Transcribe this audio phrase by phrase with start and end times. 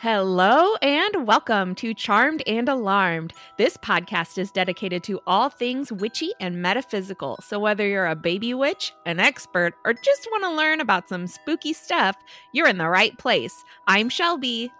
[0.00, 3.32] Hello and welcome to Charmed and Alarmed.
[3.56, 7.36] This podcast is dedicated to all things witchy and metaphysical.
[7.42, 11.26] So, whether you're a baby witch, an expert, or just want to learn about some
[11.26, 12.14] spooky stuff,
[12.52, 13.64] you're in the right place.
[13.88, 14.70] I'm Shelby.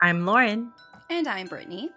[0.00, 0.72] I'm Lauren.
[1.10, 1.90] And I'm Brittany.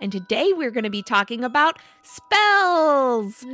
[0.00, 3.44] And today we're going to be talking about spells.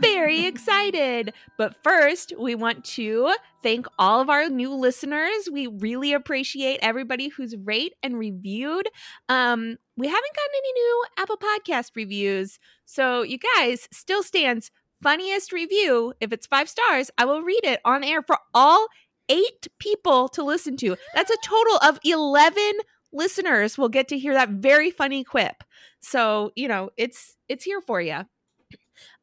[0.00, 1.32] Very excited.
[1.56, 5.48] But first, we want to thank all of our new listeners.
[5.50, 8.88] We really appreciate everybody who's rate and reviewed.
[9.28, 12.58] Um, we haven't gotten any new Apple Podcast reviews.
[12.84, 14.70] So, you guys still stands
[15.02, 16.14] funniest review.
[16.20, 18.88] If it's five stars, I will read it on air for all
[19.28, 20.96] eight people to listen to.
[21.14, 22.72] That's a total of 11
[23.12, 25.62] listeners will get to hear that very funny quip.
[26.00, 28.24] So, you know, it's it's here for you.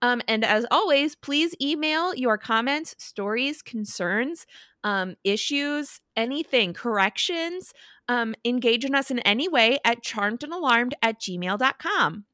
[0.02, 4.46] Um, and as always, please email your comments, stories, concerns,
[4.84, 7.74] um, issues, anything, corrections.
[8.08, 12.26] Um, engage in us in any way at charmedandalarmed at gmail.com.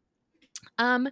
[0.78, 1.10] Um,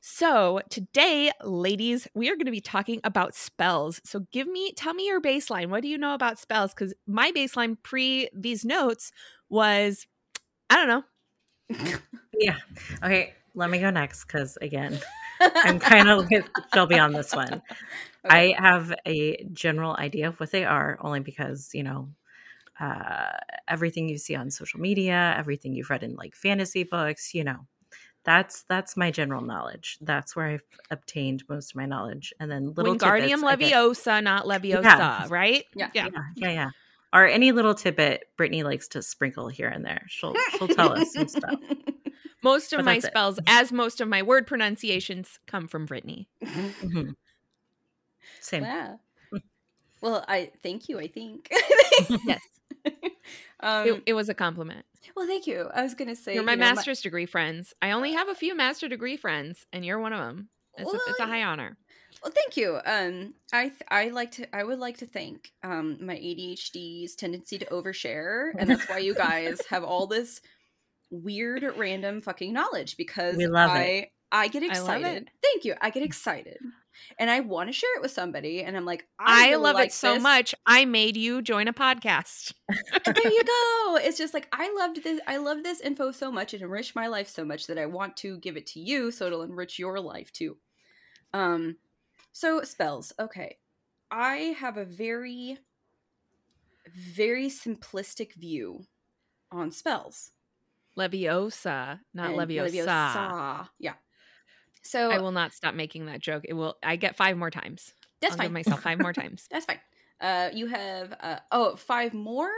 [0.00, 4.00] so today, ladies, we are going to be talking about spells.
[4.04, 5.68] So give me, tell me your baseline.
[5.68, 6.72] What do you know about spells?
[6.72, 9.12] Because my baseline pre these notes
[9.50, 10.06] was,
[10.70, 11.98] I don't know.
[12.38, 12.56] yeah.
[13.02, 13.34] Okay.
[13.54, 14.98] Let me go next because again,
[15.40, 17.54] I'm kind of with Shelby on this one.
[18.24, 18.54] Okay.
[18.54, 22.10] I have a general idea of what they are, only because you know
[22.80, 23.30] uh,
[23.68, 27.66] everything you see on social media, everything you've read in like fantasy books, you know,
[28.24, 29.98] that's that's my general knowledge.
[30.00, 32.32] That's where I've obtained most of my knowledge.
[32.40, 34.24] And then little Wingardium Leviosa, get...
[34.24, 35.26] not Leviosa, yeah.
[35.28, 35.64] right?
[35.74, 35.90] Yeah.
[35.94, 36.70] yeah, yeah, yeah, yeah.
[37.12, 40.06] Or any little tidbit Brittany likes to sprinkle here and there.
[40.08, 41.58] She'll she'll tell us some stuff.
[42.42, 43.44] Most of but my spells, it.
[43.46, 46.28] as most of my word pronunciations, come from Brittany.
[46.42, 47.10] Mm-hmm.
[48.40, 48.62] Same.
[48.62, 48.96] Yeah.
[50.02, 50.98] Well, I thank you.
[50.98, 51.52] I think.
[52.24, 52.40] yes.
[53.62, 54.86] Um, it, it, was a compliment.
[55.14, 55.68] Well, thank you.
[55.74, 57.74] I was gonna say you're my you know, master's my- degree friends.
[57.82, 60.48] I only have a few master degree friends, and you're one of them.
[60.78, 61.76] It's, well, a, it's a high honor.
[62.22, 62.78] Well, thank you.
[62.84, 67.64] Um, I I like to I would like to thank um my ADHD's tendency to
[67.66, 70.40] overshare, and that's why you guys have all this
[71.10, 74.12] weird random fucking knowledge because we love I it.
[74.32, 75.28] I get excited.
[75.28, 75.74] I Thank you.
[75.80, 76.58] I get excited.
[77.18, 78.62] And I want to share it with somebody.
[78.62, 80.22] And I'm like, I, I really love like it so this.
[80.22, 80.54] much.
[80.66, 82.52] I made you join a podcast.
[83.04, 83.42] there you
[83.94, 83.96] go.
[83.96, 85.20] It's just like I loved this.
[85.26, 86.54] I love this info so much.
[86.54, 89.26] It enriched my life so much that I want to give it to you so
[89.26, 90.58] it'll enrich your life too.
[91.32, 91.76] Um,
[92.32, 93.12] so spells.
[93.18, 93.56] Okay.
[94.10, 95.58] I have a very,
[96.94, 98.84] very simplistic view
[99.52, 100.32] on spells.
[100.98, 102.86] Leviosa, not and Leviosa.
[102.86, 103.68] Leviosa.
[103.78, 103.94] Yeah.
[104.82, 106.44] So I will not stop making that joke.
[106.48, 106.76] It will.
[106.82, 107.92] I get five more times.
[108.20, 108.46] That's I'll fine.
[108.46, 109.46] Give myself five more times.
[109.50, 109.80] that's fine.
[110.20, 112.50] Uh, you have uh oh five more.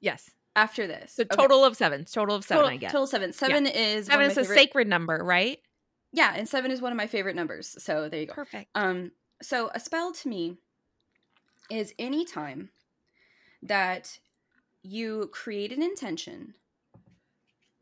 [0.00, 0.30] Yes.
[0.54, 1.68] After this, the total okay.
[1.68, 2.04] of seven.
[2.04, 2.64] Total of seven.
[2.64, 3.32] Total, I get total seven.
[3.32, 3.72] Seven yeah.
[3.72, 4.54] is seven is a favorite...
[4.54, 5.58] sacred number, right?
[6.12, 7.74] Yeah, and seven is one of my favorite numbers.
[7.82, 8.34] So there you go.
[8.34, 8.70] Perfect.
[8.74, 10.58] Um, so a spell to me
[11.70, 12.70] is any time
[13.62, 14.18] that
[14.82, 16.54] you create an intention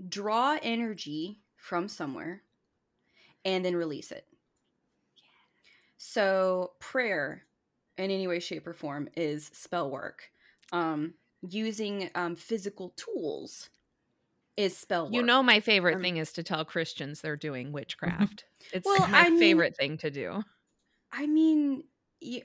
[0.08, 2.42] draw energy from somewhere
[3.44, 4.26] and then release it.
[5.16, 5.22] Yeah.
[5.98, 7.44] So, prayer
[7.98, 10.30] in any way, shape, or form is spell work.
[10.72, 11.14] Um,
[11.48, 13.70] using um, physical tools
[14.60, 15.14] is spell work.
[15.14, 18.44] You know, my favorite um, thing is to tell Christians they're doing witchcraft.
[18.72, 20.42] It's well, my I favorite mean, thing to do.
[21.12, 21.84] I mean,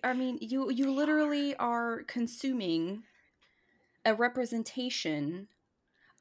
[0.04, 3.04] I mean, you you literally are consuming
[4.06, 5.48] a representation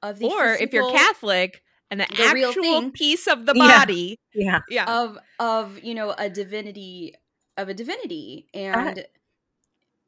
[0.02, 4.60] of the or physical, if you're Catholic, an the actual piece of the body, yeah.
[4.68, 7.14] yeah, of of you know a divinity
[7.56, 9.04] of a divinity, and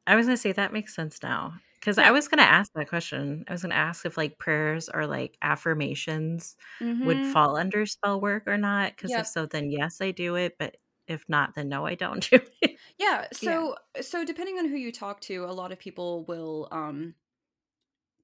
[0.05, 1.53] I was gonna say that makes sense now
[1.87, 2.09] because yeah.
[2.09, 3.45] I was gonna ask that question.
[3.47, 7.05] I was gonna ask if like prayers or like affirmations mm-hmm.
[7.05, 8.91] would fall under spell work or not.
[8.91, 9.21] Because yep.
[9.21, 10.57] if so, then yes, I do it.
[10.59, 10.75] But
[11.07, 12.75] if not, then no, I don't do it.
[12.99, 13.27] Yeah.
[13.31, 14.01] So yeah.
[14.01, 17.13] so depending on who you talk to, a lot of people will um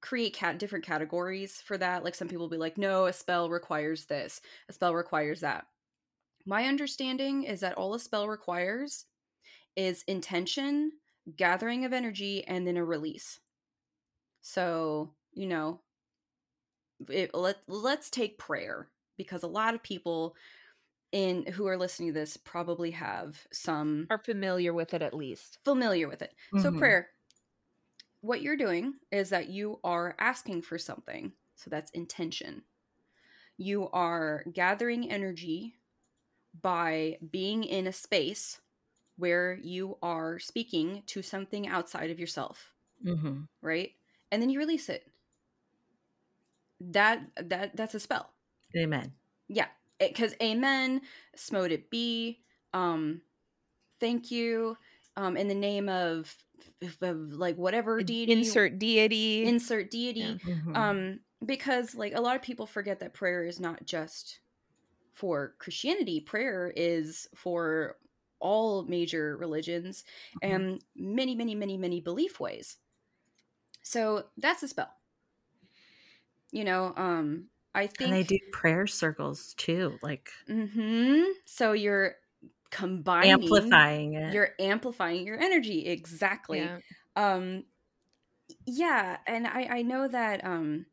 [0.01, 2.03] create cat different categories for that.
[2.03, 5.67] Like some people will be like, no, a spell requires this, a spell requires that.
[6.45, 9.05] My understanding is that all a spell requires
[9.77, 10.91] is intention,
[11.37, 13.39] gathering of energy, and then a release.
[14.43, 15.81] So, you know,
[17.09, 20.35] it, let, let's take prayer because a lot of people
[21.11, 25.59] in who are listening to this probably have some are familiar with it at least
[25.63, 26.63] familiar with it mm-hmm.
[26.63, 27.07] so prayer
[28.23, 31.33] what you're doing is that you are asking for something.
[31.55, 32.63] So that's intention.
[33.57, 35.75] You are gathering energy
[36.61, 38.61] by being in a space
[39.17, 42.71] where you are speaking to something outside of yourself.
[43.05, 43.41] Mm-hmm.
[43.61, 43.91] Right?
[44.33, 45.03] And then you release it.
[46.81, 48.31] that that that's a spell.
[48.75, 49.13] Amen.
[49.47, 49.67] Yeah,
[49.99, 51.01] because amen,
[51.35, 52.39] so mote it be.
[52.73, 53.21] Um,
[53.99, 54.75] thank you.
[55.15, 56.35] Um, in the name of,
[57.01, 59.45] of like whatever deity, Insert deity.
[59.45, 60.39] insert deity.
[60.43, 60.55] Yeah.
[60.55, 60.75] Mhm.
[60.75, 64.39] Um, because like a lot of people forget that prayer is not just
[65.13, 66.19] for Christianity.
[66.21, 67.97] Prayer is for
[68.39, 70.03] all major religions
[70.43, 70.49] Mhm.
[70.55, 72.77] and many, many, many, many belief ways.
[73.83, 74.93] So that's a spell.
[76.51, 82.15] You know, um, I think and they do prayer circles too, like hmm So you're
[82.71, 84.37] combining amplifying it.
[84.37, 86.75] You're amplifying your energy exactly.
[86.75, 86.79] Yeah.
[87.15, 87.65] Um,
[88.65, 90.85] yeah, and I I know that um,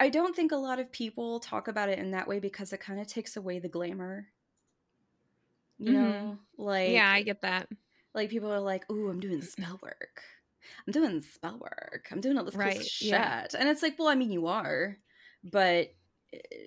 [0.00, 2.80] I don't think a lot of people talk about it in that way because it
[2.80, 4.32] kind of takes away the glamour.
[5.78, 6.00] You Mhm.
[6.00, 7.68] know, like yeah, I get that.
[8.14, 10.22] like people are like, "Ooh, I'm doing spell work.
[10.86, 12.06] I'm doing spell work.
[12.10, 13.46] I'm doing all this cool shit," yeah.
[13.58, 14.96] and it's like, well, I mean, you are,
[15.42, 15.94] but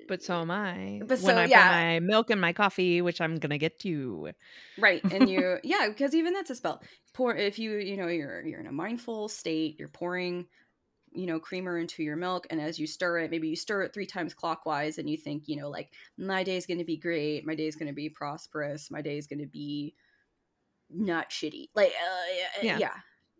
[0.07, 0.99] But so am I.
[1.01, 1.67] But when so- I yeah.
[1.67, 4.31] put my milk in my coffee, which I'm gonna get to.
[4.77, 6.81] right and you yeah because even that's a spell
[7.13, 10.45] pour if you you know you're you're in a mindful state you're pouring
[11.13, 13.93] you know creamer into your milk and as you stir it maybe you stir it
[13.93, 17.45] three times clockwise and you think you know like my day is to be great
[17.45, 19.95] my day is to be prosperous my day is to be
[20.89, 22.93] not shitty like uh, yeah, Yeah.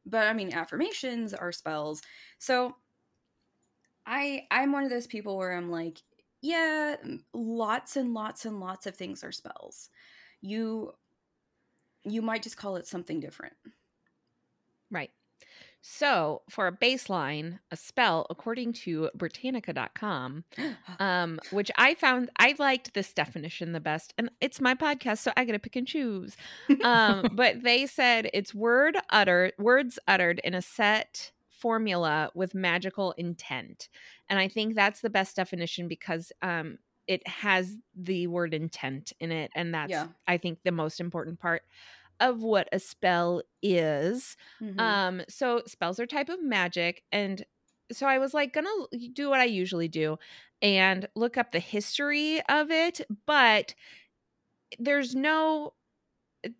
[0.09, 2.01] But i mean affirmations are spells
[2.39, 2.75] so
[4.05, 6.01] i i'm one of those people where i'm like
[6.41, 6.95] yeah
[7.33, 9.89] lots and lots and lots of things are spells
[10.41, 10.91] you
[12.07, 13.53] you might just call it something different.
[15.89, 20.43] So, for a baseline, a spell, according to Britannica.com,
[20.99, 25.31] um, which I found I liked this definition the best, and it's my podcast, so
[25.37, 26.35] I gotta pick and choose.
[26.83, 33.13] Um, but they said it's word utter words uttered in a set formula with magical
[33.13, 33.87] intent,
[34.29, 39.31] and I think that's the best definition because um, it has the word intent in
[39.31, 40.07] it, and that's Yeah.
[40.27, 41.63] I think the most important part
[42.19, 44.37] of what a spell is.
[44.59, 44.97] Mhm.
[44.99, 47.43] Um, so spells are type of magic, and
[47.91, 48.69] so I was like gonna
[49.13, 50.17] do what I usually do
[50.61, 53.73] and look up the history of it, but
[54.79, 55.73] there's no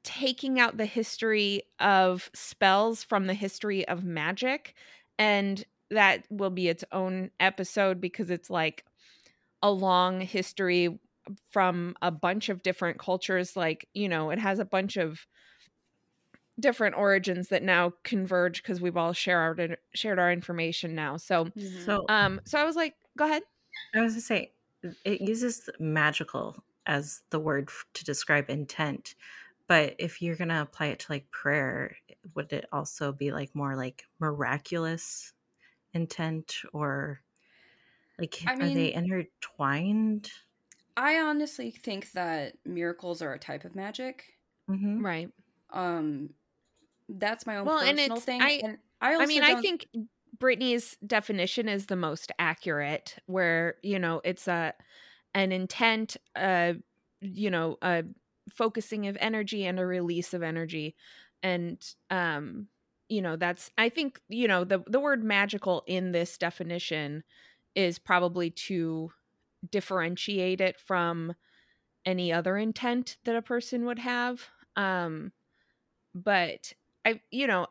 [0.04, 4.75] taking out the history of spells from the history of magic,
[5.19, 8.86] and that will be its own episode because it's like
[9.62, 11.00] a long history
[11.51, 15.27] from a bunch of different cultures like you know it has a bunch of
[16.59, 21.18] different origins that now converge because we've all shared our shared our information now.
[21.18, 21.98] So, Mhm.
[21.98, 23.44] so um, so I was like, go ahead.
[23.95, 24.54] I was to say
[25.04, 29.15] it uses magical as the word to describe intent,
[29.68, 31.98] but if you're gonna apply it to like prayer,
[32.36, 35.33] would it also be like more like miraculous
[35.94, 37.24] intent or
[38.19, 40.31] like I are they intertwined?
[40.95, 44.33] i honestly think that miracles are a type of magic
[44.68, 45.31] hmm Right.
[45.71, 46.33] um
[47.09, 49.62] that's my own Well, and personal it's- thing I- and i also I mean, I
[49.62, 49.88] think
[50.39, 54.74] Brittany's definition is the most accurate, where you know it's a
[55.33, 56.74] an intent, uh,
[57.21, 58.04] you know, a
[58.50, 60.95] focusing of energy and a release of energy,
[61.44, 62.67] and um,
[63.10, 67.24] you know, that's I think you know the the word magical in this definition
[67.75, 69.12] is probably to
[69.72, 71.34] differentiate it from
[72.05, 74.48] any other intent that a person would have.
[74.75, 75.32] Um,
[76.15, 76.74] but
[77.08, 77.68] I, you know,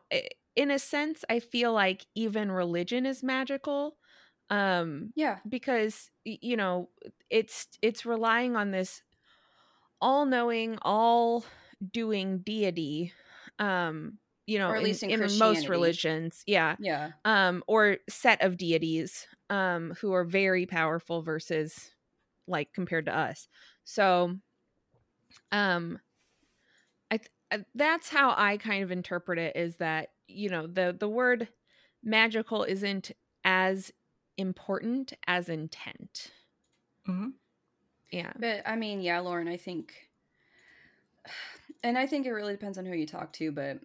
[0.55, 3.97] in a sense, I feel like even religion is magical,
[4.49, 5.39] um, yeah.
[5.47, 6.89] because you know
[7.29, 9.03] it's it's relying on this
[10.01, 13.13] all-knowing, all-doing deity,
[13.59, 17.11] um, you know, Or at least in in most religions, yeah, yeah.
[17.25, 21.91] um, or set of deities, um, who are very powerful versus
[22.47, 23.47] like compared to us.
[23.83, 24.37] So,
[25.51, 25.99] um,
[27.75, 31.47] that's how I kind of interpret it is that you know the the word
[32.03, 33.11] magical isn't
[33.43, 33.91] as
[34.37, 36.31] important as intent.
[37.07, 37.29] Mm-hmm.
[38.11, 38.31] Yeah.
[38.39, 39.93] but i mean yeah lauren i think
[41.83, 43.79] and i think it really depends on who you talk to but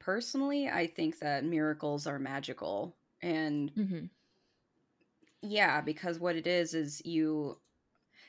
[0.00, 4.06] personally i think that miracles are magical and mm-hmm.
[5.42, 7.58] Yeah, because what it is is you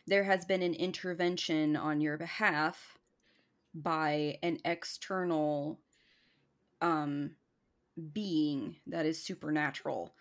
[0.08, 2.99] there has been an intervention on your behalf
[3.74, 5.82] by an external
[6.82, 7.36] um
[8.14, 10.16] being that is supernatural.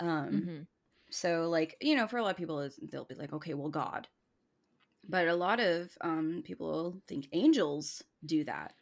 [0.00, 0.62] Um hmm
[1.10, 4.08] so like, you know, for a lot of people they'll be like, okay, well God.
[5.08, 8.74] But a lot of um people think angels do that.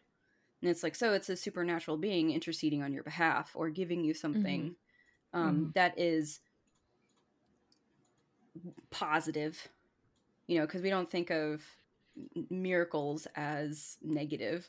[0.63, 4.15] And it's like so it's a supernatural being interceding on your behalf or giving you
[4.15, 4.77] something
[5.35, 6.41] um that is
[8.91, 9.69] positive,
[10.47, 11.65] you know, because we don't think of
[12.51, 14.69] miracles as negative.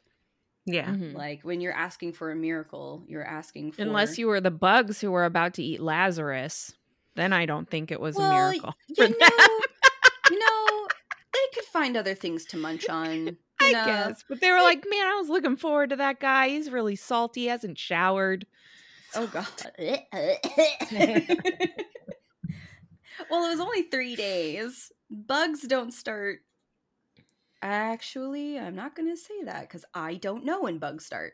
[0.65, 0.87] Yeah.
[0.89, 1.13] Mhm.
[1.15, 5.01] Like when you're asking for a miracle, you're asking for Unless you were the bugs
[5.01, 6.73] who were about to eat Lazarus,
[7.15, 8.75] then I don't think it was well, a y- miracle.
[8.87, 9.59] You for know, them.
[10.31, 10.87] you know,
[11.33, 13.37] they could find other things to munch on.
[13.61, 13.85] I know?
[13.85, 14.23] guess.
[14.29, 16.49] But they were like, man, I was looking forward to that guy.
[16.49, 18.45] He's really salty, hasn't showered.
[19.15, 19.47] Oh god.
[23.29, 24.91] well, it was only three days.
[25.09, 26.39] Bugs don't start.
[27.61, 31.33] Actually, I'm not going to say that because I don't know when bugs start.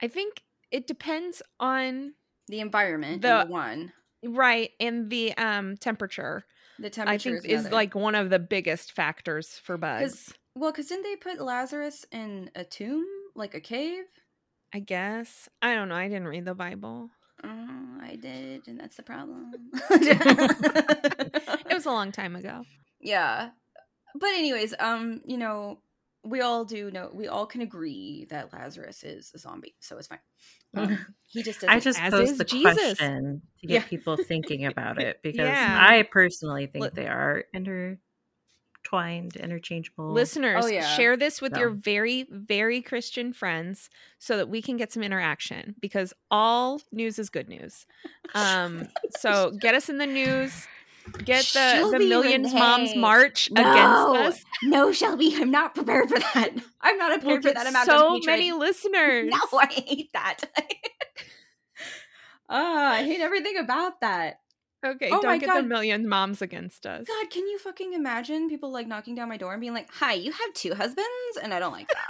[0.00, 2.14] I think it depends on
[2.48, 3.92] The environment, The- number one.
[4.24, 6.44] right and the um temperature.
[6.78, 7.74] The temperature I think is another.
[7.74, 10.32] like one of the biggest factors for bugs.
[10.54, 14.04] well, because didn't they put Lazarus in a tomb, like a cave?
[14.72, 15.48] I guess.
[15.62, 15.96] I don't know.
[15.96, 17.10] I didn't read the Bible.
[17.42, 19.52] Oh, I did, and that's the problem.
[19.90, 22.64] It was a long time ago.
[23.00, 23.50] yeah
[24.18, 25.78] but anyways um you know
[26.24, 30.08] we all do know we all can agree that lazarus is a zombie so it's
[30.08, 30.18] fine
[30.74, 32.74] um, he just I just posed the Jesus.
[32.74, 33.88] question to get Yeah.
[33.88, 35.78] people thinking about it because Yeah.
[35.80, 40.12] I personally think Li- they are intertwined, interchangeable.
[40.12, 40.86] Listeners, Oh, yeah.
[40.96, 45.74] share this with your very, very Christian friends so that we can get some interaction
[45.80, 47.86] because all news is good news.
[48.34, 50.66] Um, so get us in the news.
[51.24, 53.60] Get the, the Millions Moms March No.
[54.12, 54.44] against us.
[54.62, 56.50] no shelby i'm not prepared for that
[56.80, 59.30] i'm not We'll prepared for get that amount so of many listeners.
[59.52, 60.40] no i hate that
[62.50, 64.40] Ah, i hate everything about that
[64.86, 67.04] Okay, Oh don't get the million Moms against us.
[67.06, 70.14] god can you fucking imagine people like knocking down my door and being like hi
[70.14, 71.08] you have two husbands
[71.42, 72.06] and i don't like that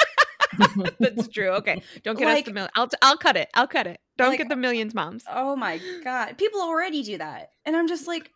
[0.98, 1.50] That's true.
[1.50, 2.70] Okay, don't get us the million.
[2.74, 3.48] I'll I'll cut it.
[3.54, 4.00] I'll cut it.
[4.16, 5.24] Don't Like- get the Millions Moms.
[5.30, 6.38] Oh my god.
[6.38, 7.50] People already do that.
[7.66, 8.30] And I'm just like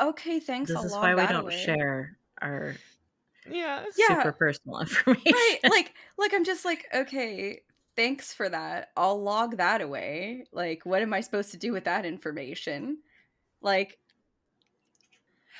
[0.00, 0.68] okay, thanks.
[0.68, 1.56] this I'll is why we don't away.
[1.64, 2.74] share our
[3.48, 3.84] Yeah.
[3.96, 4.18] Yeah.
[4.22, 5.32] super personal information.
[5.32, 5.58] Right.
[5.64, 7.60] Like like I'm just like, okay,
[7.96, 8.90] thanks for that.
[8.96, 10.46] I'll log that away.
[10.52, 12.98] Like what am I supposed to do with that information?
[13.62, 13.98] Like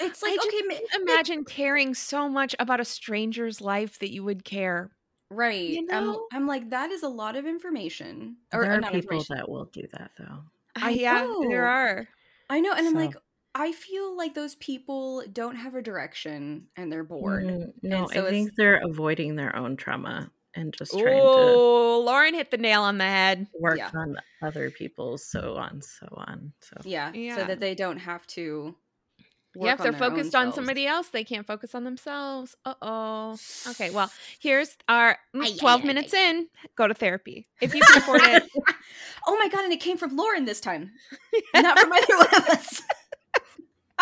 [0.00, 4.10] it's like I okay, ma- can't imagine caring so much about a stranger's life that
[4.10, 4.90] you would care.
[5.28, 5.68] right.
[5.68, 6.26] you know?
[6.32, 8.36] I'm I'm like that is a lot of information.
[8.52, 10.38] Or there are not people that will do that though.
[10.76, 11.66] I yeah, there know.
[11.66, 12.08] are.
[12.48, 13.14] I know and I'm like
[13.54, 17.44] I feel like those people don't have a direction and they're bored.
[17.44, 21.22] Mm, no, so I it's- think they're avoiding their own trauma and just trying to
[21.24, 23.46] Oh, Lauren hit the nail on the head.
[23.58, 23.90] work Yeah.
[23.94, 26.52] on other people's so on, so on.
[26.60, 27.36] So Yeah, Yeah.
[27.36, 28.76] so that they don't have to.
[29.56, 30.54] yeah, if work they're on their own focused on selves.
[30.56, 32.54] somebody else, they can't focus on themselves.
[32.64, 33.36] Uh oh.
[33.68, 36.48] Okay, well, here's our mm, Ay, ay, 12 minutes in.
[36.76, 37.48] Go to therapy.
[37.60, 38.44] If you can afford it.
[39.26, 39.64] oh my god!
[39.64, 40.92] And it came from Lauren this time,
[41.54, 42.82] not from either one of us.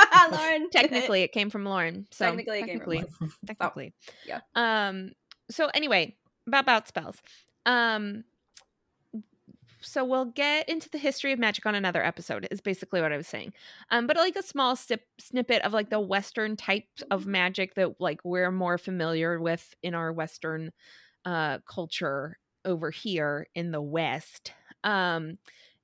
[0.32, 2.06] Lauren, technically, it came from Lauren.
[2.10, 3.32] So Technically, it came from technically, Lauren.
[3.46, 3.94] technically.
[4.26, 4.40] yeah.
[4.54, 5.12] Um.
[5.50, 7.16] So anyway, about about spells.
[7.66, 8.24] Um.
[9.80, 12.48] So we'll get into the history of magic on another episode.
[12.50, 13.52] Is basically what I was saying.
[13.90, 14.06] Um.
[14.06, 18.20] But like a small snip, snippet of like the Western types of magic that like
[18.24, 20.72] we're more familiar with in our Western,
[21.24, 24.52] uh, culture over here in the West.
[24.84, 25.38] Um,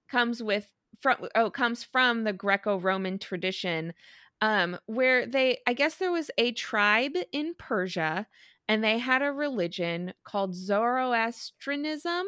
[0.08, 0.68] comes with
[1.04, 3.92] from oh comes from the Greco-Roman tradition
[4.40, 8.26] um where they i guess there was a tribe in persia
[8.68, 12.24] and they had a religion called zoroastrianism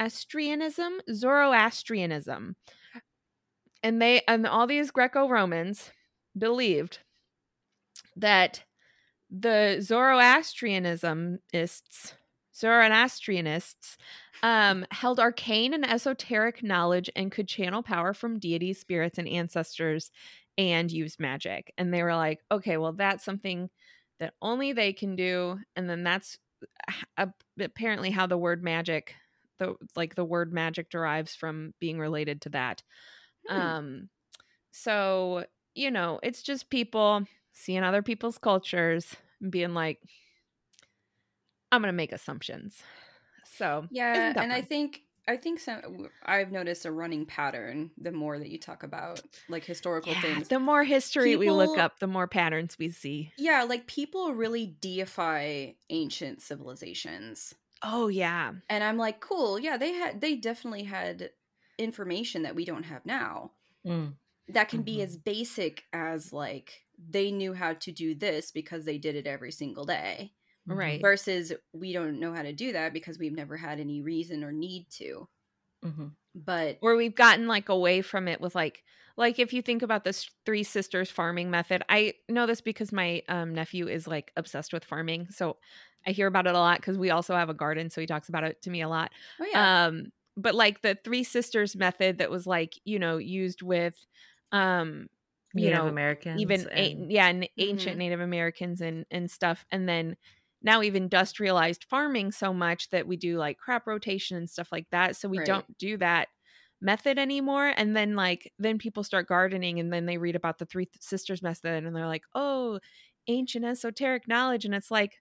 [0.00, 2.54] astrianism zoroastrianism.
[3.82, 5.90] And they and all these greco-romans
[6.36, 7.00] believed
[8.16, 8.64] that
[9.30, 12.14] the zoroastrianismists
[12.56, 13.96] zoroastrianists
[14.42, 20.10] um, held arcane and esoteric knowledge and could channel power from deities spirits and ancestors
[20.58, 21.72] and use magic.
[21.76, 23.68] And they were like, okay, well, that's something
[24.20, 25.58] that only they can do.
[25.74, 26.38] And then that's
[27.18, 27.28] h-
[27.60, 29.14] apparently how the word magic,
[29.58, 32.82] the like the word magic derives from being related to that.
[33.48, 33.60] Hmm.
[33.60, 34.08] Um,
[34.70, 35.44] so
[35.74, 40.00] you know, it's just people seeing other people's cultures and being like,
[41.72, 42.82] I'm gonna make assumptions.
[43.44, 47.90] So yeah, isn't that and I think I think some I've noticed a running pattern.
[47.98, 51.76] The more that you talk about like historical yeah, things, the more history we look
[51.78, 53.32] up, the more patterns we see.
[53.36, 57.54] yeah, like people really deify ancient civilizations.
[57.82, 58.56] Oh yeah.
[58.68, 61.30] and i'm like cool yeah they had they definitely had
[61.78, 63.52] information that we don't have now
[63.84, 64.16] mm,
[64.48, 65.02] that can be Mhm.
[65.02, 69.52] as basic as like they knew how to do this because they did it every
[69.52, 70.34] single day
[70.66, 71.00] Right.
[71.00, 74.52] versus we don't know how to do that because we've never had any reason or
[74.52, 75.28] need to
[75.82, 76.16] Mhm.
[76.34, 78.84] But or we've gotten like away from it with like
[79.16, 83.22] like if you think about this three sisters farming method i know this because my
[83.28, 85.58] um, nephew is like obsessed with farming so
[86.06, 88.28] i hear about it a lot because we also have a garden so he talks
[88.28, 90.06] about it to me a lot oh yeah, um
[90.36, 93.96] but like the three sisters method that was like you know used with
[94.52, 95.06] um
[95.54, 97.98] you Native know Americans, even a- yeah n- ancient Mhm.
[97.98, 100.16] native americans and and stuff and then
[100.66, 104.86] now we've industrialized farming so much that we do like crop rotation and stuff like
[104.90, 105.46] that so we Right.
[105.46, 106.28] don't do that
[106.82, 110.66] method anymore and then like then people start gardening and then they read about the
[110.66, 112.78] three sisters method and they're like oh
[113.28, 115.14] ancient esoteric knowledge and it's like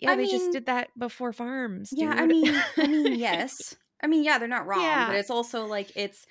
[0.00, 2.14] yeah I they just did that before farms yeah.
[2.16, 3.76] I mean, I mean, yes.
[4.02, 5.08] I mean, yeah, they're not wrong, Yeah.
[5.08, 6.26] but it's also like it's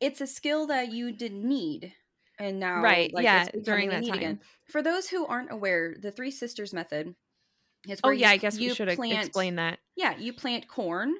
[0.00, 1.92] it's a skill that you didn't need,
[2.38, 4.18] and now Right, like, yeah, during that time.
[4.18, 4.40] again.
[4.70, 7.14] For those who aren't aware, the Three Sisters method
[7.88, 9.80] is oh yeah you, i guess we should plant, explain that.
[9.96, 11.16] Yeah, you plant corn,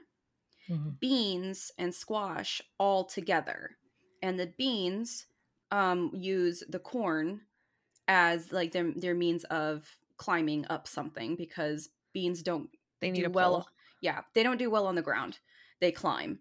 [0.68, 0.99] Mhm.
[1.00, 3.76] beans, and squash all together,
[4.23, 5.26] and the beans
[5.71, 7.42] um, use the corn
[8.09, 13.26] as like their their means of climbing up something because beans don't they need do
[13.26, 13.68] a well well
[14.00, 15.40] yeah they don't do well on the ground.
[15.80, 16.40] They climb.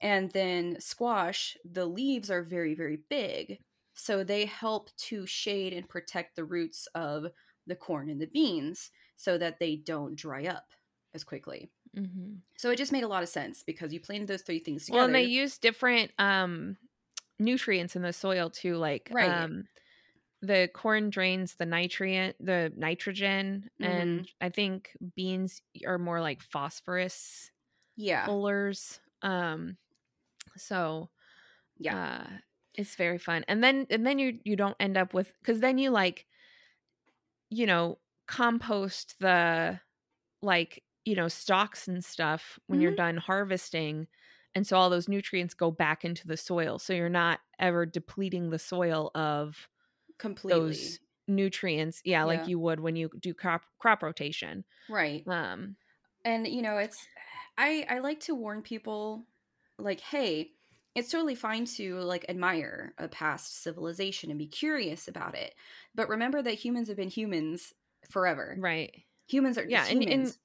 [0.00, 3.60] And then squash the leaves are very very big
[3.94, 7.26] so they help to shade and protect the roots of
[7.66, 10.72] the corn and the beans so that they don't dry up
[11.14, 11.70] as quickly.
[11.96, 14.86] Hmm so it just made a lot of sense because you planted those three things
[14.86, 16.76] together well and they use different um
[17.38, 19.28] nutrients in the soil too like Right.
[19.28, 19.64] um
[20.40, 23.92] the corn drains the nutrient the nitrogen Mm-hmm.
[23.92, 27.50] and i think beans are more like phosphorus
[27.96, 28.24] yeah.
[28.26, 29.76] pullers um
[30.56, 31.10] so
[31.78, 31.96] yeah.
[31.96, 32.30] uh
[32.74, 33.44] it's very fun.
[33.46, 36.26] And then and then you you don't end up with because then you like
[37.50, 39.80] you know compost the
[40.42, 44.06] like you know stalks and stuff when you're done harvesting
[44.54, 48.50] and so all those nutrients go back into the soil so you're not ever depleting
[48.50, 49.68] the soil of
[50.18, 50.98] completely.
[50.98, 52.24] those nutrients yeah, Yeah.
[52.24, 54.64] like you would when you do crop crop rotation.
[54.88, 55.28] Right.
[55.28, 55.76] Um
[56.24, 57.08] and you know it's
[57.58, 59.26] i i like to warn people
[59.78, 60.52] like hey
[60.94, 65.54] it's totally fine to like admire a past civilization and be curious about it
[65.94, 67.72] but remember that humans have been humans
[68.10, 68.56] forever.
[68.58, 68.94] Right.
[69.28, 70.36] Humans are yeah just and, and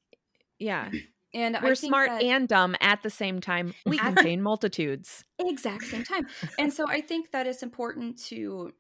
[0.58, 0.89] yeah.
[1.32, 5.24] And, we're think smart and dumb at the same time we contain multitudes.
[5.38, 6.26] Exact same time.
[6.58, 8.74] And so i think that it's important to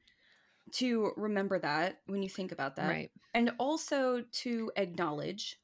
[0.71, 2.89] to remember that when you think about that.
[2.89, 3.11] Right.
[3.35, 5.59] And also to acknowledge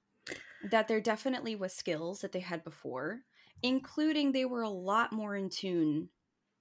[0.70, 3.22] that there definitely was skills that they had before
[3.64, 6.10] including they were a lot more in tune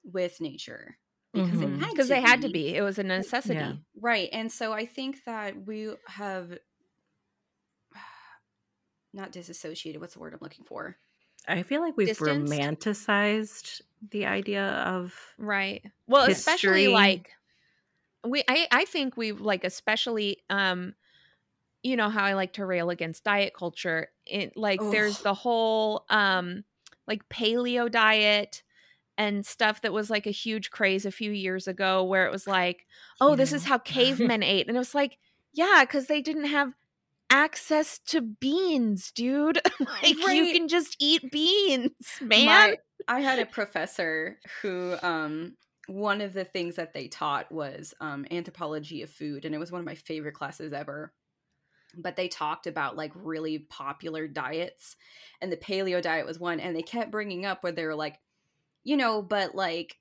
[0.05, 0.97] with nature
[1.35, 1.61] because Mhm.
[1.61, 2.75] they had to they had to be.
[2.75, 3.73] it was a necessity Yeah.
[4.01, 6.57] right and so i think that we have
[9.13, 10.97] not disassociated what's the word i'm looking for?
[11.47, 12.53] I feel like we've Distanced?
[12.53, 15.83] romanticized the idea of right.
[16.07, 17.31] Well especially like
[18.27, 20.95] we I, I think we like especially um
[21.83, 26.07] you know how i like to rail against diet culture it like there's the whole
[26.09, 26.65] um
[27.07, 28.63] like paleo diet
[29.17, 32.47] and stuff that was like a huge craze a few years ago where it was
[32.47, 32.87] like
[33.21, 34.67] oh this is how cavemen ate.
[34.67, 35.19] And it was like
[35.53, 36.73] yeah because they didn't have
[37.31, 39.61] access to beans dude.
[39.81, 42.47] Like you can just eat beans man.
[42.47, 47.95] My- I had a professor who um one of the things that they taught was
[48.01, 51.13] um anthropology of food and it was one of my favorite classes ever.
[51.97, 54.97] But they talked about like really popular diets
[55.41, 58.19] and the paleo diet was one and they kept bringing up where they were like
[58.85, 59.99] you know but like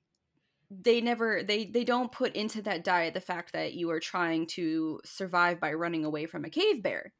[0.70, 4.46] they never they they don't put into that diet the fact that you are trying
[4.46, 7.12] to survive by running away from a cave bear.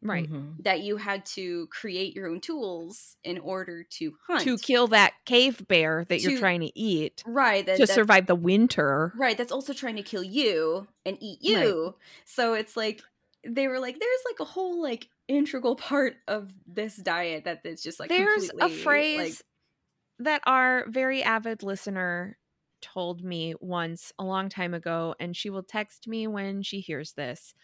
[0.00, 0.30] Right.
[0.30, 0.62] Mhm.
[0.62, 4.44] that you had to create your own tools in order to hunt.
[4.44, 7.24] To kill that cave bear that you're trying to eat.
[7.26, 9.12] Right that, to that- survive the winter.
[9.16, 11.96] right that's also trying to kill you and eat you.
[12.26, 13.02] So it's like
[13.44, 17.82] they were like there's like a whole like integral part of this diet that it's
[17.82, 19.32] just like There's a phrase like,
[20.18, 22.36] that our very avid listener
[22.80, 27.12] told me once a long time ago, and she will text me when she hears
[27.12, 27.54] this.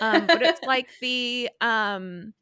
[0.00, 2.34] Um, but it's like the um,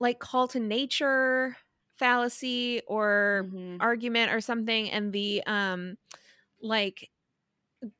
[0.00, 1.56] like call to nature
[1.96, 3.78] fallacy or mhm.
[3.80, 5.96] argument or something, and the um,
[6.60, 7.10] like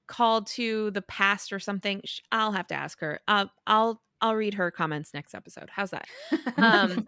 [0.07, 2.03] call to the past or something.
[2.33, 3.21] I'll have to ask her.
[3.29, 5.71] Uh, I'll I'll read her comments next episode.
[5.71, 6.07] How's that?
[6.57, 7.07] um,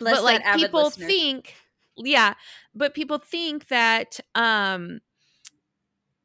[0.00, 1.06] but like people listener.
[1.06, 1.54] think
[1.96, 2.34] yeah
[2.74, 5.00] but people think that um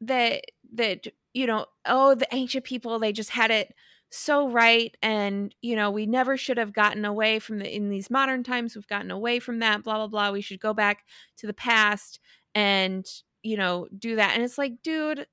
[0.01, 0.41] that
[0.73, 3.73] that you know oh the ancient people they just had it
[4.09, 8.09] so right and you know we never should have gotten away from the in these
[8.09, 11.03] modern times we've gotten away from that blah blah blah we should go back
[11.35, 12.19] to the past
[12.55, 13.05] and
[13.43, 14.33] you know do that.
[14.35, 15.25] And it's like dude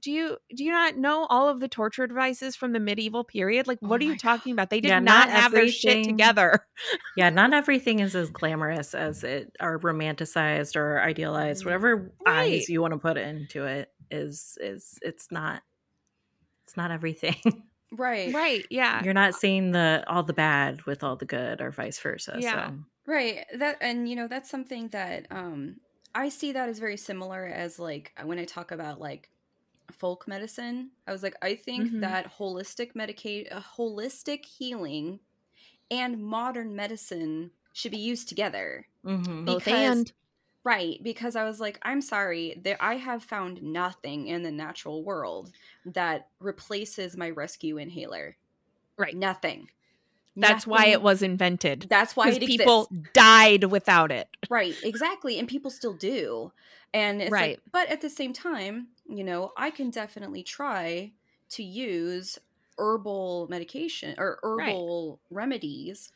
[0.00, 3.66] do you do you not know all of the torture devices from the medieval period
[3.66, 5.66] like Oh what are my you talking about they did Yeah, not, not have their
[5.66, 6.60] shit together
[7.16, 11.62] Yeah, not everything is as glamorous as it or romanticized or idealized.
[11.62, 11.66] Mhm.
[11.66, 12.60] Whatever Right.
[12.60, 15.62] eyes you want to put into it is is it's not
[16.66, 17.36] it's not everything.
[17.92, 21.70] right right yeah You're not seeing the all the bad with all the good or
[21.70, 22.40] vice versa.
[22.40, 22.70] Yeah.
[22.70, 22.74] So
[23.06, 23.44] Right.
[23.54, 25.76] That and you know that's something that um
[26.14, 29.30] I see that as very similar as like when I talk about like
[29.92, 30.92] folk medicine.
[31.06, 32.00] I was like I think Mhm.
[32.00, 35.20] that holistic medicate uh, holistic healing
[35.90, 38.88] and modern medicine should be used together.
[39.04, 39.44] mhm.
[39.46, 40.12] both because- and
[40.64, 45.04] Right, because I was like I'm sorry that I have found nothing in the natural
[45.04, 45.52] world
[45.86, 48.36] that replaces my rescue inhaler.
[48.98, 49.16] Right.
[49.16, 49.70] Nothing.
[50.36, 53.12] That's why it was invented That's why people exists.
[53.14, 56.52] died without it right exactly and people still do
[56.94, 57.58] and it's Right.
[57.58, 61.12] like, but at the same time you know i can definitely try
[61.50, 62.38] to use
[62.78, 64.66] herbal medication or Right.
[64.68, 66.12] herbal remedies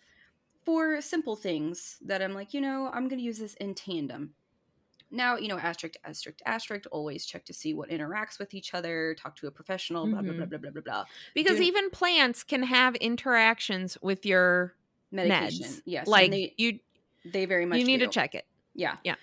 [0.65, 4.35] for simple things that i'm like you know i'm going to use this in tandem
[5.11, 9.15] now you know asterisk asterisk asterisk always check to see what interacts with each other
[9.19, 10.37] talk to a professional blah blah Mhm.
[10.37, 11.05] blah blah blah blah blah.
[11.35, 14.75] Because Doing- even plants can have interactions with your
[15.13, 15.83] medication meds.
[15.85, 16.79] yes like they, you
[17.25, 18.07] they very much you need do.
[18.07, 18.47] to check it.
[18.75, 18.97] Yeah.
[19.05, 19.17] Yeah.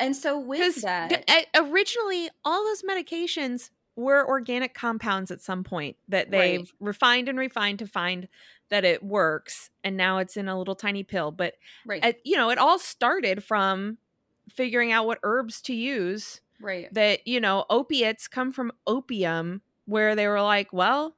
[0.00, 6.30] and so with that originally all those medications were organic compounds at some point that
[6.30, 8.26] they've refined and refined to find
[8.70, 11.30] that it works and now it's in a little tiny pill.
[11.30, 11.54] But
[11.86, 12.04] right.
[12.04, 13.98] uh, you know it all started from
[14.48, 20.14] figuring out what herbs to use right that you know opiates come from opium where
[20.14, 21.16] they were like well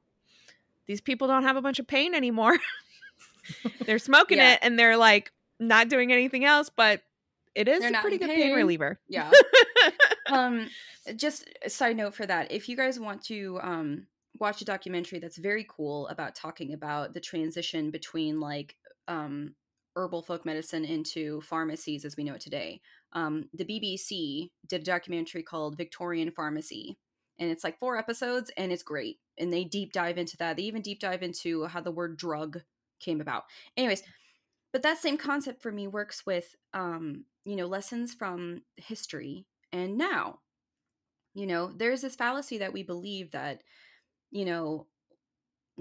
[0.87, 2.57] these people don't have a bunch of pain anymore
[3.87, 4.53] they're smoking Yeah.
[4.55, 7.03] it and they're like not doing anything else but
[7.55, 8.55] it is They're a pretty good pain pain.
[8.55, 9.31] reliever yeah
[10.31, 10.69] um
[11.17, 14.07] just a side note for that if you guys want to um
[14.39, 18.77] watch a documentary that's very cool about talking about the transition between like
[19.09, 19.55] um
[19.95, 22.81] herbal folk medicine into pharmacies as we know it today
[23.17, 26.97] um the bbc did a documentary called victorian pharmacy
[27.39, 30.57] and it's like four episodes and it's great and they deep dive into that.
[30.57, 32.63] They even deep dive into how the word drug
[33.01, 33.45] came about.
[33.77, 34.03] Anyways
[34.73, 39.97] but that same concept for me works with um you know lessons from history and
[39.97, 40.41] now.
[41.35, 43.63] You know there's this fallacy that we believe that
[44.31, 44.87] you know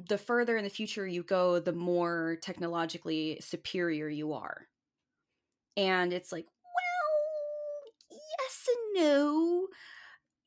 [0.10, 4.67] the further in the future you go the more technologically superior you are.
[5.78, 6.48] And it's like
[8.56, 9.68] yes and no.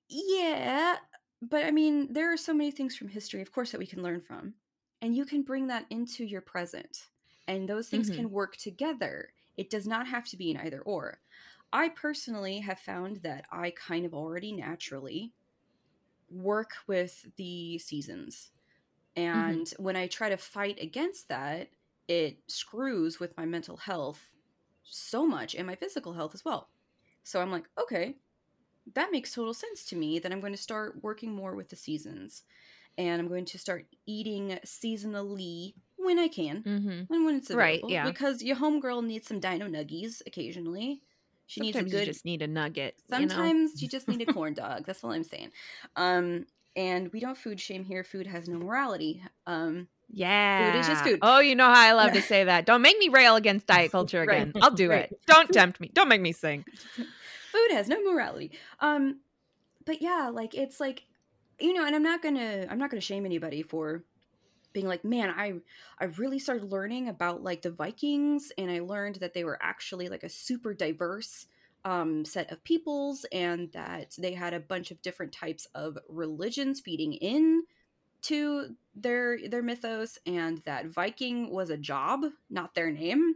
[0.09, 0.99] Yeah
[1.43, 4.03] but i mean there are so many things from history of course that we can
[4.03, 4.55] learn from
[5.03, 7.11] and you can bring that into your present
[7.49, 8.11] and those things Mhm.
[8.11, 9.33] can work together.
[9.57, 11.23] It does not have to be an either or.
[11.73, 15.35] I personally have found that i kind of already naturally
[16.31, 18.53] work with the seasons
[19.17, 21.71] and when i try to fight against that
[22.09, 24.31] it screws with my mental health
[24.85, 26.71] so much and my physical health as well
[27.29, 28.15] so i'm like okay
[28.95, 31.77] that makes total sense to me that i'm going to start working more with the
[31.77, 32.43] seasons
[32.97, 37.03] and i'm going to start eating seasonally when i can mm-hmm.
[37.09, 38.05] when when it's Right, available yeah.
[38.11, 41.03] because your homegirl needs some dino nuggies occasionally
[41.47, 42.95] she Sometimes needs a good you just need a nugget.
[43.11, 43.29] you know?
[43.29, 44.85] Sometimes you, just need a corn dog.
[44.85, 45.51] That's all I'm saying.
[45.97, 46.45] Um,
[46.77, 48.05] and we don't food shame here.
[48.05, 49.23] Food has no morality.
[49.47, 50.73] Um, Yeah.
[50.73, 51.19] Food is just food.
[51.23, 52.21] Oh, you know how I love Yeah.
[52.21, 52.67] to say that.
[52.67, 54.43] Don't make me rail against diet culture Right.
[54.43, 54.53] again.
[54.63, 55.05] I'll do Right.
[55.11, 55.21] it.
[55.27, 55.91] Don't tempt me.
[55.95, 56.67] Don't make me sing.
[57.53, 58.53] Food has no morality.
[58.81, 59.21] Um,
[59.85, 61.05] but yeah, like it's like,
[61.59, 64.05] you know, and I'm not gonna, I'm not gonna shame anybody for
[64.73, 65.55] being like, man, I,
[65.99, 70.09] I really started learning about like the Vikings, and I learned that they were actually
[70.09, 71.47] like a super diverse
[71.85, 76.81] um, set of peoples, and that they had a bunch of different types of religions
[76.81, 77.63] feeding in
[78.23, 83.35] to their their mythos, and that Viking was a job, not their name.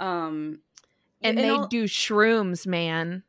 [0.00, 0.60] Um,
[1.28, 3.22] And, they all- do shrooms, man.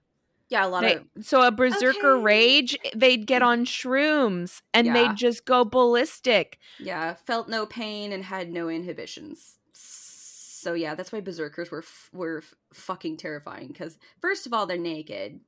[0.49, 2.23] yeah, a lot They- of so a berserker Okay.
[2.23, 4.93] rage, they'd get on shrooms and Yeah.
[4.93, 6.57] they'd just go ballistic.
[6.79, 9.55] Yeah, felt no pain and had no inhibitions.
[9.73, 13.67] So yeah, that's why berserkers were f- were f- fucking terrifying.
[13.69, 15.39] Because first of all, they're naked,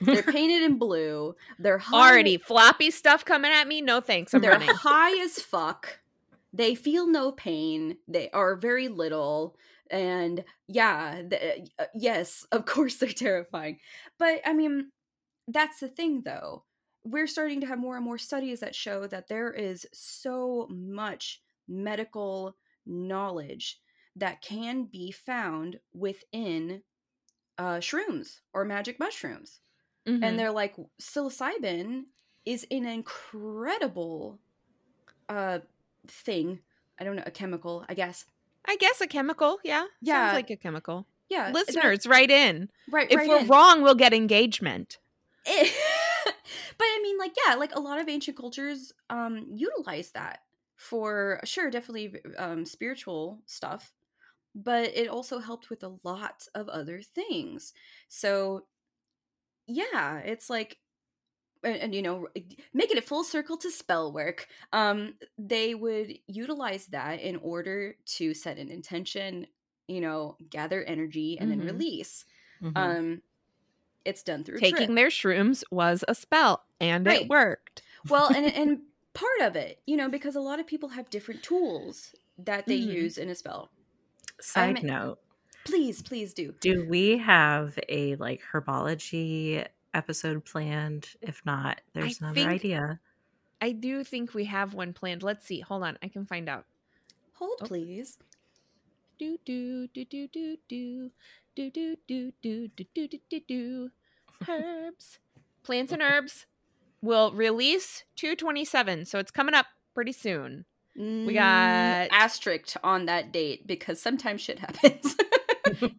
[0.00, 3.80] they're painted in blue, they're high, Already floppy stuff coming at me.
[3.80, 4.34] No thanks.
[4.34, 4.68] I'm they're running.
[4.68, 6.00] high as fuck.
[6.52, 7.96] They feel no pain.
[8.06, 9.56] They are very little,
[9.90, 13.80] and yeah, th- uh, yes, of course they're terrifying.
[14.18, 14.92] But I mean,
[15.48, 16.64] that's the thing, though.
[17.04, 21.42] We're starting to have more and more studies that show that there is so much
[21.68, 23.80] medical knowledge
[24.16, 26.82] that can be found within
[27.58, 29.60] uh, shrooms or magic mushrooms.
[30.06, 30.22] Mhm.
[30.22, 32.04] And they're like, psilocybin
[32.44, 34.40] is an incredible
[35.28, 35.60] uh,
[36.06, 36.60] thing.
[36.98, 38.24] I don't know, a chemical, I guess.
[38.68, 39.58] I guess a chemical.
[39.64, 39.86] Yeah.
[40.02, 40.26] Yeah.
[40.28, 41.06] Sounds like a chemical.
[41.28, 41.50] Yeah.
[41.50, 42.68] that- Listeners, write in.
[42.90, 43.46] right, If right we're in.
[43.48, 44.98] wrong, we'll get engagement.
[45.46, 45.68] Eh,
[46.26, 50.40] but I mean, like, yeah, like a lot of ancient cultures um utilize that
[50.76, 53.92] for sure, definitely um spiritual stuff,
[54.54, 57.72] but it also helped with a lot of other things.
[58.08, 58.66] So,
[59.66, 60.78] yeah, it's like.
[61.64, 62.28] And, and you know
[62.72, 67.96] making it a full circle to spell work um they would utilize that in order
[68.16, 69.46] to set an intention
[69.88, 71.58] you know gather energy and Mhm.
[71.58, 72.24] then release
[72.62, 72.72] Mhm.
[72.76, 73.22] um
[74.04, 77.22] it's done through Taking their shrooms was a spell, and Right.
[77.22, 77.82] it worked.
[78.08, 78.82] well and and
[79.14, 82.78] part of it you know because a lot of people have different tools that they
[82.80, 82.92] Mhm.
[82.92, 83.70] use in a spell
[84.40, 85.18] Side I'm- note:
[85.64, 89.66] please please do Do we have a like herbology
[89.98, 91.08] episode planned?
[91.20, 93.00] If not, there's another think- idea.
[93.60, 95.22] I do think we have one planned.
[95.24, 95.60] Let's see.
[95.60, 95.98] Hold on.
[96.02, 96.64] I can find out.
[97.34, 97.66] hold Oh.
[97.66, 98.16] please
[99.18, 101.10] Do do do do do do
[101.56, 103.90] do do do do do do do do do.
[104.48, 105.18] Herbs,
[105.64, 106.46] plants and herbs
[107.02, 109.04] will release 227.
[109.06, 110.64] So it's coming up pretty soon.
[110.96, 115.16] we mm, got- asterisk on that date because sometimes shit happens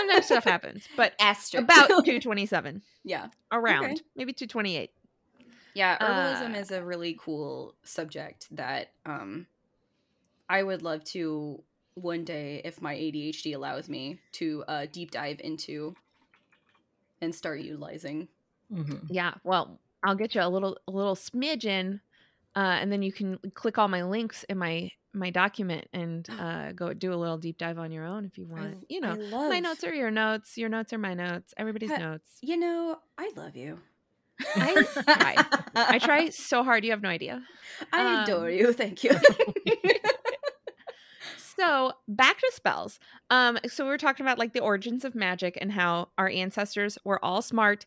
[0.00, 1.64] Sometimes stuff happens, but asterisk.
[1.64, 3.28] about 227 yeah.
[3.52, 4.02] Around.
[4.16, 4.90] Maybe 228.
[5.74, 9.46] yeah herbalism Uh, is a really cool subject that um
[10.48, 11.62] i would love to
[11.94, 15.94] one day if my adhd allows me to uh deep dive into
[17.20, 18.28] and start utilizing.
[18.72, 19.06] Mhm.
[19.10, 22.00] Yeah, well, I'll get you a little a little smidgen,
[22.56, 26.72] uh, and then you can click all my links in my my document and uh,
[26.72, 28.84] go do a little deep dive on your own if you I- want.
[28.88, 30.56] you know, love, my notes are your notes.
[30.58, 31.52] Your notes are my notes.
[31.56, 32.30] Everybody's notes.
[32.42, 33.78] You know, I love you.
[34.56, 35.36] I try.
[35.74, 36.84] I try so hard.
[36.84, 37.42] You have no idea.
[37.92, 38.72] I adore Um, you.
[38.72, 39.10] Thank you.
[41.56, 42.98] So back to spells.
[43.28, 46.96] Um, so we were talking about like the origins of magic and how our ancestors
[47.04, 47.84] were all smart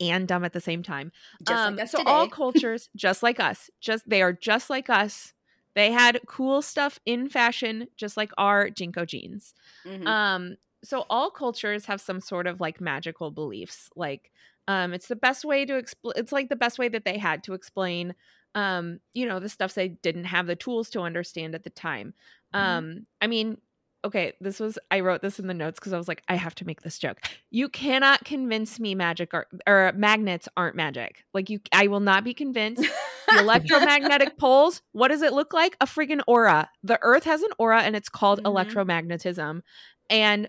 [0.00, 1.10] and dumb at the same time.
[1.44, 2.10] Just um, like so today.
[2.10, 5.32] all cultures, just like us, just they are just like us.
[5.76, 9.54] They had cool stuff in fashion, just like our JNCO jeans.
[9.84, 10.16] Mhm.
[10.26, 13.90] Um, so all cultures have some sort of like magical beliefs.
[13.96, 14.32] Like,
[14.68, 16.14] um, it's the best way to explain.
[16.16, 18.14] It's like the best way that they had to explain,
[18.54, 22.14] um, you know, the stuff they didn't have the tools to understand at the time.
[22.52, 22.80] Mhm.
[22.80, 23.58] Um, I mean,
[24.06, 26.54] okay, this was I wrote this in the notes because I was like, I have
[26.56, 27.18] to make this joke.
[27.50, 31.24] You cannot convince me magic or or magnets aren't magic.
[31.34, 32.84] Like you, I will not be convinced.
[33.28, 35.76] The electromagnetic poles, what does it look like?
[35.80, 36.70] A friggin' aura.
[36.84, 38.52] The earth has an aura and it's called Mhm.
[38.52, 39.62] electromagnetism.
[40.08, 40.48] And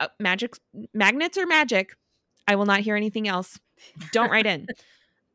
[0.00, 0.54] uh, magic
[0.92, 1.96] magnets are magic.
[2.48, 3.60] I will not hear anything else.
[4.10, 4.66] Don't write in.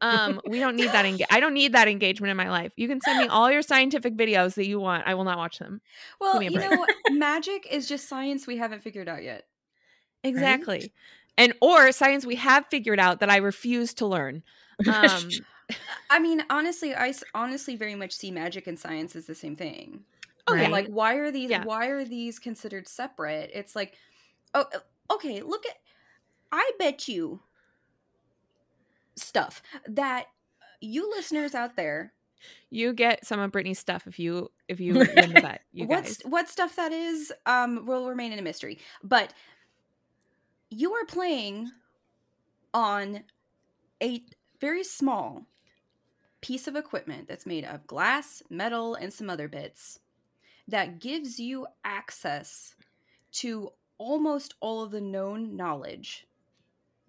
[0.02, 1.06] Um, we don't need that.
[1.06, 2.72] Enga- I don't need that engagement in my life.
[2.78, 5.04] You can send me all your scientific videos that you want.
[5.06, 5.82] I will not watch them.
[6.22, 9.46] well, you know, magic is just science we haven't figured out yet.
[10.24, 10.94] Exactly.
[11.38, 14.44] And or science we have figured out that I refuse to learn.
[14.88, 15.30] Um,
[16.10, 20.06] I mean, honestly, I honestly very much see magic and science as the same thing.
[20.48, 20.64] oh Right.
[20.64, 21.50] yeah, like, why are these?
[21.50, 21.66] Yeah.
[21.66, 23.52] Why are these considered separate?
[23.54, 23.96] It's like,
[24.54, 24.66] oh,
[25.12, 25.42] okay.
[25.42, 25.76] Look at.
[26.52, 27.42] I bet you
[29.20, 30.26] stuff that
[30.82, 32.14] you listeners out there
[32.70, 35.62] you get some of Brittany's stuff if you if you win the bet.
[35.74, 36.32] You what's guys.
[36.32, 39.34] what stuff that is um will remain in a mystery but
[40.70, 41.70] you are playing
[42.74, 43.24] on
[44.02, 44.24] a
[44.62, 45.46] very small
[46.42, 50.00] piece of equipment that's made of glass metal and some other bits
[50.68, 52.76] that gives you access
[53.32, 56.26] to almost all of the known knowledge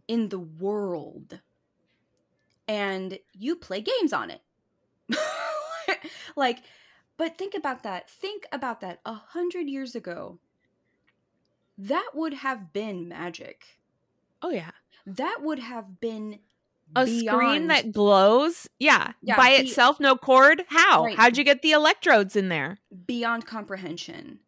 [0.09, 1.39] in the world
[2.71, 4.41] and you play games on it
[6.37, 6.59] like
[7.21, 8.09] but think about that.
[8.09, 9.01] Think about that.
[9.05, 10.39] A hundred years ago,
[11.77, 13.79] that would have been magic.
[14.41, 14.71] Oh yeah.
[15.05, 16.39] That would have been
[16.97, 18.67] A screen that glows.
[18.79, 19.13] Yeah.
[19.21, 20.65] Yeah, By be- itself, no cord.
[20.69, 21.05] How?
[21.05, 21.15] Right.
[21.15, 22.79] How'd you get the electrodes in there?
[23.05, 24.39] beyond comprehension.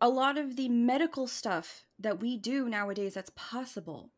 [0.00, 4.10] A lot of the medical stuff that we do nowadays that's possible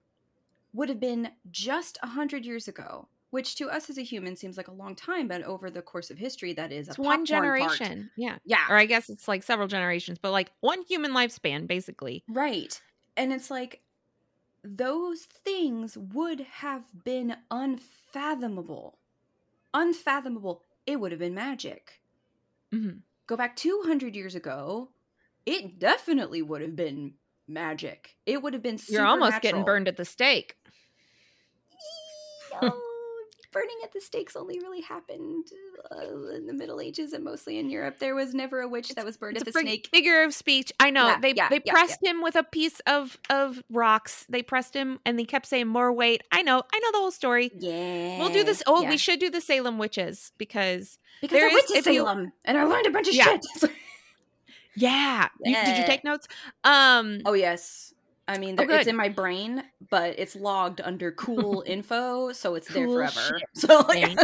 [0.72, 4.56] would have been just a hundred years ago, which to us as a human seems
[4.56, 8.10] like a long time, but over the course of history, that is one generation.
[8.16, 8.38] Yeah.
[8.44, 12.24] Yeah, Or I guess it's like several generations, but like one human lifespan, basically.
[12.28, 12.80] Right.
[13.16, 13.82] And it's like
[14.62, 18.98] those things would have been unfathomable.
[19.72, 20.64] Unfathomable.
[20.86, 22.00] It would have been magic.
[22.72, 24.90] hmm go back 200 years ago,
[25.46, 27.14] it definitely would have been
[27.46, 28.16] magic.
[28.26, 30.56] It would have been You're almost getting burned at the stake.
[33.52, 35.48] Burning at the stakes only really happened
[35.90, 37.98] uh, in the Middle Ages and mostly in Europe.
[37.98, 39.88] There was never a witch that was burned It's at a the snake.
[39.90, 40.72] figure of speech.
[40.78, 41.08] I know.
[41.08, 44.24] Yeah, they yeah, they yeah, pressed him with a piece of of rocks.
[44.28, 46.22] They pressed him and they kept saying more weight.
[46.30, 46.62] I know.
[46.72, 47.50] I know the whole story.
[47.58, 48.18] Yeah.
[48.20, 48.62] We'll do this.
[48.68, 51.94] Oh, we should do the Salem witches because because there I went to if you-
[52.04, 53.44] Salem and I learned a bunch of shit.
[54.76, 55.28] yeah.
[55.44, 56.28] You- did you take notes?
[56.64, 57.94] Um oh yes.
[58.30, 62.68] I mean, Oh, it's in my brain, but it's logged under cool info, so it's
[62.68, 63.20] there forever.
[63.20, 63.48] shit.
[63.54, 64.14] So yeah.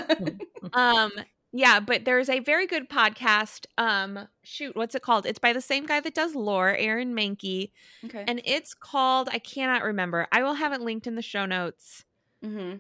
[0.73, 1.11] um
[1.53, 5.61] yeah but there's a very good podcast um shoot what's it called it's by the
[5.61, 7.71] same guy that does lore aaron Mahnke
[8.05, 8.25] okay.
[8.27, 12.05] and it's called i cannot remember i will have it linked in the show notes
[12.45, 12.77] mm-hmm.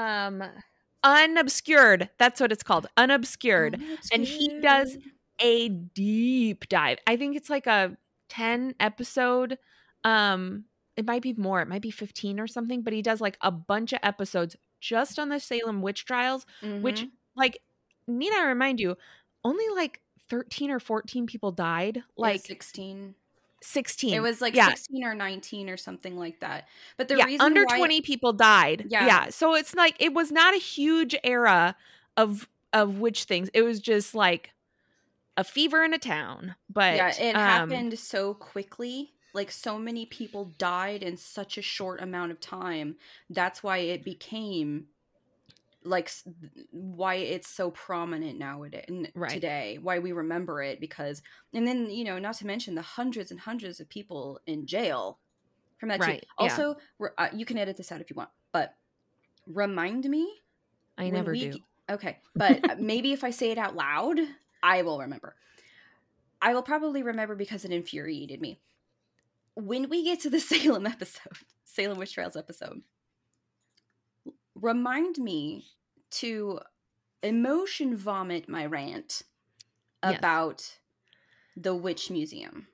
[0.00, 0.44] um
[1.02, 3.80] unobscured that's what it's called unobscured
[4.12, 4.98] And he does-
[5.40, 7.96] a deep dive i think it's like a
[8.28, 9.58] 10 episode
[10.06, 10.64] um
[10.96, 13.50] it might be more it might be 15 or something but he does like a
[13.50, 17.10] bunch of episodes just on the salem witch trials which Mhm.
[17.36, 17.60] like
[18.08, 18.96] need I remind you,
[19.44, 22.02] only like 13 or 14 people died.
[22.16, 23.14] Like 16.
[23.62, 24.14] 16.
[24.14, 24.68] It was like yeah.
[24.68, 26.66] 16 or 19 or something like that.
[26.96, 28.86] But the yeah, reason under why 20 people died.
[28.88, 29.06] Yeah.
[29.06, 29.28] Yeah.
[29.30, 31.76] So it's like it was not a huge era
[32.16, 33.48] of of witch things.
[33.54, 34.52] It was just like
[35.36, 36.54] a fever in a town.
[36.68, 39.12] But yeah, it um, happened so quickly.
[39.36, 42.96] Like so many people died in such a short amount of time.
[43.28, 44.86] That's why it became
[45.84, 46.10] like
[46.70, 49.32] why it's so prominent nowadays Right.
[49.32, 49.78] today.
[49.80, 51.20] Why we remember it because
[51.52, 55.20] and then you know not to mention the hundreds and hundreds of people in jail
[55.78, 56.26] from that Right, too.
[56.38, 58.74] Also, re- uh, you can edit this out if you want, but
[59.46, 60.32] remind me
[60.96, 61.58] I never we do.
[61.90, 64.18] Okay, but uh, maybe if I say it out loud,
[64.62, 65.36] I will remember.
[66.40, 68.60] I will probably remember because it infuriated me.
[69.56, 71.32] When we get to the Salem episode,
[71.64, 72.82] Salem Witch Trials episode,
[74.54, 75.66] remind me
[76.12, 76.60] to
[77.22, 79.22] emotion vomit my rant
[80.04, 80.18] Yes.
[80.18, 80.78] about
[81.56, 82.68] the Witch Museum.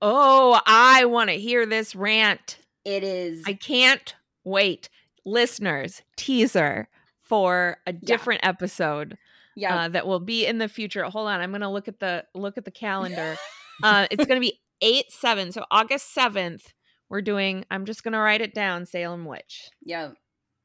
[0.00, 2.56] Oh, I want to hear this rant.
[2.84, 4.88] It is I can't wait.
[5.26, 6.88] Listeners, teaser
[7.20, 9.18] for a different episode.
[9.54, 9.82] yeah.
[9.84, 11.02] uh, that will be in the future.
[11.04, 13.36] Hold on, I'm gonna look at the look at the calendar.
[13.82, 16.74] uh, it's gonna be eight seven, so August seventh.
[17.08, 17.64] We're doing.
[17.70, 18.84] I'm just gonna write it down.
[18.86, 19.68] Salem Witch.
[19.84, 20.10] yeah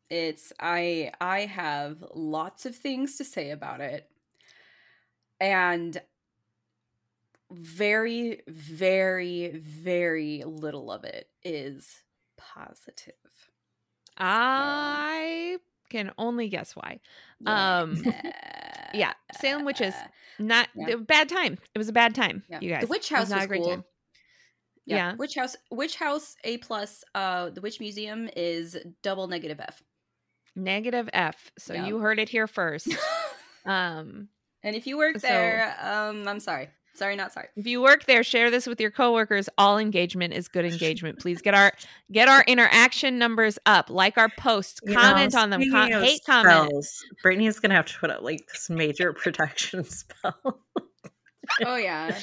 [0.10, 4.10] it's i i have lots of things to say about it
[5.41, 6.01] and
[7.51, 12.03] very very very little of it is
[12.38, 13.13] positive
[14.17, 15.58] I
[15.89, 16.99] can only guess why.
[17.45, 18.01] Um,
[18.93, 19.93] yeah, Salem Witches.
[20.39, 20.95] Not Yeah.
[20.95, 21.58] bad time.
[21.75, 22.43] It was a bad time.
[22.49, 22.60] Yeah.
[22.62, 22.82] You guys.
[22.82, 23.86] the witch It was house not was a great cool.
[24.88, 24.95] Yeah.
[24.95, 25.15] Yeah.
[25.15, 29.84] witch house witch house a plus uh the witch museum is double negative f
[30.56, 31.52] Negative F.
[31.60, 31.86] So Yeah.
[31.86, 32.88] you heard it here first.
[33.67, 34.28] um,
[34.63, 38.06] and if you work So- there um i'm sorry sorry not sorry If you work
[38.06, 39.47] there, share this with your coworkers.
[39.60, 41.19] All engagement is good engagement.
[41.19, 41.71] Please get our
[42.12, 43.91] get our interaction numbers up.
[43.91, 45.62] Like our posts, You know, comment on them.
[45.69, 47.06] Com- hate comments.
[47.21, 50.60] Brittany is gonna have to put out like this major protection spell.
[51.65, 52.17] oh yeah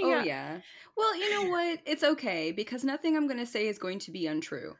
[0.00, 0.24] Oh Yeah.
[0.24, 0.60] yeah.
[1.02, 1.80] Well, you know what?
[1.84, 4.76] It's okay because nothing I'm going to say is going to be untrue.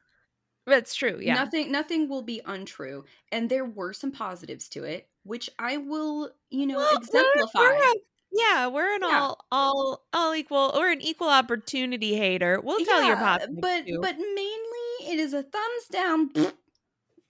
[0.66, 1.18] That's true.
[1.20, 1.35] Yeah.
[1.35, 3.04] Nothing nothing will be untrue.
[3.32, 7.58] And there were some positives to it, which I will, you know, Well, we're- exemplify.
[7.61, 9.20] we're a- yeah, we're an Yeah.
[9.20, 12.61] all all all equal or an equal opportunity hater.
[12.62, 13.98] We'll tell your Yeah, positives but too.
[14.00, 16.30] but mainly it is a thumbs down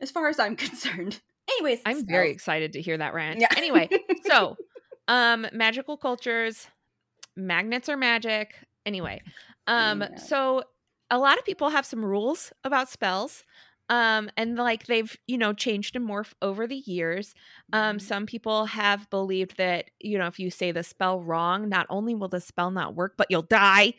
[0.00, 1.20] as far as I'm concerned.
[1.48, 3.40] Anyways, I'm very excited to hear that rant.
[3.40, 3.48] Yeah.
[3.56, 3.88] Anyway,
[4.26, 4.56] so
[5.08, 6.68] um magical cultures,
[7.34, 8.54] magnets are magic.
[8.86, 9.22] Anyway,
[9.66, 10.18] um Yeah.
[10.18, 10.62] so
[11.10, 13.44] a lot of people have some rules about spells.
[13.88, 17.34] Um and like they've, you know, changed and morphed over the years.
[17.72, 18.00] Um Mhm.
[18.00, 22.14] some people have believed that, you know, if you say the spell wrong, not only
[22.14, 23.94] will the spell not work, but you'll die.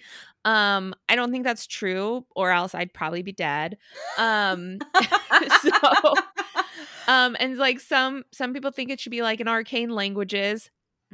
[0.46, 3.78] Um I don't think that's true or else I'd probably be dead.
[4.18, 4.84] Um
[5.50, 5.72] so
[7.08, 10.70] um and like some some people think it should be like in arcane languages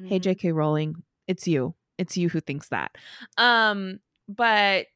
[0.05, 0.19] hey Mhm.
[0.19, 2.97] jk rowling it's you it's you who thinks that
[3.37, 4.87] um but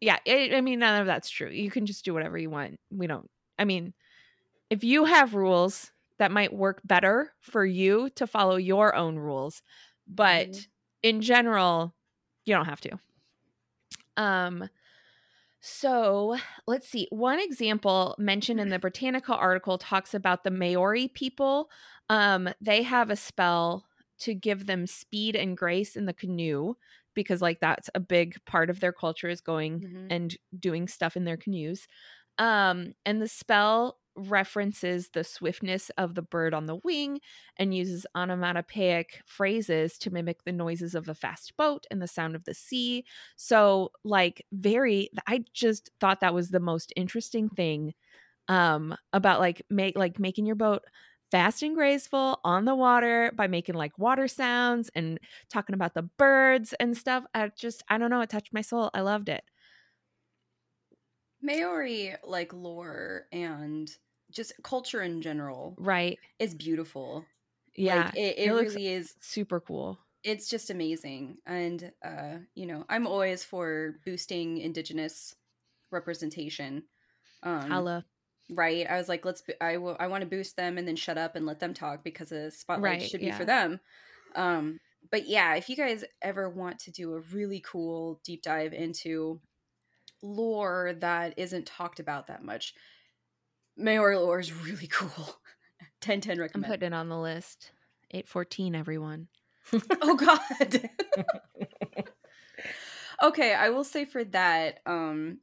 [0.00, 2.78] yeah i i mean none of that's true you can just do whatever you want
[2.90, 3.94] we don't i mean
[4.70, 9.62] if you have rules that might work better for you to follow your own rules
[10.08, 10.66] but Mhm.
[11.02, 11.94] in general
[12.46, 12.98] you don't have to
[14.16, 14.68] um
[15.62, 17.06] so let's see.
[17.10, 21.70] One example mentioned in the Britannica article talks about the Maori people.
[22.08, 23.86] Um, they have a spell
[24.20, 26.74] to give them speed and grace in the canoe
[27.14, 30.10] because like that's a big part of their culture is going Mhm.
[30.10, 31.86] and doing stuff in their canoes.
[32.38, 37.20] Um, and the spell references the swiftness of the bird on the wing
[37.56, 42.34] and uses onomatopoeic phrases to mimic the noises of a fast boat and the sound
[42.34, 43.04] of the sea.
[43.36, 47.94] So, like, very, I just thought that was the most interesting thing
[48.48, 50.82] um about like make like making your boat
[51.30, 55.18] fast and graceful on the water by making like water sounds and
[55.48, 58.90] talking about the birds and stuff i just i don't know it touched my soul
[58.94, 59.42] i loved it
[61.42, 63.90] Maori like lore and
[64.30, 67.24] just culture in general right is beautiful.
[67.76, 69.14] yeah Like, it, it, it looks really is.
[69.20, 75.34] super cool It's just amazing, and uh, you know, I'm always for boosting Indigenous
[75.90, 76.82] representation.
[77.42, 78.04] Um, Holla.
[78.52, 78.86] Right?
[78.88, 79.42] I was like, let's.
[79.42, 79.96] bo- I will.
[79.98, 82.50] I want to boost them and then shut up and let them talk because the
[82.50, 83.36] spotlight Right, should be yeah.
[83.38, 83.80] for them.
[84.34, 84.80] Um,
[85.10, 89.40] but yeah, if you guys ever want to do a really cool deep dive into
[90.22, 92.74] lore that isn't talked about that much,
[93.76, 95.36] Maori lore is really cool.
[96.00, 97.72] 10 10 i'm putting it on the list
[98.10, 99.28] 814 everyone
[100.02, 100.90] oh god.
[103.22, 105.38] okay, I will say for that, um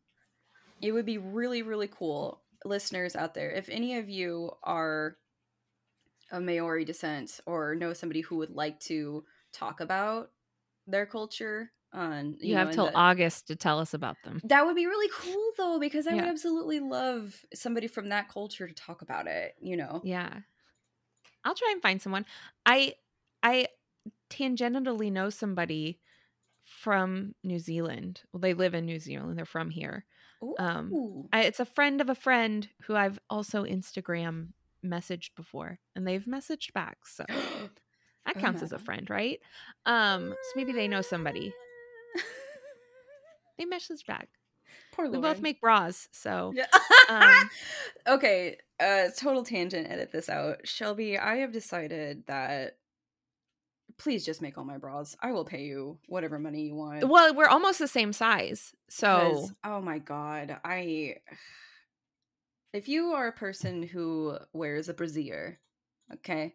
[0.81, 5.17] it would be really really cool listeners out there if any of you are
[6.31, 10.31] of Maori descent or know somebody who would like to talk about
[10.85, 14.41] their culture um, on you, know, have till the- august to tell us about them.
[14.43, 18.67] That would be really cool though because I would absolutely love somebody from that culture
[18.67, 20.01] to talk about it, you know.
[20.03, 20.39] yeah.
[21.43, 22.25] I'll try and find someone.
[22.65, 22.95] I
[23.41, 23.67] i
[24.29, 25.99] tangentially know somebody
[26.63, 28.21] from new zealand.
[28.31, 29.37] Well they live in new zealand.
[29.37, 30.05] They're from here
[30.59, 30.91] Um,
[31.31, 34.49] I, it's a friend of a friend who I've also Instagram
[34.85, 36.97] messaged before, and they've messaged back.
[37.05, 39.39] So that Oh, counts as a friend, right?
[39.85, 41.53] Um, so maybe they know somebody.
[43.57, 44.29] They messaged back.
[44.91, 46.67] Poor We both make bras, so Yeah.
[47.09, 47.49] um,
[48.07, 50.67] okay, uh total tangent, edit this out.
[50.67, 52.77] Shelby, I have decided that
[53.97, 55.15] please just make all my bras.
[55.21, 57.07] I will pay you whatever money you want.
[57.07, 58.73] well, we're almost the same size.
[58.89, 61.15] So, oh my god, I
[62.73, 65.57] if you are a person who wears a brassiere,
[66.13, 66.53] okay,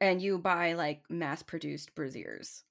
[0.00, 2.62] and you buy like mass produced brassieres,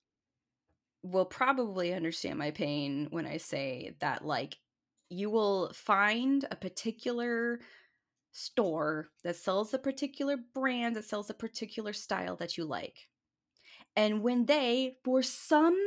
[1.04, 4.58] will probably understand my pain when I say that like
[5.10, 7.60] you will find a particular
[8.32, 13.08] store that sells a particular brand that sells a particular style that you like.
[13.96, 15.78] And when they, for some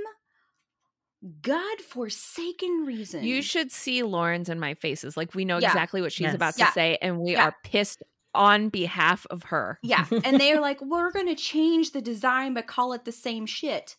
[1.43, 5.17] god forsaken reason, you should see Lauren's and my faces.
[5.17, 5.69] Like we know Yeah.
[5.69, 6.35] exactly what she's Yes.
[6.35, 6.73] about to Yeah.
[6.73, 7.47] say, and we Yeah.
[7.47, 8.03] are pissed
[8.35, 9.79] on behalf of her.
[9.83, 13.97] Yeah, and they're like, we're gonna change the design but call it the same shit,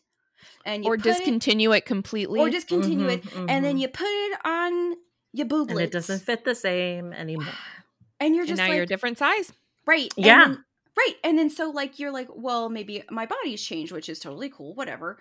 [0.64, 2.38] and you Or put it- discontinue it, completely.
[2.40, 3.80] or discontinue it, Mhm, and then mhm.
[3.80, 4.94] you put it on
[5.32, 7.46] your booblets, and it doesn't fit the same anymore.
[8.20, 9.52] and you're and just now like, you're a different size.
[9.86, 10.44] right, and Yeah.
[10.46, 10.64] then-
[10.98, 14.50] right, and then so like you're like, well, maybe my body's changed, which is totally
[14.50, 15.18] cool, whatever,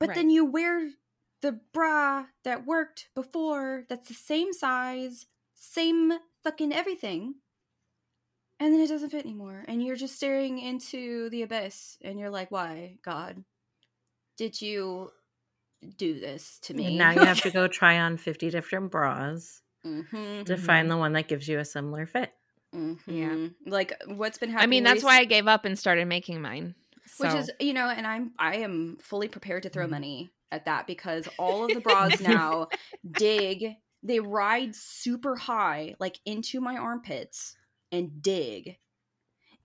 [0.00, 0.14] but Right.
[0.14, 0.92] then you wear
[1.42, 6.12] the bra that worked before, that's the same size, same
[6.44, 7.36] fucking everything.
[8.58, 9.64] And then it doesn't fit anymore.
[9.66, 11.98] And you're just staring into the abyss.
[12.02, 13.44] And you're like, why, God?
[14.36, 15.12] Did you
[15.96, 16.84] do this to me?
[16.84, 20.96] And now you have to go try on 50 different bras hmm to find the
[20.98, 22.34] one that gives you a similar fit.
[23.06, 23.48] Yeah.
[23.66, 24.64] Like what's been happening?
[24.64, 26.74] I mean, that's rec- why I gave up and started making mine.
[27.18, 29.90] Which is, you know, and I'm I am fully prepared to throw Mhm.
[29.90, 32.68] money at that because all of the bras now
[33.10, 37.56] dig, they ride super high, like into my armpits
[37.90, 38.78] and dig.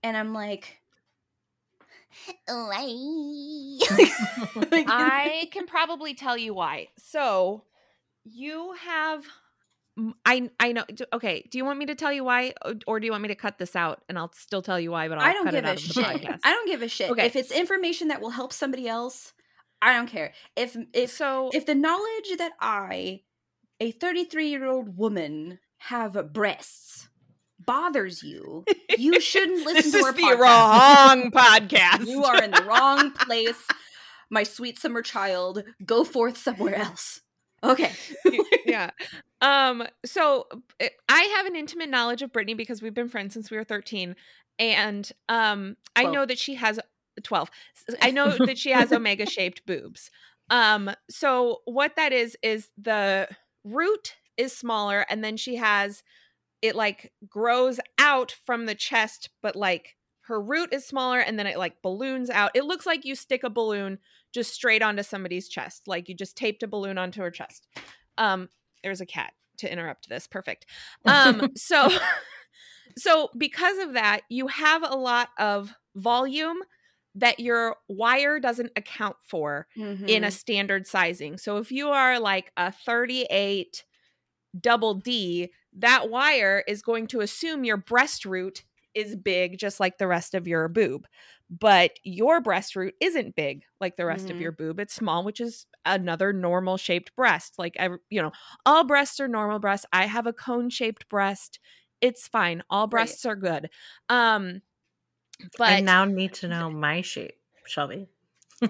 [0.02, 0.78] And I'm like,
[4.88, 6.88] I can probably tell you why.
[6.98, 7.64] So
[8.24, 9.24] you have
[10.24, 12.52] I I know okay, do you want me to tell you why
[12.86, 15.08] or- do you want me to cut this out and I'll still tell you why
[15.08, 16.04] but I'll I don't cut give it a shit.
[16.44, 17.10] I don't give a shit.
[17.10, 17.26] Okay.
[17.26, 19.32] If it's information that will help somebody else,
[19.82, 20.32] I don't care.
[20.56, 23.22] If if so if the knowledge that I,
[23.80, 27.08] a 33 year old woman, have breasts
[27.60, 28.64] bothers you,
[28.98, 30.38] you shouldn't listen this to is our the podcast.
[30.38, 32.06] wrong podcast.
[32.06, 33.62] You are in the wrong place,
[34.30, 35.62] my sweet summer child.
[35.84, 37.20] Go forth somewhere else.
[37.62, 37.92] Okay.
[38.66, 38.90] yeah.
[39.40, 39.84] Um.
[40.04, 40.46] So
[40.80, 43.64] uh, I have an intimate knowledge of Brittany because we've been friends since we were
[43.64, 44.16] thirteen,
[44.58, 46.80] and um, I know that she has
[47.22, 47.50] twelve.
[48.02, 50.10] I know that she has omega shaped boobs.
[50.50, 50.90] Um.
[51.10, 53.28] So what that is is the
[53.64, 56.02] root is smaller, and then she has
[56.62, 61.46] it like grows out from the chest, but like her root is smaller and then
[61.46, 62.50] it like balloons out.
[62.54, 63.98] It looks like you stick a balloon
[64.32, 65.82] just straight onto somebody's chest.
[65.86, 67.66] Like you just taped a balloon onto her chest.
[68.18, 68.48] Um
[68.82, 70.26] there's a cat to interrupt this.
[70.26, 70.66] Perfect.
[71.04, 71.88] Um so
[72.96, 76.58] so because of that, you have a lot of volume
[77.14, 80.08] that your wire doesn't account for Mhm.
[80.08, 81.38] in a standard sizing.
[81.38, 83.84] So if you are like a 38
[84.58, 88.64] double D, that wire is going to assume your breast root
[88.98, 91.06] is big just like the rest of your boob.
[91.50, 94.40] But your breast root isn't big like the rest of Mhm.
[94.40, 94.80] your boob.
[94.80, 97.58] It's small, which is another normal shaped breast.
[97.58, 98.32] Like I you know,
[98.66, 99.86] all breasts are normal breasts.
[99.92, 101.58] I have a cone shaped breast.
[102.00, 102.62] It's fine.
[102.70, 103.70] all breasts are good.
[104.08, 104.62] Um
[105.56, 108.08] but I now need to know my shape, Shelby.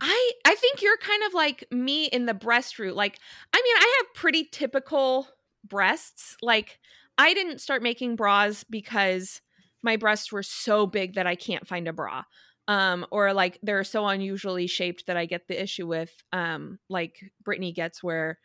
[0.00, 2.94] I I think you're kind of like me in the breast root.
[2.96, 3.18] Like,
[3.52, 5.28] I mean, I have pretty typical
[5.64, 6.36] breasts.
[6.42, 6.78] Like,
[7.18, 9.40] I didn't start making bras because
[9.82, 12.24] my breasts were so big that I can't find a bra.
[12.68, 17.30] Um, or like they're so unusually shaped that I get the issue with um like
[17.44, 18.38] Brittany gets where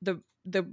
[0.00, 0.72] the the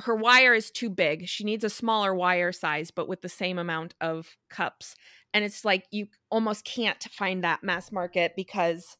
[0.00, 1.28] her wire is too big.
[1.28, 4.94] She needs a smaller wire size, but with the same amount of cups.
[5.34, 8.96] And it's like you almost can't find that mass market because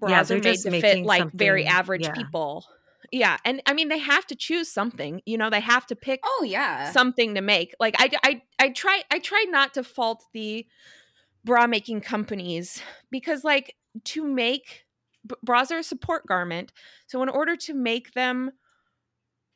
[0.00, 2.12] bras Yeah, are made just to fit like very average yeah.
[2.12, 2.64] people.
[3.12, 5.20] Yeah, and I mean they have to choose something.
[5.26, 6.92] You know, they have to pick Oh yeah.
[6.92, 7.74] something to make.
[7.80, 10.66] Like I I I try I try not to fault the
[11.44, 14.84] bra making companies because like to make
[15.42, 16.72] bras are a support garment.
[17.06, 18.50] So in order to make them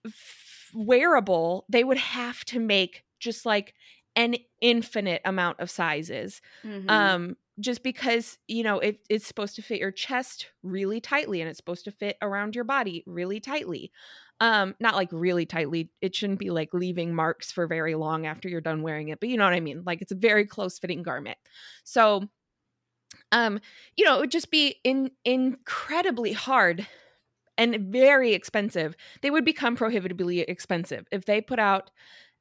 [0.06, 3.74] f- wearable, they would have to make just like
[4.16, 6.88] an infinite amount of sizes Mhm.
[6.88, 11.48] um just because you know it, it's supposed to fit your chest really tightly and
[11.48, 13.92] it's supposed to fit around your body really tightly.
[14.40, 18.48] Um not like really tightly it shouldn't be like leaving marks for very long after
[18.48, 20.78] you're done wearing it but you know what i mean like it's a very close
[20.78, 21.38] fitting garment.
[21.84, 22.28] So
[23.32, 23.60] um
[23.96, 26.86] you know it would just be in incredibly hard
[27.58, 28.96] and very expensive.
[29.20, 31.90] They would become prohibitively expensive if they put out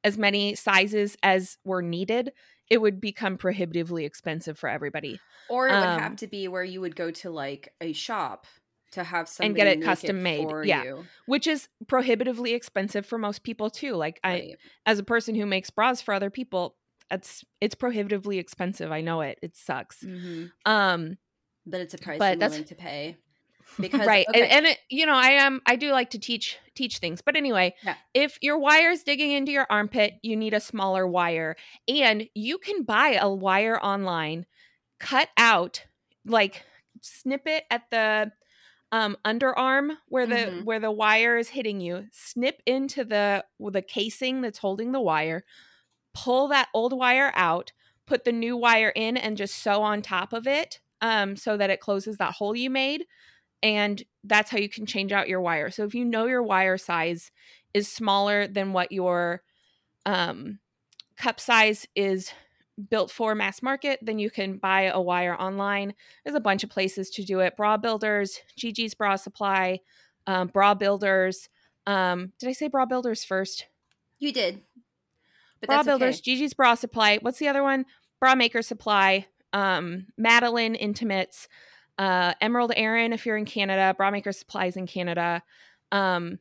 [0.02, 2.32] as many sizes as were needed
[2.70, 6.64] it would become prohibitively expensive for everybody or it would um, have to be where
[6.64, 8.46] you would go to like a shop
[8.92, 10.82] to have somebody And get it custom made, for yeah.
[10.84, 11.04] you.
[11.26, 14.56] which is prohibitively expensive for most people too like i Right.
[14.86, 16.76] as a person who makes bras for other people
[17.10, 20.50] it's it's prohibitively expensive i know it it sucks Mhm.
[20.64, 21.18] um
[21.66, 23.16] But it's a price But I'm that's- willing to pay.
[23.78, 26.58] Because right okay, and, and it you know i am i do like to teach
[26.74, 27.96] teach things but anyway Yeah.
[28.12, 31.56] if your wire is digging into your armpit you need a smaller wire
[31.88, 34.44] and you can buy a wire online
[34.98, 35.84] cut out
[36.26, 36.64] like
[37.00, 38.32] snip it at the
[38.92, 40.64] um underarm where the Mhm.
[40.64, 45.44] where the wire is hitting you snip into the the casing that's holding the wire
[46.14, 47.72] pull that old wire out
[48.06, 51.70] put the new wire in and just sew on top of it um so that
[51.70, 53.06] it closes that hole you made
[53.62, 55.70] and that's how you can change out your wire.
[55.70, 57.30] So if you know your wire size
[57.74, 59.42] is smaller than what your
[60.06, 60.58] um,
[61.16, 62.32] cup size is
[62.88, 65.94] built for mass market, then you can buy a wire online.
[66.24, 67.56] There's a bunch of places to do it.
[67.56, 69.80] Bra Builders, Gigi's Bra Supply,
[70.26, 71.48] um, Bra Builders.
[71.86, 73.66] Um, did I say Bra Builders first?
[74.20, 74.60] you did.
[75.60, 76.22] But Bra Builders, okay.
[76.36, 77.18] Gigi's Bra Supply.
[77.20, 77.86] What's the other one?
[78.20, 81.48] Bra Maker Supply, um, Madalynne Intimates,
[82.00, 85.42] uh, Emerald Erin if you're in Canada, Bra Maker Supplies in Canada.
[85.92, 86.38] Um,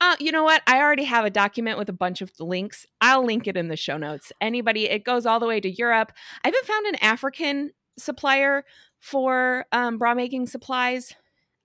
[0.00, 0.62] uh, you know what?
[0.66, 2.84] I already have a document with a bunch of links.
[3.00, 4.32] I'll link it in the show notes.
[4.42, 6.12] Anybody, it goes all the way to Europe.
[6.44, 8.64] I haven't found an African supplier
[8.98, 11.14] for um, bra making supplies.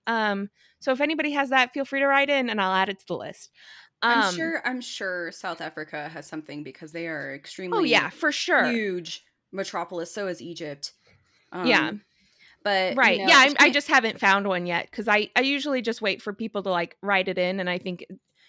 [0.06, 0.48] Um,
[0.80, 3.06] so if anybody has that, feel free to write in and I'll add it to
[3.06, 3.50] the list.
[4.02, 8.10] I'm Um, sure I'm sure South Africa has something because they are extremely Oh yeah,
[8.10, 8.64] for sure.
[8.72, 10.12] huge metropolis.
[10.12, 10.94] So is Egypt.
[11.52, 11.92] Um, Yeah.
[12.64, 15.40] But you right know, yeah I, I just haven't found one yet because I, I
[15.40, 18.04] usually just wait for people to like write it in and i think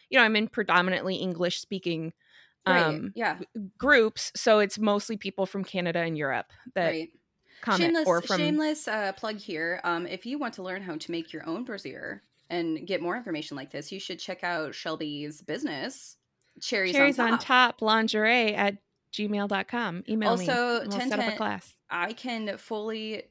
[0.09, 2.13] you know i'm in predominantly english speaking
[2.67, 3.39] right, um yeah,
[3.77, 7.09] groups so it's mostly people from canada and europe that right.
[7.61, 9.81] comment shameless, or from shameless uh, plug here.
[9.83, 13.15] Um, if you want to learn how to make your own brassiere and get more
[13.17, 16.17] information like this, you should check out Shelby's business,
[16.61, 17.47] Cherries, cherries on, on top.
[17.47, 18.77] top lingerie at
[19.13, 23.23] gmail.com email me Also, we'll set up a 1010 class I can fully,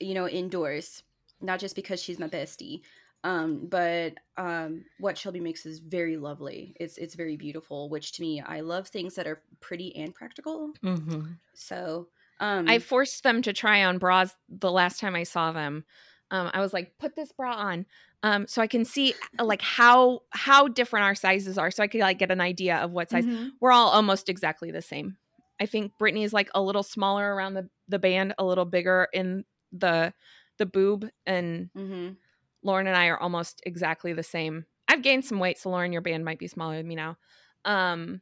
[0.00, 1.02] you know, indoors,
[1.40, 2.82] not just because she's my bestie,
[3.24, 6.74] um, but um, what Shelby makes is very lovely.
[6.78, 7.88] It's it's very beautiful.
[7.88, 10.72] Which to me, I love things that are pretty and practical.
[10.82, 11.22] hmm
[11.54, 12.08] So
[12.40, 15.84] um, i forced them to try on bras the last time i saw them
[16.30, 17.86] um, i was like put this bra on
[18.22, 22.00] um, so i can see like how how different our sizes are so i could
[22.00, 23.50] like get an idea of what size mhm.
[23.60, 25.16] we're all almost exactly the same
[25.60, 29.08] I think Brittany is like a little smaller around the the band, a little bigger
[29.12, 30.12] in the
[30.58, 32.14] the boob, and Mm-hmm.
[32.62, 34.64] Lauren and I are almost exactly the same.
[34.88, 37.16] I've gained some weight, so Lauren, your band might be smaller than me now.
[37.64, 38.20] Um,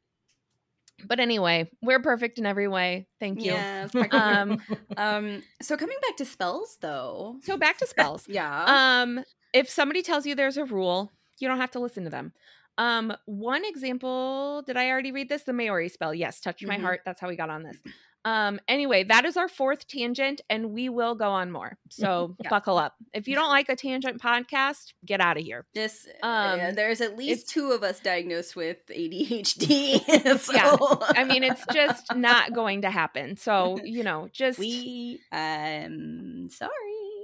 [1.04, 3.06] but anyway, we're perfect in every way.
[3.20, 3.52] Thank you.
[3.52, 3.88] Yeah.
[4.10, 4.62] Um,
[4.96, 5.42] um.
[5.62, 7.36] So coming back to spells, though.
[7.42, 8.24] so back to spells.
[8.28, 9.02] Yeah.
[9.02, 12.32] Um, if somebody tells you there's a rule, you don't have to listen to them.
[12.78, 15.44] Um, one example, did I already read this?
[15.44, 16.12] The Maori spell.
[16.14, 16.82] Yes, touch my Mhm.
[16.82, 17.00] heart.
[17.06, 17.78] That's how we got on this.
[18.26, 21.78] Um, anyway, that is our fourth tangent, and we will go on more.
[21.90, 22.50] So Yeah.
[22.50, 22.94] buckle up.
[23.14, 25.64] If you don't like a tangent podcast, get out of here.
[25.74, 26.06] this.
[26.22, 30.38] um, yeah, there's at least two of us diagnosed with ADHD.
[30.40, 30.76] so Yeah,
[31.16, 33.36] I mean, it's just not going to happen.
[33.36, 35.20] So, you know, just we.
[35.32, 36.48] Um.
[36.50, 36.70] Sorry.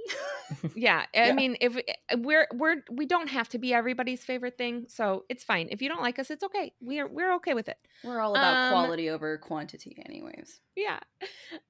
[0.73, 1.05] yeah.
[1.15, 1.33] I Yeah.
[1.33, 5.43] mean, if uh, we're we're we don't have to be everybody's favorite thing, so it's
[5.43, 5.67] fine.
[5.71, 6.73] If you don't like us, it's okay.
[6.81, 7.77] We're we're okay with it.
[8.03, 10.61] We're all about Um, quality over quantity, anyways.
[10.75, 10.99] Yeah.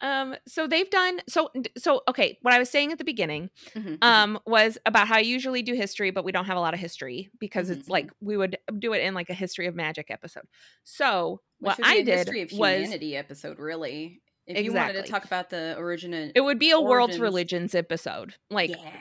[0.02, 4.02] Um so they've done so so okay, what I was saying at the beginning Mhm,
[4.02, 6.80] um was about how I usually do history but we don't have a lot of
[6.80, 10.10] history because Mhm, it's like we would do it in like a history of magic
[10.10, 10.46] episode.
[10.84, 14.22] So what I did history of was humanity episode, really.
[14.46, 18.36] If you wanted to talk about the origin, it would be a world's religions episode.
[18.50, 18.92] Like yeah.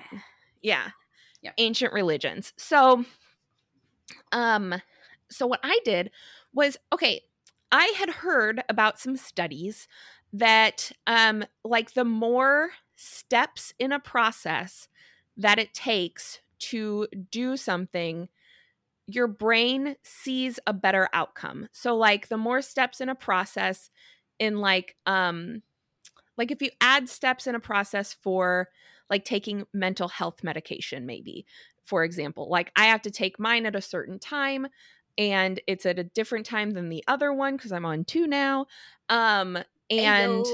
[0.63, 0.89] yeah.
[1.43, 1.51] Yeah.
[1.59, 2.53] Ancient religions.
[2.57, 3.05] So
[4.31, 4.75] um
[5.31, 6.11] so what I did
[6.55, 7.23] was okay,
[7.71, 9.89] I had heard about some studies
[10.33, 14.89] that um like the more steps in a process
[15.37, 18.29] that it takes to do something
[19.07, 21.69] your brain sees a better outcome.
[21.73, 23.91] So like the more steps in a process
[24.43, 25.63] in like um
[26.37, 28.69] like if you add steps in a process for
[29.09, 31.47] like taking mental health medication maybe
[31.85, 34.67] for example like i have to take mine at a certain time
[35.17, 38.67] and it's at a different time than the other one because i'm on two now
[39.09, 39.57] um
[39.91, 40.45] and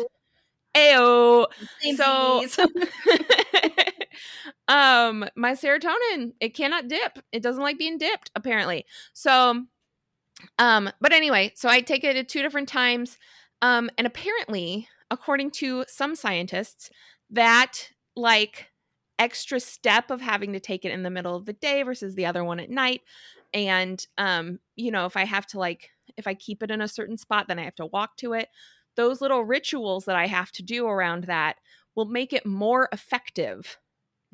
[0.76, 1.46] ayo.
[1.94, 2.42] So-
[4.68, 8.84] um my serotonin it cannot dip it doesn't like being dipped apparently
[9.14, 9.64] so
[10.58, 13.16] um but anyway so i take it at two different times
[13.62, 16.90] um and apparently according to some scientists
[17.30, 18.70] that like
[19.18, 22.26] extra step of having to take it in the middle of the day versus the
[22.26, 23.02] other one at night
[23.52, 26.88] and um you know if i have to like if i keep it in a
[26.88, 28.48] certain spot then i have to walk to it
[28.96, 31.56] those little rituals that i have to do around that
[31.94, 33.78] will make it more effective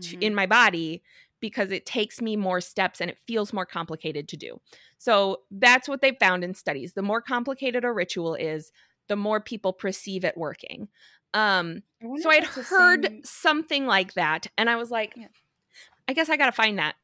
[0.00, 0.22] to, Mhm.
[0.22, 1.02] in my body
[1.40, 4.60] because it takes me more steps and it feels more complicated to do.
[4.98, 6.94] So that's what they found in studies.
[6.94, 8.72] The more complicated a ritual is,
[9.08, 10.88] the more people perceive it working.
[11.32, 15.26] Um, I so I'd heard same- something like that, and I was like, Yeah.
[16.08, 16.94] I guess I got to find that.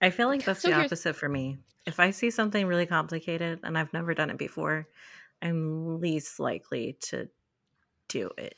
[0.00, 1.58] I feel like that's So the here's- opposite for me.
[1.86, 4.86] If I see something really complicated and I've never done it before,
[5.42, 7.28] I'm least likely to
[8.08, 8.54] do it.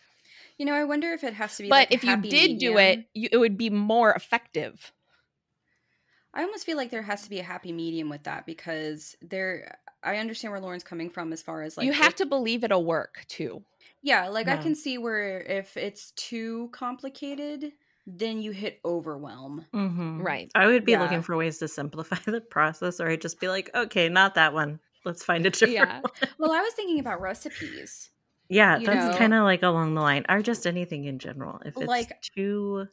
[0.58, 1.68] You know, I wonder if it has to be.
[1.68, 4.92] But like a if you happy did do it, you, it would be more effective.
[6.34, 9.78] I almost feel like there has to be a happy medium with that because there.
[10.04, 12.64] I understand where Lauren's coming from as far as like you have if- to believe
[12.64, 13.62] it'll work too.
[14.02, 17.72] Yeah, like I can see where if it's too complicated,
[18.04, 19.64] then you hit overwhelm.
[19.72, 20.20] Mm-hmm.
[20.22, 20.50] Right.
[20.56, 21.02] I would be Yeah.
[21.02, 24.52] looking for ways to simplify the process, or I'd just be like, okay, not that
[24.54, 24.80] one.
[25.04, 26.00] Let's find a different Yeah.
[26.00, 26.30] one.
[26.38, 28.10] Well, I was thinking about recipes.
[28.48, 31.60] Yeah, that's kind of like along the line, or just anything in general.
[31.64, 32.88] If it's Like- too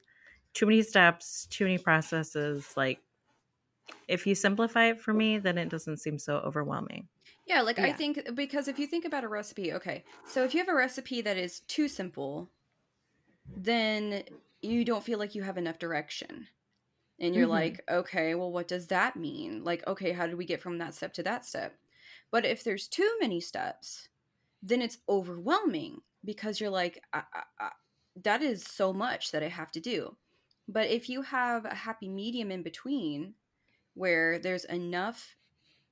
[0.54, 3.00] too many steps, too many processes, like
[4.08, 7.10] if you simplify it for me, then it doesn't seem so overwhelming.
[7.46, 10.60] Yeah, like I think because if you think about a recipe, okay, so if you
[10.60, 12.54] have a recipe that is too simple,
[13.56, 14.24] then
[14.62, 16.48] you don't feel like you have enough direction.
[17.20, 17.48] And you're Mhm.
[17.48, 19.64] like, okay, well, what does that mean?
[19.64, 21.80] Like, okay, how do we get from that step to that step?
[22.32, 24.10] But if there's too many steps,
[24.62, 27.72] then it's overwhelming because you're like, I, I, I,
[28.18, 30.18] that is so much that I have to do.
[30.68, 33.36] But if you have a happy medium in between
[34.00, 35.36] where there's enough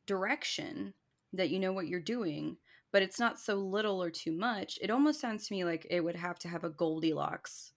[0.07, 0.93] direction
[1.33, 2.57] that you know what you're doing,
[2.91, 6.01] but it's not so little or too much, it almost sounds to me like it
[6.01, 7.73] would have to have a Goldilocks.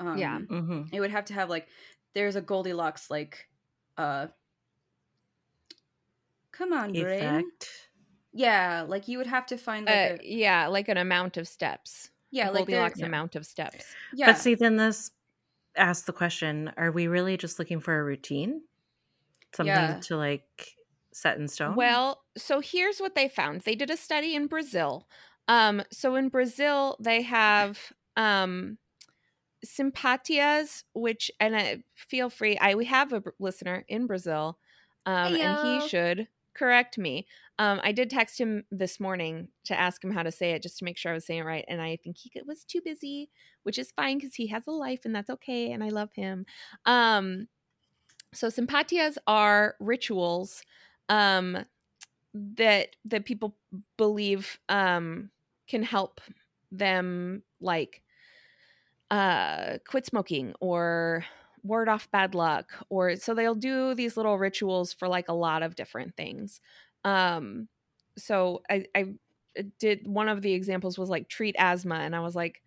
[0.00, 0.40] Um, Yeah.
[0.40, 0.94] Mm-hmm.
[0.94, 1.68] It would have to have like,
[2.14, 3.48] there's a Goldilocks, like,
[3.98, 4.28] uh,
[6.52, 7.50] come on, brain.
[8.32, 11.46] Yeah, like you would have to find like Uh, a, yeah, like an amount of
[11.46, 12.10] steps.
[12.30, 13.06] yeah, A like there, Goldilocks Yeah.
[13.06, 13.96] amount of steps.
[14.10, 14.26] yeah.
[14.26, 15.10] But see, then this
[15.76, 18.62] asks the question: Are we really just looking for a routine,
[19.54, 20.04] something Yeah.
[20.04, 20.76] to like
[21.12, 21.96] set in stone?
[21.96, 23.62] Well, so here's what they found.
[23.62, 25.08] They did a study in Brazil.
[25.48, 28.78] Um, so in Brazil, they have um
[29.66, 32.58] simpatias, which and I feel free.
[32.58, 34.58] I we have a listener in Brazil,
[35.06, 37.26] um, and he should correct me.
[37.58, 40.78] Um, I did text him this morning to ask him how to say it, just
[40.78, 41.64] to make sure I was saying it right.
[41.68, 43.30] And I think he was too busy,
[43.64, 45.72] which is fine because he has a life and that's okay.
[45.72, 46.46] And I love him.
[46.86, 47.48] Um,
[48.34, 50.62] so simpatias are rituals
[51.08, 51.64] um,
[52.34, 53.56] that that people
[53.96, 55.30] believe um,
[55.68, 56.20] can help
[56.70, 58.02] them, like
[59.10, 61.24] uh, quit smoking or
[61.62, 65.62] ward off bad luck or so they'll do these little rituals for like a lot
[65.62, 66.60] of different things.
[67.04, 67.68] Um
[68.16, 69.06] so i i
[69.78, 72.62] did one of the examples was like treat asthma and i was like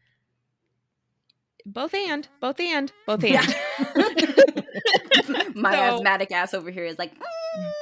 [1.66, 3.56] both and both and both and
[5.56, 7.12] My So- asthmatic ass over here is like,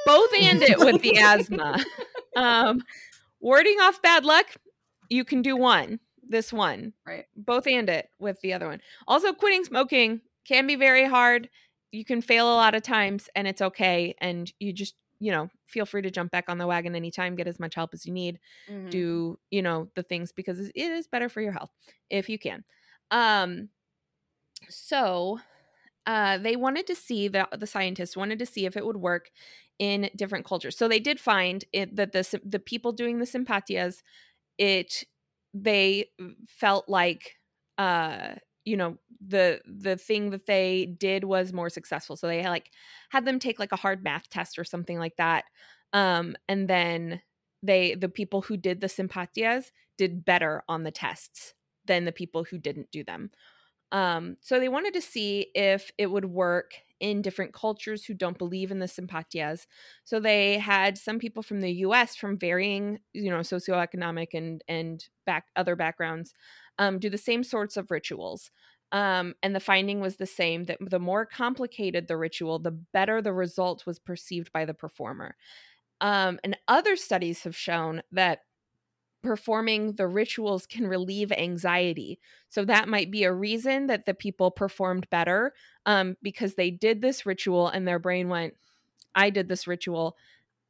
[0.06, 1.84] both and it with the asthma
[2.34, 2.82] um
[3.40, 4.46] warding off bad luck
[5.10, 7.26] you can do one this one right.
[7.36, 8.80] both and it with the other one.
[9.06, 11.48] Also, quitting smoking can be very hard.
[11.92, 14.14] You can fail a lot of times and it's okay.
[14.20, 17.46] And you just, you know, feel free to jump back on the wagon anytime, get
[17.46, 18.90] as much help as you need, Mhm.
[18.90, 21.70] do, you know, the things because it is better for your health
[22.10, 22.64] if you can.
[23.12, 23.68] Um,
[24.68, 25.38] so
[26.06, 29.30] uh, they wanted to see the the scientists wanted to see if it would work
[29.78, 30.76] in different cultures.
[30.76, 34.02] So they did find it that the the people doing the simpatias,
[34.58, 35.04] it
[35.54, 36.10] they
[36.48, 37.36] felt like
[37.78, 38.34] uh
[38.64, 42.70] you know the the thing that they did was more successful so they like
[43.10, 45.44] had them take like a hard math test or something like that
[45.92, 47.20] um and then
[47.62, 51.54] they the people who did the simpatias did better on the tests
[51.86, 53.30] than the people who didn't do them
[53.92, 58.38] um so they wanted to see if it would work in different cultures who don't
[58.38, 59.66] believe in the simpatias
[60.04, 65.04] so they had some people from the US from varying you know socioeconomic and and
[65.24, 66.32] back other backgrounds
[66.78, 68.50] um, do the same sorts of rituals.
[68.92, 73.20] Um, and the finding was the same that the more complicated the ritual the better
[73.20, 75.36] the result was perceived by the performer.
[76.00, 78.40] Um, and other studies have shown that
[79.26, 84.50] performing the rituals can relieve anxiety so that might be a reason that the people
[84.50, 85.52] performed better
[85.86, 88.54] um, because they did this ritual and their brain went
[89.14, 90.16] i did this ritual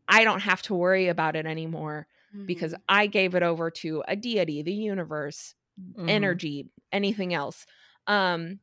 [0.08, 2.06] i don't have to worry about it anymore
[2.46, 2.82] because Mhm.
[2.88, 6.06] I gave it over to a deity, the universe, Mhm.
[6.08, 7.66] energy, anything else.
[8.06, 8.60] Um,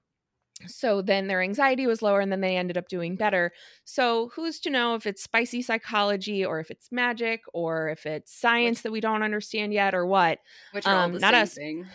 [0.68, 3.51] so then their anxiety was lower and then they ended up doing better.
[3.86, 8.32] So who's to know if it's spicy psychology or if it's magic or if it's
[8.34, 10.39] science that we don't understand yet or what?
[10.72, 11.54] which are all um, the not same us.
[11.54, 11.86] thing.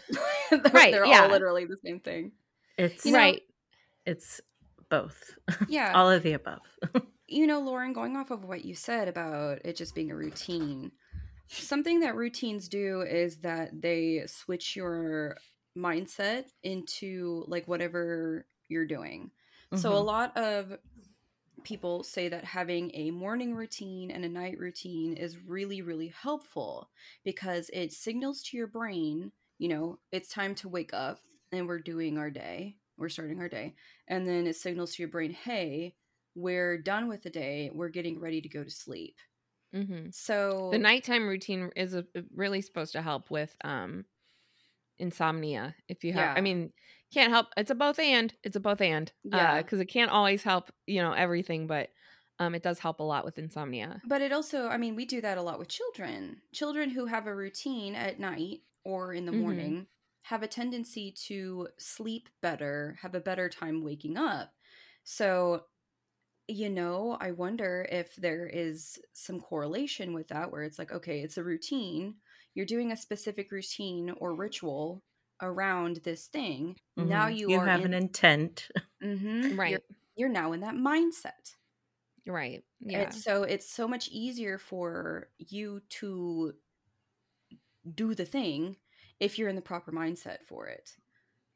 [0.50, 1.22] they're, Right, They're yeah.
[1.22, 2.32] all literally the same thing.
[2.76, 3.42] It's You know- right.
[4.06, 4.40] it's
[4.90, 5.34] both.
[5.68, 5.92] Yeah.
[5.94, 6.60] All of the above.
[7.28, 10.90] you know, Lauren, going off of what you said about it just being a routine,
[11.48, 15.36] something that routines do is that they switch your
[15.78, 19.32] mindset into like whatever you're doing.
[19.74, 20.08] So a Mhm.
[20.12, 20.78] lot of
[21.64, 26.90] people say that having a morning routine and a night routine is really really helpful
[27.24, 31.20] because it signals to your brain, you know, it's time to wake up
[31.52, 32.78] and we're doing our day.
[32.96, 33.74] We're starting our day.
[34.08, 35.96] And then it signals to your brain, "Hey,
[36.34, 37.70] we're done with the day.
[37.70, 39.18] We're getting ready to go to sleep."
[39.72, 44.06] hmm So The nighttime routine is a, really supposed to help with um,
[44.98, 45.76] insomnia.
[45.88, 46.72] If you have, I mean,
[47.12, 47.48] can't help.
[47.56, 48.34] It's a both and.
[48.42, 49.12] It's a both and.
[49.22, 49.62] Yeah.
[49.62, 50.70] because it can't always help.
[50.86, 51.90] You know everything, but
[52.38, 54.02] um, it does help a lot with insomnia.
[54.04, 56.42] But it also, I mean, we do that a lot with children.
[56.52, 59.32] Children who have a routine at night or in the Mhm.
[59.32, 59.88] morning
[60.22, 64.54] have a tendency to sleep better, have a better time waking up.
[65.04, 65.66] So,
[66.48, 71.22] you know, I wonder if there is some correlation with that where it's like, okay,
[71.22, 72.18] it's a routine.
[72.54, 75.04] You're doing a specific routine or ritual
[75.40, 76.76] around this thing.
[76.96, 77.28] Now Mhm.
[77.28, 78.68] you, you are have in, an intent.
[79.02, 79.56] Mhm.
[79.56, 79.78] Right.
[79.78, 79.80] You're,
[80.16, 81.56] you're now in that mindset.
[82.26, 82.64] Right.
[82.80, 83.10] Yeah.
[83.10, 86.54] And so it's so much easier for you to
[87.94, 88.76] do the thing
[89.20, 90.96] if you're in the proper mindset for it.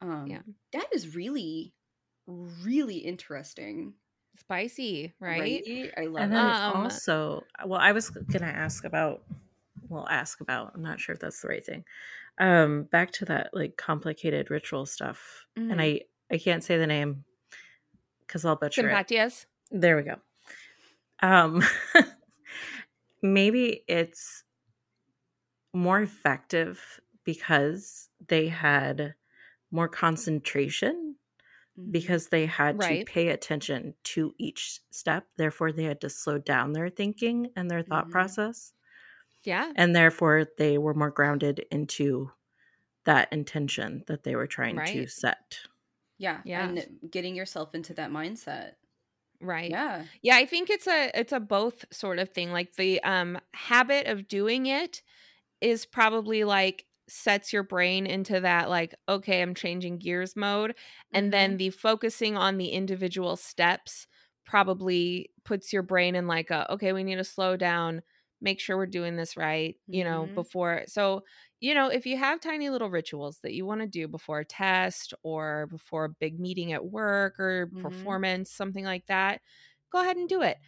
[0.00, 0.42] Um, Yeah.
[0.72, 1.74] That is really,
[2.26, 3.96] really interesting.
[4.38, 5.66] Spicy, right?
[5.96, 6.36] I love And it.
[6.36, 9.24] then Um, also, well, I was gonna ask about,
[9.92, 10.72] well, ask about.
[10.74, 11.84] I'm not sure if that's the right thing.
[12.38, 15.72] Um, back to that like complicated ritual stuff, Mhm.
[15.72, 17.24] and I I can't say the name
[18.26, 19.04] because I'll butcher it.
[19.06, 19.46] Simpatias.
[19.70, 20.16] There we go.
[21.20, 21.62] Um,
[23.22, 24.44] maybe it's
[25.72, 29.14] more effective because they had
[29.70, 31.16] more concentration
[31.78, 31.92] Mhm.
[31.92, 33.06] because they had Right.
[33.06, 35.28] to pay attention to each step.
[35.36, 38.12] Therefore, they had to slow down their thinking and their thought Mhm.
[38.12, 38.74] process.
[39.44, 39.72] Yeah.
[39.74, 42.32] And therefore, they were more grounded into
[43.04, 45.60] that intention that they were trying to set.
[46.18, 46.64] yeah, Yeah.
[46.64, 48.74] and getting yourself into that mindset.
[49.40, 49.76] Right.
[49.76, 50.08] Yeah.
[50.22, 52.52] Yeah, I think it's a it's a both sort of thing.
[52.52, 55.02] Like the um habit of doing it
[55.60, 60.76] is probably like sets your brain into that like okay, I'm changing gears mode
[61.12, 61.32] and Mhm.
[61.32, 64.06] then the focusing on the individual steps
[64.46, 68.02] probably puts your brain in like a okay, we need to slow down,
[68.42, 70.34] make sure we're doing this right, you know, Mhm.
[70.34, 71.24] before so
[71.60, 74.44] you know, if you have tiny little rituals that you want to do before a
[74.44, 78.22] test or before a big meeting at work or Mhm.
[78.22, 79.40] performance, something like that,
[79.92, 80.58] go ahead and do it.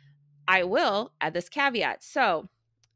[0.48, 2.02] I will add this caveat.
[2.04, 2.48] So,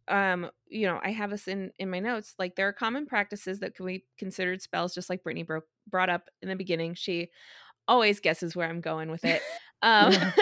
[0.09, 2.35] um, you know, I have this in in my notes.
[2.39, 6.11] Like there are common practices that can be considered spells, just like Brittany broke brought
[6.11, 6.95] up in the beginning.
[6.95, 7.31] She
[7.89, 9.45] always guesses where I'm going with it.
[9.83, 10.35] Um,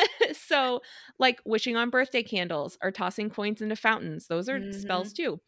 [0.47, 0.83] so
[1.19, 4.27] like wishing on birthday candles or tossing coins into fountains.
[4.29, 5.41] Those are spells too.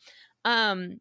[0.45, 0.99] Um,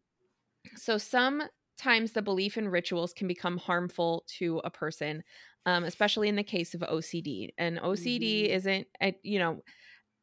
[0.76, 5.22] so sometimes the belief in rituals can become harmful to a person,
[5.66, 7.52] um, especially in the case of OCD.
[7.58, 8.50] And OCD Mhm.
[8.50, 9.62] isn't, I, you know,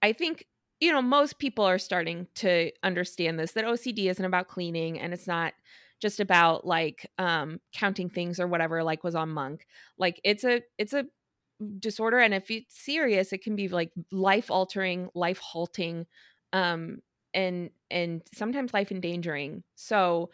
[0.01, 0.45] I think
[0.79, 5.13] you know most people are starting to understand this that OCD isn't about cleaning and
[5.13, 5.53] it's not
[6.01, 9.65] just about like um counting things or whatever like was on monk
[9.97, 11.05] like it's a it's a
[11.79, 16.05] disorder and if it's serious it can be like life altering life halting
[16.51, 16.97] um
[17.33, 20.29] and and sometimes life endangering so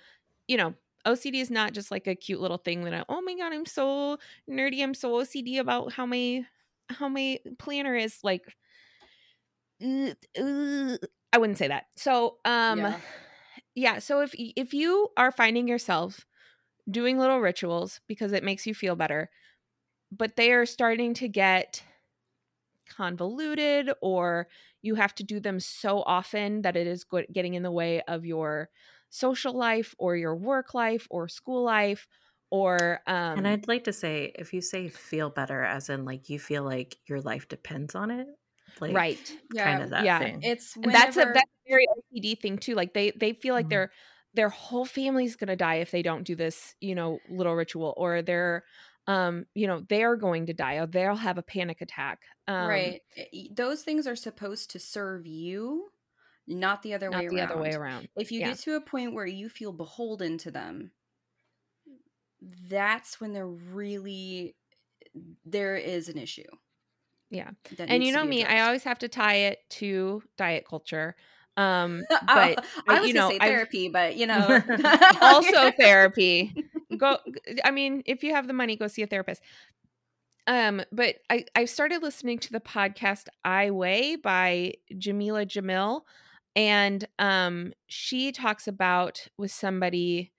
[0.47, 0.74] you know
[1.05, 3.65] ocd is not just like a cute little thing that I, oh my god i'm
[3.65, 4.17] so
[4.49, 6.43] nerdy i'm so ocd about how my
[6.89, 8.55] how my planner is like
[9.84, 10.97] uh, uh,
[11.34, 12.99] i wouldn't say that so um yeah.
[13.74, 13.99] Yeah.
[13.99, 16.26] so if if you are finding yourself
[16.89, 19.30] doing little rituals because it makes you feel better
[20.12, 21.84] but they are starting to get
[22.89, 24.47] convoluted or
[24.82, 28.26] you have to do them so often that it is getting in the way of
[28.26, 28.70] your
[29.09, 32.07] social life or your work life or school life
[32.49, 36.30] or um and I'd like to say, if you say feel better, as in like
[36.30, 38.28] you feel like your life depends on it,
[38.80, 39.64] like right Yeah.
[39.64, 40.18] kind of that yeah.
[40.18, 40.41] thing.
[40.41, 42.76] It's and that's a whenever- that's a very OCD thing too.
[42.76, 43.70] Like they they feel like Mhm.
[43.70, 43.91] their
[44.34, 48.22] their whole family's gonna die if they don't do this, you know, little ritual, or
[48.22, 48.64] they're
[49.08, 52.20] um, you know, they are going to die, or they'll have a panic attack.
[52.47, 53.02] Um, right.
[53.52, 55.89] Those things are supposed to serve you,
[56.47, 57.52] not the other Not way the around.
[57.52, 58.10] other way around.
[58.16, 58.49] If you Yeah.
[58.49, 60.91] get to a point where you feel beholden to them,
[62.41, 64.56] that's when they're really
[65.45, 66.47] there is an issue.
[67.30, 67.52] Yeah.
[67.78, 71.16] And you know me, I always have to tie it to diet culture.
[71.58, 72.56] Um, but I
[72.88, 74.62] I- was you gonna know, say I've- therapy, but you know,
[75.22, 76.54] also therapy.
[76.97, 77.18] Go
[77.64, 79.41] I mean, if you have the money, go see a therapist.
[80.47, 86.02] Um, but I I started listening to the podcast I Weigh by Jameela Jamil
[86.56, 90.32] and um she talks about with somebody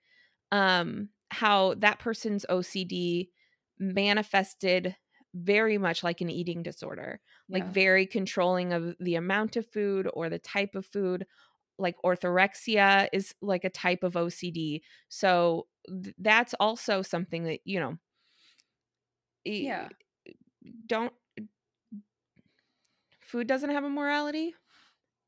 [0.51, 3.29] um how that person's OCD
[3.79, 4.95] manifested
[5.33, 7.19] very much like an eating disorder
[7.49, 7.71] like Yeah.
[7.71, 11.25] very controlling of the amount of food or the type of food
[11.79, 17.79] like orthorexia is like a type of OCD so th- that's also something that you
[17.79, 17.97] know
[19.45, 19.89] Yeah.
[20.87, 21.13] don't
[23.19, 24.55] food doesn't have a morality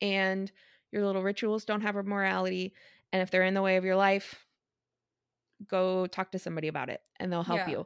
[0.01, 0.51] and
[0.91, 2.73] your little rituals don't have a morality
[3.11, 4.45] and if they're in the way of your life
[5.67, 7.69] go talk to somebody about it and they'll help Yeah.
[7.71, 7.85] you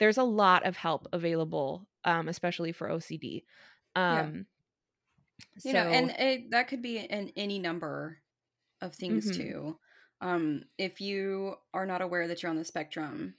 [0.00, 3.44] there's a lot of help available um especially for ocd
[4.08, 4.30] Yeah.
[4.30, 4.46] um
[5.62, 8.22] you know, and it, that could be in any number
[8.80, 9.30] of things Mhm.
[9.30, 9.78] too.
[10.20, 13.36] Um, if you are not aware that you're on the spectrum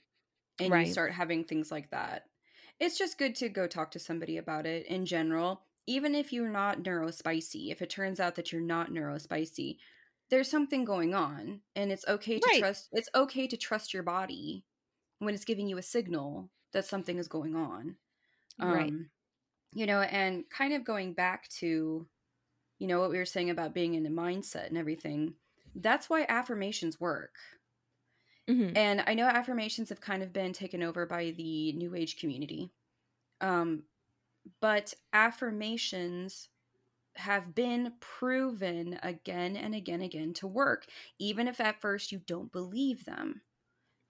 [0.58, 0.80] and Right.
[0.80, 2.30] you start having things like that,
[2.80, 5.66] it's just good to go talk to somebody about it in general.
[5.86, 9.78] Even if you're not neurospicy, if it turns out that you're not neurospicy,
[10.30, 12.68] there's something going on, and it's okay to Right.
[12.68, 12.88] trust.
[12.92, 14.66] It's okay to trust your body
[15.24, 17.96] when it's giving you a signal that something is going on.
[18.58, 18.94] Right.
[18.94, 19.10] Um
[19.74, 22.06] you know and kind of going back to
[22.78, 25.34] you know what we were saying about being in a mindset and everything
[25.76, 27.36] that's why affirmations work.
[28.48, 28.76] Mhm.
[28.76, 32.70] and i know affirmations have kind of been taken over by the new age community
[33.40, 33.84] um
[34.60, 36.48] but affirmations
[37.16, 40.86] have been proven again and again and again to work
[41.18, 43.42] even if at first you don't believe them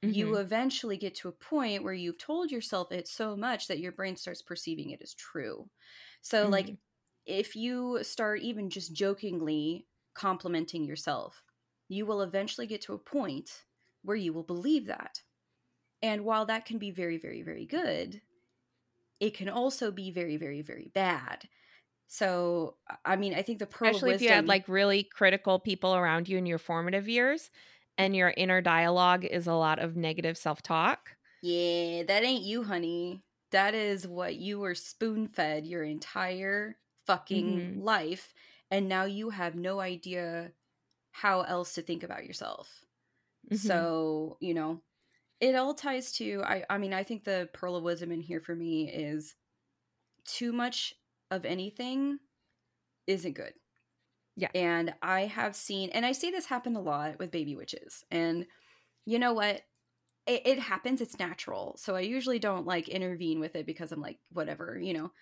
[0.07, 0.37] you Mhm.
[0.37, 4.17] eventually get to a point where you've told yourself it so much that your brain
[4.17, 5.71] starts perceiving it as true.
[6.23, 6.79] So, like, Mhm.
[7.27, 11.45] if you start even just jokingly complimenting yourself,
[11.89, 13.65] you will eventually get to a point
[14.03, 15.23] where you will believe that.
[16.03, 18.23] And while that can be very, very, very good,
[19.21, 21.49] it can also be very, very, very bad.
[22.09, 25.95] So, I mean, I think the pearl especially if you had like really critical people
[25.95, 27.51] around you in your formative years
[27.99, 33.25] and your inner dialogue is a lot of negative self-talk yeah, that ain't you, honey.
[33.51, 37.83] that is what you were spoon fed your entire fucking Mhm.
[37.83, 38.33] life.
[38.71, 40.53] And now you have no idea
[41.13, 42.85] how else to think about yourself.
[43.51, 43.85] Mhm.
[43.85, 44.83] So, you know,
[45.41, 48.41] it all ties to I I mean, I think the pearl of wisdom in here
[48.41, 49.37] for me is
[50.25, 50.95] too much
[51.31, 52.21] of anything
[53.09, 53.55] isn't good.
[54.37, 54.49] Yeah.
[54.55, 58.05] And I have seen and I see this happen a lot with baby witches.
[58.11, 58.47] And
[59.05, 59.63] you know what?
[60.27, 61.77] It, it happens, it's natural.
[61.79, 65.13] So I usually don't like intervene with it because I'm like, whatever, you know.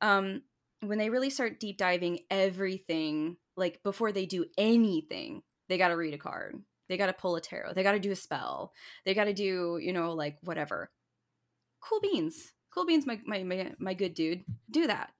[0.00, 0.42] Um
[0.82, 6.14] when they really start deep diving everything, like before they do anything, they gotta read
[6.14, 6.56] a card
[6.90, 7.72] they got to pull a tarot.
[7.72, 8.72] They got to do a spell.
[9.06, 10.90] They got to do, you know, like whatever.
[11.80, 12.52] Cool beans.
[12.74, 14.42] Cool beans, my, my, my, my good dude.
[14.68, 15.12] Do that.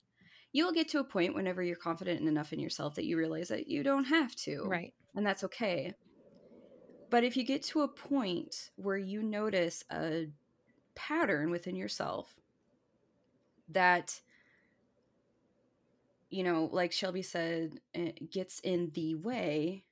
[0.52, 3.68] You'll get to a point whenever you're confident enough in yourself that you realize that
[3.68, 4.64] you don't have to.
[4.64, 4.92] Right.
[5.14, 5.94] And that's okay.
[7.10, 10.28] But if you get to a point where you notice a
[10.94, 12.34] pattern within yourself
[13.68, 14.20] that,
[16.30, 19.84] you know, like Shelby said, eh, gets in the way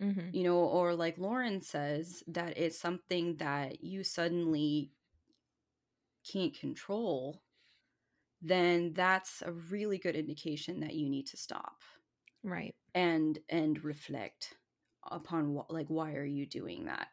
[0.00, 0.32] Mhm.
[0.32, 4.92] you know, or like Lauren says, that it's something that you suddenly
[6.30, 7.42] can't control,
[8.40, 11.82] then that's a really good indication that you need to stop.
[12.42, 12.74] Right.
[12.94, 14.56] and and reflect
[15.04, 17.08] upon what like why are you doing that?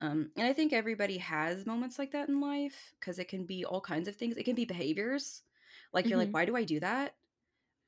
[0.00, 3.64] Um and i think everybody has moments like that in life because it can be
[3.64, 4.36] all kinds of things.
[4.36, 5.42] It can be behaviors.
[5.92, 6.34] Like you're like Mhm.
[6.34, 7.16] why do i do that?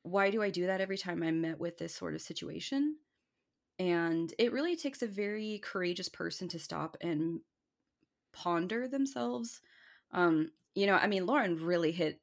[0.02, 3.00] Why do i do that every time i'm met with this sort of situation?
[3.78, 7.42] And it really takes a very courageous person to stop and
[8.32, 9.60] ponder themselves.
[10.10, 12.22] Um you know i mean lauren really hit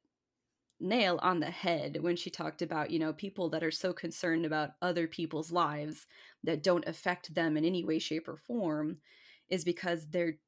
[0.80, 4.44] nail on the head when she talked about you know people that are so concerned
[4.44, 6.06] about other people's lives
[6.42, 9.00] that don't affect them in any way shape or form
[9.48, 10.38] is because they're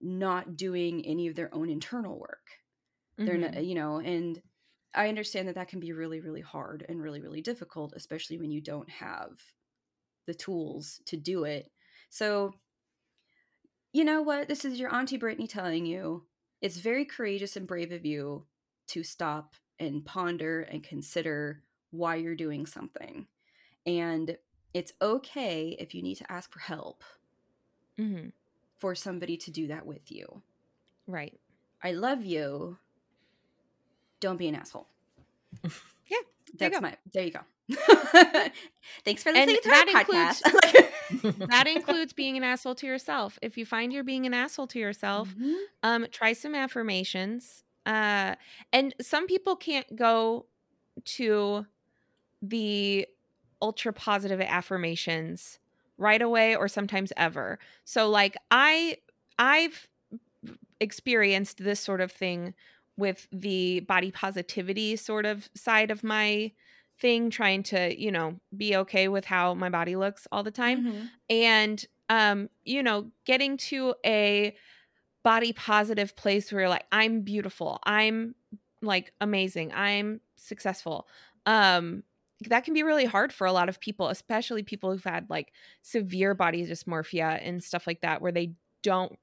[0.00, 2.48] not doing any of their own internal work.
[3.24, 3.38] They're Mhm.
[3.38, 4.42] not you know and
[4.94, 8.50] i understand that that can be really really hard and really really difficult especially when
[8.52, 9.40] you don't have
[10.26, 11.72] the tools to do it.
[12.10, 12.54] So
[13.92, 14.48] you know what?
[14.48, 16.26] This is your auntie brittany telling you
[16.60, 18.46] it's very courageous and brave of you
[18.88, 23.26] to stop and ponder and consider why you're doing something
[23.86, 24.36] and
[24.74, 27.02] it's okay if you need to ask for help
[27.98, 28.32] Mhm.
[28.78, 30.42] for somebody to do that with you
[31.06, 31.38] Right.
[31.82, 32.78] i love you
[34.20, 34.86] don't be an asshole
[35.62, 35.70] Yeah,
[36.08, 36.24] there you
[36.58, 36.80] that's go.
[36.80, 37.40] my there you go
[39.04, 40.88] thanks for And listening to that our includes- podcast
[41.50, 43.38] That includes being an asshole to yourself.
[43.42, 45.56] If you find you're being an asshole to yourself, Mhm.
[45.82, 48.34] um try some affirmations uh
[48.72, 50.46] and some people can't go
[51.04, 51.66] to
[52.42, 53.06] the
[53.62, 55.58] ultra positive affirmations
[55.98, 58.96] right away or sometimes ever so like i
[59.38, 59.88] i've
[60.80, 62.54] experienced this sort of thing
[62.96, 66.52] with the body positivity sort of side of my
[66.98, 70.82] thing trying to you know be okay with how my body looks all the time
[70.82, 71.10] Mhm.
[71.30, 74.54] and um you know getting to a
[75.22, 78.34] body positive place where you're like i'm beautiful i'm
[78.80, 81.06] like amazing i'm successful
[81.46, 82.02] um
[82.48, 85.52] that can be really hard for a lot of people especially people who've had like
[85.82, 88.52] severe body dysmorphia and stuff like that where they
[88.82, 89.18] don't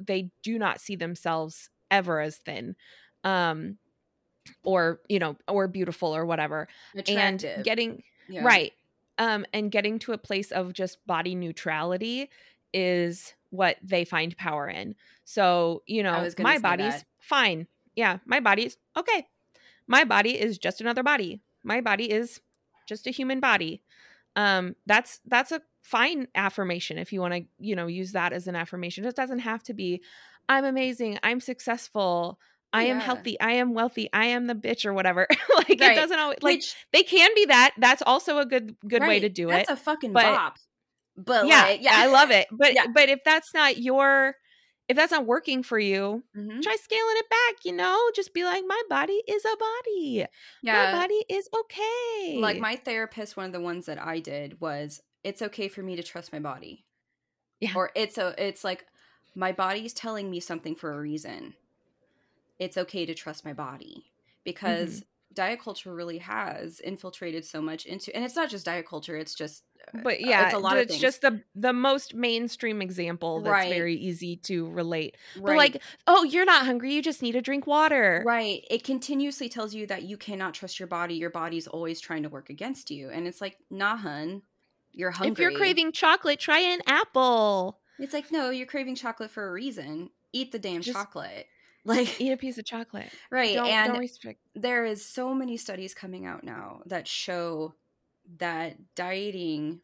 [0.00, 2.76] they do not see themselves ever as thin
[3.24, 3.78] um
[4.64, 7.56] or you know or beautiful or whatever Attractive.
[7.56, 8.44] and getting Yeah.
[8.44, 8.72] right
[9.18, 12.28] um and getting to a place of just body neutrality
[12.74, 14.94] is what they find power in.
[15.24, 17.04] So you know my body's that.
[17.20, 17.66] fine.
[17.94, 19.26] Yeah my body's okay.
[19.86, 21.40] My body is just another body.
[21.62, 22.40] My body is
[22.88, 23.82] just a human body.
[24.36, 28.46] Um that's that's a fine affirmation if you want to you know use that as
[28.48, 29.04] an affirmation.
[29.04, 30.00] It doesn't have to be
[30.48, 31.18] i'm amazing.
[31.22, 32.38] I'm successful.
[32.72, 33.38] I am healthy.
[33.38, 34.08] I am wealthy.
[34.14, 35.26] I am the bitch or whatever.
[35.54, 35.92] Like Right.
[35.92, 37.74] it doesn't always like Which, they can be that.
[37.78, 39.66] That's also a good good way to do that's it.
[39.68, 40.58] That's a fucking but- bop.
[41.16, 42.86] But yeah, like, yeah, i love it but Yeah.
[42.94, 44.34] but if that's not your
[44.88, 46.62] if that's not working for you Mhm.
[46.62, 50.26] try scaling it back you know just be like my body is a body
[50.62, 54.60] Yeah, my body is okay like my therapist one of the ones that i did
[54.60, 56.84] was it's okay for me to trust my body
[57.60, 57.74] Yeah.
[57.74, 58.86] or it's a it's like
[59.34, 61.54] my body's telling me something for a reason
[62.58, 64.12] it's okay to trust my body
[64.44, 65.11] because Mm-hmm.
[65.34, 69.34] Diet culture really has infiltrated so much into and it's not just diet culture it's
[69.34, 69.62] just
[70.02, 71.00] but uh, yeah it's a lot of it's things.
[71.02, 73.72] just the the most mainstream example that's Right.
[73.72, 77.66] very easy to relate but like oh you're not hungry you just need to drink
[77.66, 82.00] water right it continuously tells you that you cannot trust your body your body's always
[82.00, 84.42] trying to work against you and it's like nah hun
[84.92, 89.30] you're hungry if you're craving chocolate try an apple It's like, no, you're craving chocolate
[89.30, 90.10] for a reason.
[90.32, 91.46] Eat the damn Just- chocolate.
[91.84, 93.10] Like Eat a piece of chocolate.
[93.30, 97.74] right, Don't, and don't there is so many studies coming out now that show
[98.38, 99.80] that dieting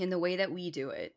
[0.00, 1.14] in the way that we do it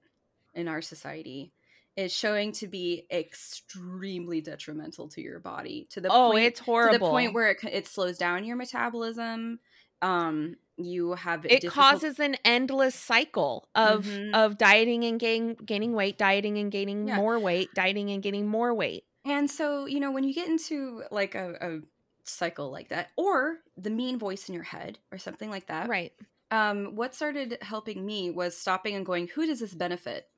[0.54, 1.52] in our society
[1.96, 6.66] is showing to be extremely detrimental to your body to the Oh, point it's to
[6.66, 7.08] horrible.
[7.08, 9.60] the point where it, it slows down your metabolism
[10.02, 14.34] um you have it difficult- causes an endless cycle of Mhm.
[14.36, 17.16] of dieting and gain, gaining weight, dieting and gaining Yeah.
[17.16, 19.06] more weight, dieting and gaining more weight.
[19.26, 21.82] And so, you know, when you get into like a, a
[22.24, 26.14] cycle like that, or the mean voice in your head, or something like that, Right.
[26.52, 30.30] um, what started helping me was stopping and going, who does this benefit?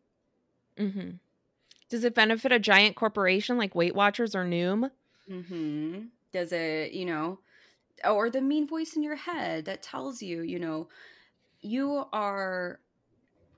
[0.78, 1.12] hmm
[1.90, 4.92] Does it benefit a giant corporation like Weight Watchers or Noom?
[5.30, 6.08] Mm-hmm.
[6.32, 7.40] Does it, you know,
[8.06, 10.90] or the mean voice in your head that tells you, you know,
[11.62, 12.82] you are,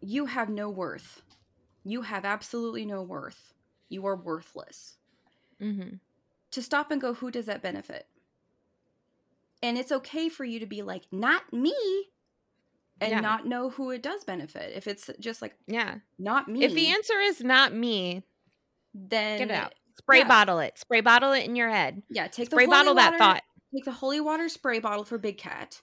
[0.02, 1.24] you have no worth.
[1.84, 3.54] You have absolutely no worth.
[3.90, 4.99] You are worthless.
[5.60, 5.96] Hmm
[6.52, 8.08] to stop and go, who does that benefit?
[9.62, 11.76] And it's okay for you to be like, not me,
[13.00, 13.20] and Yeah.
[13.20, 14.72] not know who it does benefit.
[14.76, 16.00] If it's just like, Yeah.
[16.18, 18.24] not me, If the answer is not me,
[18.96, 19.74] then get it out.
[20.00, 20.28] Spray yeah.
[20.28, 20.80] bottle it.
[20.80, 22.02] Spray bottle it in your head.
[22.10, 23.44] Yeah, take Spray the holy bottle that water- thought.
[23.76, 25.82] Take the holy water spray bottle for Big Cat,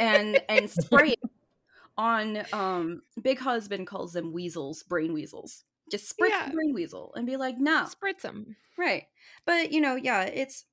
[0.00, 1.30] and and spray it
[1.96, 2.44] on.
[2.52, 5.62] Um, Big Husband calls them weasels, brain weasels.
[5.92, 6.46] Just spritz Yeah.
[6.46, 8.56] the brain weasel and be like, no, Spritz them.
[8.78, 9.08] Right.
[9.44, 10.64] But, you know, yeah, it's,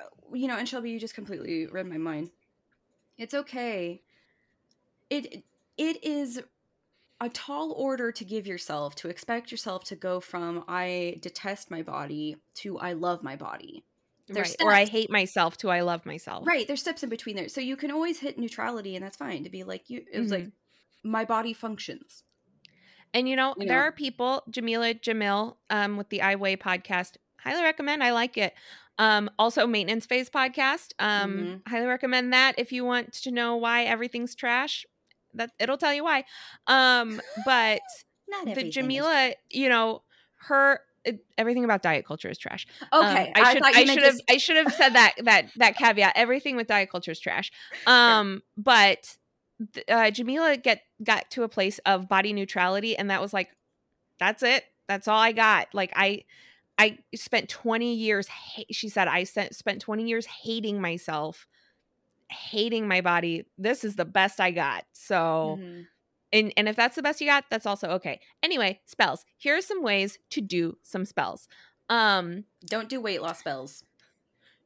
[0.00, 2.30] oh, you know, and Shelby, you just completely read my mind.
[3.18, 4.00] It's okay.
[5.10, 5.42] It,
[5.76, 6.40] it is
[7.20, 11.82] a tall order to give yourself, to expect yourself to go from I detest my
[11.82, 13.82] body to I love my body.
[14.28, 14.62] There's Right.
[14.62, 16.46] Or I hate myself to I love myself.
[16.46, 16.68] Right.
[16.68, 17.48] There's steps in between there.
[17.48, 20.30] So you can always hit neutrality and that's fine to be like, you, it was
[20.30, 21.10] like, mm-hmm.
[21.10, 22.22] my body functions.
[23.14, 23.84] And you know, You there know.
[23.84, 27.16] are people, Jameela Jamil, um, with the I Weigh podcast.
[27.40, 28.02] Highly recommend.
[28.02, 28.54] I like it.
[28.98, 30.92] Um, also maintenance phase podcast.
[30.98, 31.70] Um, Mm-hmm.
[31.70, 34.84] highly recommend that if you want to know why everything's trash.
[35.34, 36.24] That it'll tell you why.
[36.66, 37.80] Um, but
[38.44, 40.02] the is- Jameela, you know,
[40.48, 42.66] her it, everything about diet culture is trash.
[42.92, 43.28] Okay.
[43.28, 46.12] Um, I should you I should have I should have said that that that caveat.
[46.16, 47.50] Everything with diet culture is trash.
[47.86, 49.16] Um, but th-
[49.60, 53.48] uh, Jameela get got to a place of body neutrality, and that was like,
[54.18, 54.64] that's it.
[54.88, 55.68] That's all I got.
[55.74, 56.24] Like I.
[56.80, 61.48] I spent 20 years ha- she said I spent spent 20 years hating myself,
[62.30, 63.46] hating my body.
[63.58, 64.84] This is the best I got.
[64.92, 65.86] So, Mhm.
[66.32, 68.20] and and if that's the best you got, that's also okay.
[68.44, 69.24] Anyway, spells.
[69.36, 71.48] Here are some ways to do some spells.
[71.88, 73.82] Um Don't do weight loss spells.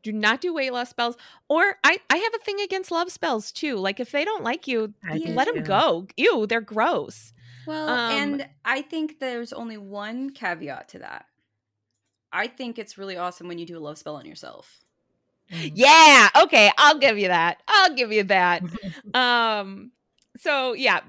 [0.03, 1.17] Do not do weight loss spells
[1.49, 4.67] or i i have a thing against love spells too like if they don't like
[4.67, 5.63] you let them too.
[5.63, 7.33] go ew they're gross
[7.67, 11.27] Well, Um, and I think there's only one caveat to that.
[12.33, 14.81] I think it's really awesome when you do a love spell on yourself.
[15.53, 15.73] Mhm.
[15.75, 18.63] yeah okay i'll give you that i'll give you that
[19.15, 19.91] um
[20.39, 21.01] so yeah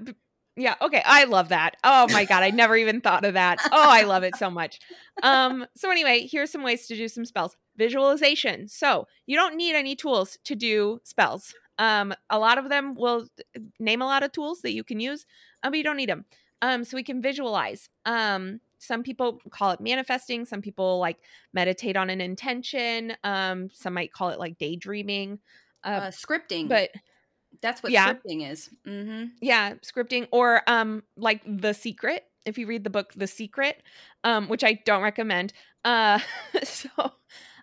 [0.56, 3.88] yeah okay i love that oh my god i never even thought of that oh
[3.90, 4.80] i love it so much
[5.22, 9.74] um so anyway here's some ways to do some spells visualization so you don't need
[9.74, 13.26] any tools to do spells um a lot of them will
[13.80, 15.26] name a lot of tools that you can use
[15.62, 16.24] uh, but you don't need them
[16.62, 21.18] um so we can visualize um some people call it manifesting some people like
[21.52, 25.38] meditate on an intention um some might call it like daydreaming
[25.84, 26.90] uh, Uh, scripting, but
[27.60, 28.14] that's what yeah.
[28.14, 28.70] scripting is.
[28.86, 29.24] Mm-hmm.
[29.40, 33.82] yeah scripting or um like the secret if you read the book the secret
[34.24, 35.52] um which i don't recommend
[35.84, 36.18] uh
[36.64, 36.88] so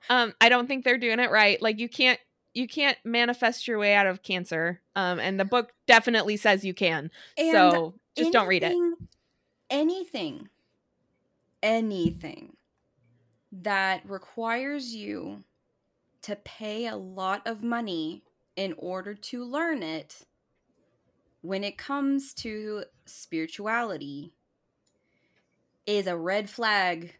[0.09, 2.19] um i don't think they're doing it right like you can't
[2.53, 6.73] you can't manifest your way out of cancer um and the book definitely says you
[6.73, 8.75] can so just don't read it
[9.71, 10.49] Anything,
[11.63, 12.57] anything
[13.53, 15.45] that requires you
[16.23, 18.21] to pay a lot of money
[18.57, 20.25] in order to learn it,
[21.39, 24.33] when it comes to spirituality,
[25.85, 27.15] is a red flag.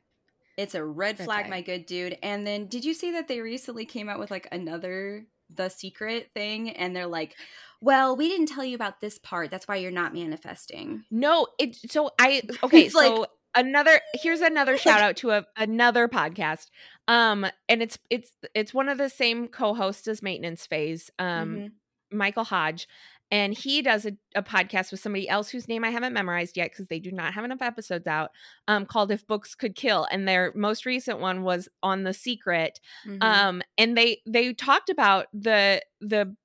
[0.62, 1.50] It's a red flag, flag.
[1.50, 2.18] my good dude.
[2.24, 6.30] And then, did you see that they recently came out with like another The Secret
[6.34, 6.70] thing?
[6.72, 7.36] And they're like,
[7.82, 9.50] well, we didn't tell you about this part.
[9.52, 11.04] That's why you're not manifesting.
[11.12, 15.46] No, it so I okay, It's like- so another here's another shout out to a,
[15.58, 16.68] another podcast.
[17.08, 21.72] Um and it's it's it's one of the same co-hosts as Maintenance Phase, um Mhm.
[22.14, 22.88] Michael Hobbes,
[23.32, 26.72] and he does a, a podcast with somebody else whose name I haven't memorized yet
[26.72, 28.32] because they do not have enough episodes out,
[28.68, 32.80] um called If Books Could Kill and their most recent one was on The Secret
[33.08, 33.24] Mhm.
[33.24, 36.36] um and they they talked about the the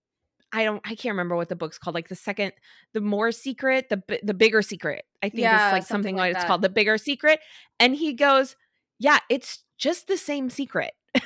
[0.52, 2.52] i don't i can't remember what the book's called like the second
[2.92, 6.36] the more secret the the bigger secret i think Yeah, it's like something something like
[6.36, 7.40] it's called the bigger secret
[7.80, 8.54] and he goes
[9.00, 10.92] yeah it's just the same secret.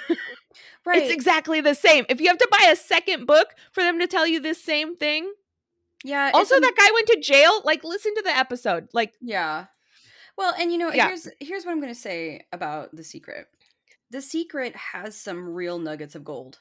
[0.84, 1.02] Right.
[1.02, 2.04] It's exactly the same.
[2.08, 4.96] If you have to buy a second book for them to tell you this same
[4.96, 5.30] thing,
[6.04, 6.30] yeah.
[6.34, 7.60] also that guy went to jail.
[7.64, 8.88] Like, listen to the episode.
[8.92, 9.66] Like, Yeah.
[10.38, 11.08] Well, and you know, Yeah.
[11.08, 13.46] here's here's what I'm going to say about The Secret.
[14.10, 16.60] The Secret has some real nuggets of gold.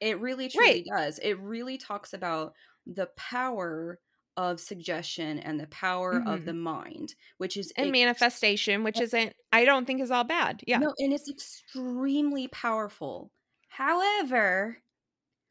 [0.00, 1.18] It really truly does.
[1.18, 2.54] It really talks about
[2.86, 4.00] the power
[4.36, 6.44] of suggestion and the power of Mhm.
[6.46, 10.62] the mind, which is and ex- manifestation, which isn't, I don't think is all bad.
[10.66, 10.78] Yeah.
[10.78, 13.30] No, and it's extremely powerful.
[13.68, 14.78] However,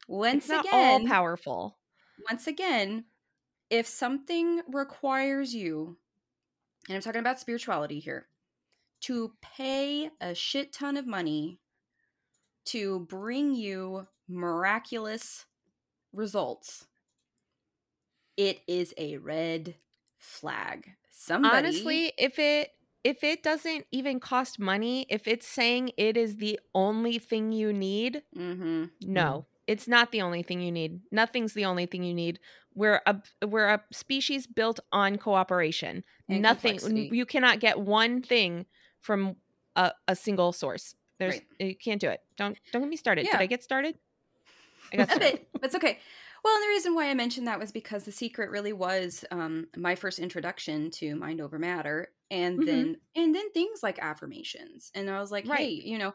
[0.08, 1.78] once again, all powerful.
[2.28, 3.04] once again,
[3.70, 5.96] if something requires you,
[6.88, 8.28] and I'm talking about spirituality here,
[9.02, 11.60] to pay a shit ton of money
[12.66, 15.46] to bring you miraculous
[16.12, 16.86] results,
[18.36, 19.76] it is a red
[20.18, 20.92] flag.
[21.10, 22.70] Somebody, Honestly, if it
[23.02, 27.72] if it doesn't even cost money, if it's saying it is the only thing you
[27.72, 29.46] need, hmm no.
[29.66, 31.00] It's not the only thing you need.
[31.12, 32.40] Nothing's the only thing you need.
[32.74, 33.16] We're a
[33.46, 36.04] we're a species built on cooperation.
[36.28, 37.10] And Nothing complexity.
[37.16, 38.66] you cannot get one thing
[39.00, 39.36] from
[39.76, 40.94] a, a single source.
[41.18, 41.46] There's Right.
[41.58, 42.20] you can't do it.
[42.36, 43.26] Don't don't get me started.
[43.26, 43.32] Yeah.
[43.32, 43.96] Did I get started?
[44.92, 45.32] I got a started.
[45.32, 45.48] bit.
[45.60, 45.98] That's okay.
[46.42, 49.66] Well, and the reason why I mentioned that was because The Secret really was um,
[49.76, 52.66] my first introduction to mind over matter, and Mhm.
[52.66, 54.90] then and then things like affirmations.
[54.94, 55.58] And I was like, Right.
[55.58, 56.14] hey, you know,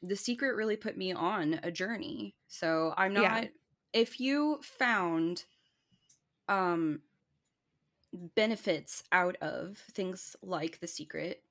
[0.00, 2.34] The Secret really put me on a journey.
[2.46, 3.22] So I'm not.
[3.42, 3.48] Yeah.
[3.92, 5.44] If you found
[6.52, 7.00] um
[8.34, 11.42] benefits out of things like The Secret,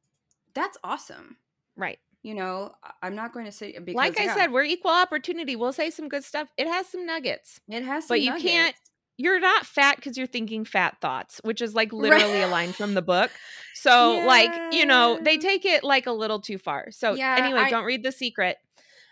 [0.53, 1.38] that's awesome.
[1.76, 1.99] Right.
[2.23, 5.56] You know, I'm not going to say because like I yeah, said, we're equal opportunity.
[5.56, 6.49] We'll say some good stuff.
[6.57, 7.60] It has some nuggets.
[7.68, 8.76] it has, but some you can't-
[9.18, 12.11] You're not fat because you're thinking fat thoughts, which is like Right.
[12.11, 13.32] literally a line from the book.
[13.73, 16.91] So, like, you know, they take it like a little too far.
[16.91, 18.57] So, Yeah, anyway, I- don't read The Secret.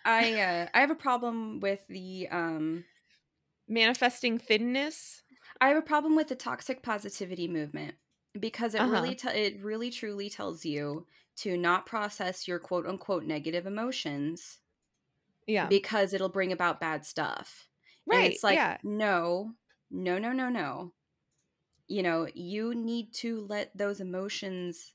[0.05, 2.83] I uh, I have a problem with the um
[3.67, 5.23] Manifesting thinness.
[5.61, 7.95] I have a problem with the toxic positivity movement
[8.39, 8.91] because it Uh-huh.
[8.91, 11.07] really te- it really truly tells you
[11.37, 14.59] to not process your quote unquote negative emotions
[15.47, 15.67] Yeah.
[15.67, 17.69] because it'll bring about bad stuff.
[18.11, 18.31] And right.
[18.31, 18.77] it's like yeah.
[18.83, 19.55] no,
[19.91, 20.93] no, no, no, no.
[21.87, 24.93] You know, you need to let those emotions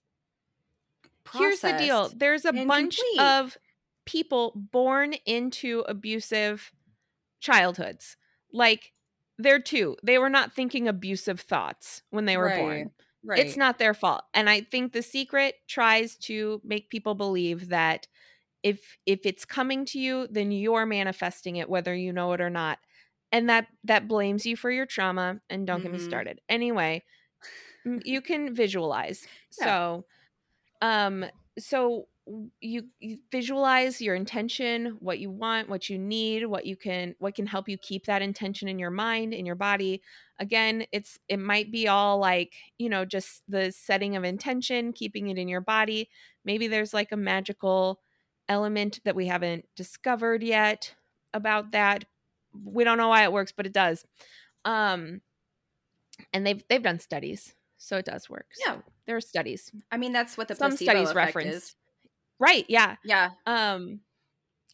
[1.32, 3.20] Here's the deal there's a bunch complete.
[3.20, 3.58] of
[4.04, 6.72] people born into abusive
[7.40, 8.16] childhoods.
[8.52, 8.93] Like,
[9.38, 9.96] they're two.
[10.02, 12.50] They were not thinking abusive thoughts when they were Right.
[12.50, 12.92] born.
[13.22, 13.36] Right.
[13.36, 14.24] It's not their fault.
[14.34, 18.06] And I think the secret tries to make people believe that
[18.62, 22.50] if if it's coming to you, then you're manifesting it whether you know it or
[22.50, 22.78] not.
[23.32, 26.00] And that that blames you for your trauma and don't get me Mhm.
[26.00, 26.40] started.
[26.48, 27.04] Anyway,
[27.84, 29.28] you can visualize.
[29.58, 29.74] Yeah.
[29.74, 30.04] So
[30.82, 31.26] um
[31.58, 32.06] so
[32.60, 37.34] you, you visualize your intention what you want what you need what you can what
[37.34, 40.00] can help you keep that intention in your mind in your body
[40.38, 45.28] again it's it might be all like you know just the setting of intention keeping
[45.28, 46.08] it in your body
[46.46, 48.00] maybe there's like a magical
[48.48, 50.94] element that we haven't discovered yet
[51.34, 52.06] about that
[52.64, 54.06] we don't know why it works but it does
[54.64, 55.20] um
[56.32, 58.76] and they've they've done studies so it does work Yeah.
[58.76, 61.56] so there are studies I mean, that's what the some studies reference.
[61.56, 61.76] is.
[62.44, 63.30] Right yeah Yeah.
[63.46, 64.00] um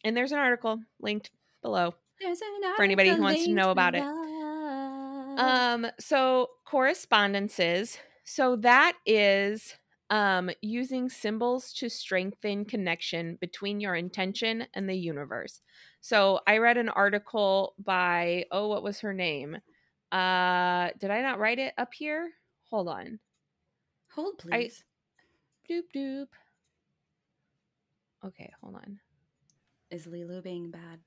[0.03, 1.31] and there's an article linked
[1.61, 4.03] below There's an For anybody who wants to know about it.
[5.37, 7.97] Um, so correspondences.
[8.23, 9.75] So that is
[10.09, 15.61] um using symbols to strengthen connection between your intention and the universe.
[16.01, 19.57] So I read an article by oh, what was her name?
[20.11, 22.31] Uh did I not write it up here?
[22.69, 23.19] Hold on.
[24.15, 24.83] Hold, I- please.
[25.69, 26.27] Doop doop.
[28.25, 28.99] Okay, hold on.
[29.89, 30.99] Is Lulu being bad?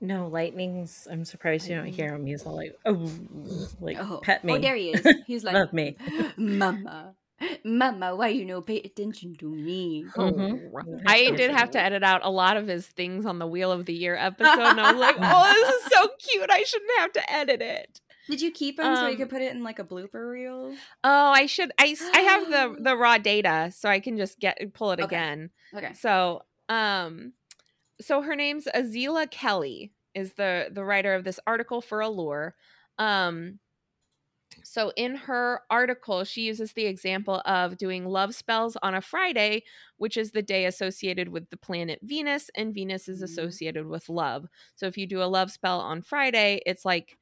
[0.00, 1.08] No, lightning's.
[1.10, 2.26] I'm surprised you don't hear him.
[2.26, 3.10] He's all like, oh,
[3.80, 5.06] like oh, pet me, Oh, there he is.
[5.26, 5.96] He's like, love me.
[6.36, 7.14] Mama,
[7.64, 10.04] Mama, why you no pay attention to me?
[10.16, 10.70] Mhm.
[10.74, 13.72] Oh, I did have to edit out a lot of his things on the Wheel
[13.72, 16.50] of the Year episode, and I was like, "Oh, this is so cute!
[16.50, 19.42] I shouldn't have to edit it." Did you keep him so you Um, could put
[19.42, 20.82] it in like a blooper reel?
[21.04, 21.72] Oh, I should.
[21.78, 25.24] I I have the the raw data, so I can just get pull it Okay.
[25.24, 25.50] again.
[25.74, 25.92] Okay.
[25.92, 27.34] So, um,
[28.00, 32.56] so her name's Aliza Kelly is the the writer of this article for Allure.
[32.98, 33.60] Um,
[34.62, 39.62] so in her article, she uses the example of doing love spells on a Friday,
[39.96, 43.22] which is the day associated with the planet Venus, and Venus is Mhm.
[43.22, 44.46] associated with love.
[44.74, 47.18] So if you do a love spell on Friday, it's like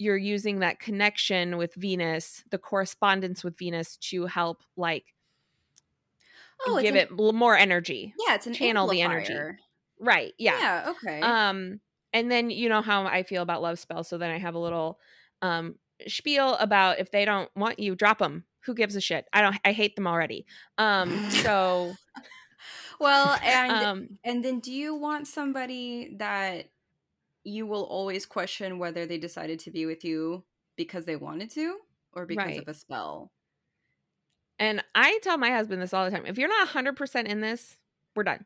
[0.00, 5.04] you're using that connection with Venus, the correspondence with Venus to help like
[6.66, 8.14] Oh, give an- it more energy.
[8.26, 9.38] Yeah, it's an channel the energy.
[9.98, 10.32] Right.
[10.38, 10.58] Yeah.
[10.58, 10.90] Yeah.
[10.92, 11.20] Okay.
[11.20, 11.80] Um,
[12.12, 14.58] and then you know how I feel about love spells, so then I have a
[14.58, 14.98] little
[15.42, 15.76] um
[16.08, 18.44] spiel about if they don't want you, drop them.
[18.64, 19.26] Who gives a shit?
[19.32, 19.56] I don't.
[19.64, 20.46] I hate them already.
[20.78, 21.30] Um.
[21.30, 21.92] So.
[22.98, 24.08] well, and um.
[24.24, 26.70] and then do you want somebody that
[27.44, 30.44] you will always question whether they decided to be with you
[30.76, 31.78] because they wanted to
[32.12, 32.60] or because Right.
[32.60, 33.32] of a spell?
[34.58, 36.26] And I tell my husband this all the time.
[36.26, 37.76] If you're not 100% in this,
[38.14, 38.44] we're done.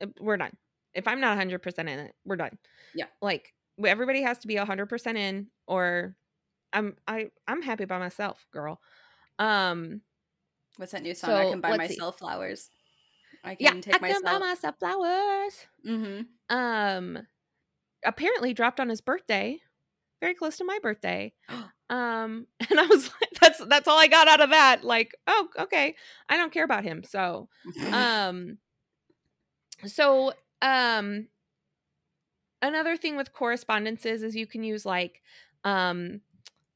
[0.00, 0.56] Uh, We're done.
[0.94, 2.58] If I'm not 100% in it, we're done.
[2.94, 3.06] Yeah.
[3.22, 6.16] Like everybody has to be 100% in or
[6.72, 8.80] I'm I I'm happy by myself, girl.
[9.38, 10.02] Um
[10.76, 11.30] What's that new song?
[11.30, 11.88] I can buy let's see.
[11.96, 12.68] myself flowers.
[13.44, 14.40] I yeah, can take I can buy myself.
[14.40, 15.66] myself flowers.
[15.86, 16.54] mm-hmm.
[16.56, 17.26] Um
[18.04, 19.58] apparently dropped on his birthday,
[20.20, 21.32] very close to my birthday.
[21.90, 24.84] Um and I was like that's that's all I got out of that.
[24.84, 25.96] Like, oh, okay.
[26.28, 27.02] I don't care about him.
[27.02, 27.48] So,
[27.92, 28.58] um
[29.86, 30.32] so
[30.62, 31.26] um
[32.62, 35.22] another thing with correspondences is you can use like
[35.64, 36.20] um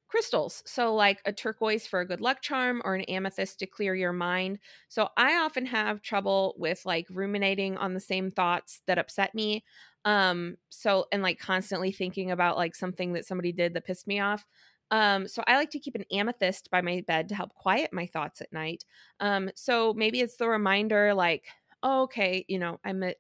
[0.09, 3.95] crystals so like a turquoise for a good luck charm or an amethyst to clear
[3.97, 8.99] your mind so i often have trouble with like ruminating on the same thoughts that
[8.99, 9.65] upset me
[10.05, 14.21] um so and like constantly thinking about like something that somebody did that pissed me
[14.21, 14.47] off.
[14.91, 18.07] Um so i like to keep an amethyst by my bed to help quiet my
[18.07, 18.85] thoughts at night.
[19.21, 21.47] Um so maybe it's the reminder like
[21.83, 23.17] oh, okay you know i'm at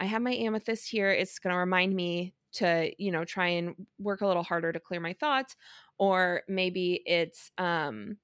[0.00, 1.10] i have my amethyst here.
[1.10, 4.80] It's going to remind me to you know try and work a little harder to
[4.80, 5.56] clear my thoughts.
[5.98, 8.16] Or maybe it's um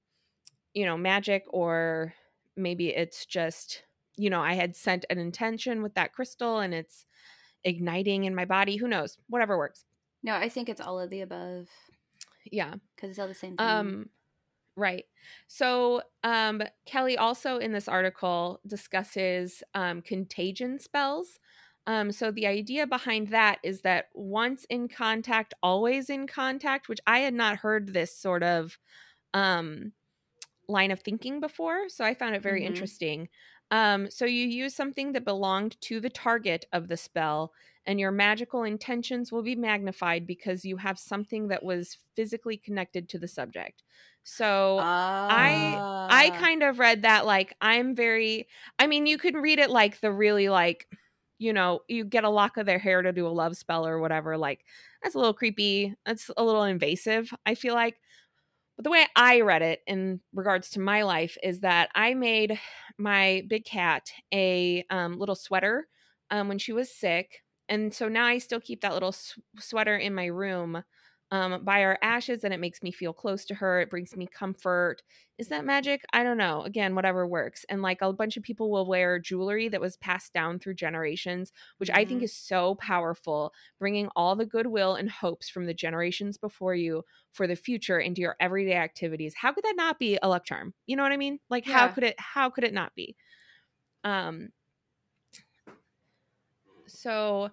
[0.73, 2.13] you know magic or
[2.55, 3.83] maybe it's just
[4.15, 7.06] you know i had sent an intention with that crystal and it's
[7.67, 9.85] igniting in my body who knows whatever works.
[10.23, 11.67] No, I think it's all of the above.
[12.51, 12.75] Yeah.
[12.95, 13.65] Because it's all the same thing.
[13.67, 14.09] um
[14.75, 15.05] right.
[15.47, 21.39] So um kelly also in this article discusses um contagion spells.
[21.85, 26.99] Um so the idea behind that is that once in contact always in contact which
[27.07, 28.77] i had not heard this sort of
[29.33, 29.91] um
[30.69, 32.65] line of thinking before so i found it very Mhm.
[32.67, 33.29] interesting
[33.71, 37.53] um so you use something that belonged to the target of the spell
[37.85, 43.09] and your magical intentions will be magnified because you have something that was physically connected
[43.09, 43.83] to the subject
[44.23, 44.87] so
[45.29, 46.31] I I Ah.
[46.31, 48.47] kind of read that like I'm very
[48.79, 50.87] I mean you could read it like the really like
[51.39, 53.99] you know you get a lock of their hair to do a love spell or
[53.99, 54.65] whatever like
[55.03, 57.97] that's a little creepy that's a little invasive I feel like
[58.77, 62.59] but the way I read it in regards to my life is that I made
[62.97, 65.87] my big cat a um, little sweater
[66.31, 69.97] um, when she was sick and so now I still keep that little s- sweater
[69.97, 70.83] in my room
[71.31, 74.27] um, by our ashes and it makes me feel close to her it brings me
[74.27, 75.03] comfort.
[75.37, 76.03] Is that magic?
[76.13, 76.61] I don't know.
[76.63, 80.33] Again whatever works and like a bunch of people will wear jewelry that was passed
[80.33, 82.23] down through generations which i think Mhm.
[82.23, 87.45] is so powerful bringing all the goodwill and hopes from the generations before you for
[87.47, 89.35] the future into your everyday activities.
[89.35, 90.73] How could that not be a luck charm?
[90.85, 91.39] You know what i mean?
[91.49, 93.15] Like how could it how could it not be?
[94.03, 94.49] Um
[96.87, 97.51] so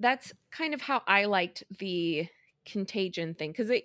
[0.00, 2.28] that's kind of how i liked the
[2.66, 3.84] contagion thing because it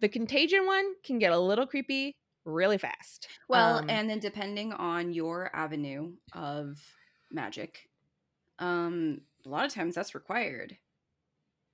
[0.00, 2.12] the contagion one can get a little creepy
[2.44, 6.96] really fast Well, Um, and then depending on your avenue of
[7.30, 7.90] magic,
[8.58, 10.78] um, a lot of times that's required.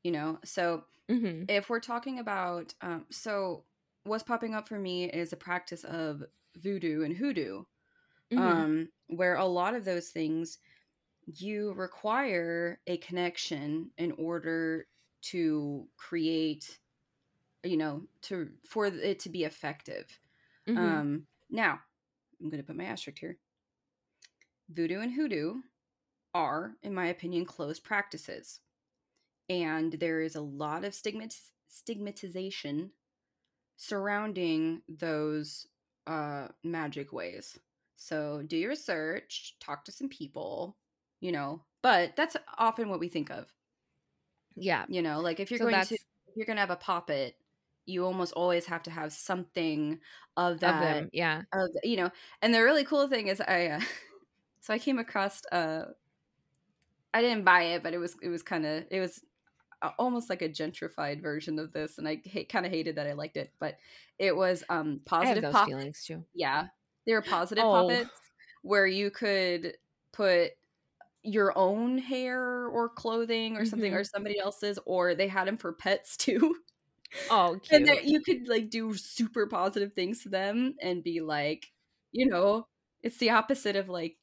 [0.05, 3.67] You know, so mhm, if we're talking about, um, so
[4.05, 6.25] what's popping up for me is a practice of
[6.57, 7.65] voodoo and hoodoo,
[8.31, 10.59] mhm, um, where a lot of those things
[11.27, 14.89] you require a connection in order
[15.23, 16.81] to create,
[17.65, 20.21] you know, to for it to be effective.
[20.67, 21.03] mhm.
[21.03, 21.81] Um, now,
[22.41, 23.39] I'm going to put my asterisk here.
[24.69, 25.63] Voodoo and hoodoo
[26.35, 28.61] are, in my opinion, closed practices.
[29.49, 32.93] And there is a lot of stigmat- stigmatization
[33.77, 35.69] surrounding those
[36.07, 37.59] uh, magic ways.
[37.97, 40.79] So do your research, talk to some people,
[41.21, 43.53] you know, but that's often what we think of.
[44.57, 44.85] Yeah.
[44.89, 47.37] You know, like if you're So going to if you're going to have a poppet,
[47.87, 49.99] you almost always have to have something
[50.37, 51.43] of of that them yeah.
[51.53, 52.11] of you know
[52.41, 53.81] and the really cool thing is i uh,
[54.61, 55.85] so i came across uh
[57.15, 59.25] i didn't buy it but it was it was kind of it was
[59.99, 63.13] almost like a gentrified version of this and i ha- kind of hated that i
[63.13, 63.77] liked it but
[64.19, 66.25] it was um positive those pop feelings too.
[66.35, 66.69] yeah
[67.07, 67.89] they were positive Oh.
[67.89, 68.11] puppets
[68.63, 69.77] where you could
[70.13, 70.53] put
[71.25, 73.97] your own hair or clothing or something Mhm.
[73.97, 76.57] or somebody else's or they had them for pets too
[77.31, 77.83] oh cute.
[77.83, 81.73] and that you could like do super positive things to them and be like
[82.13, 82.67] you know
[83.03, 84.17] It's the opposite of like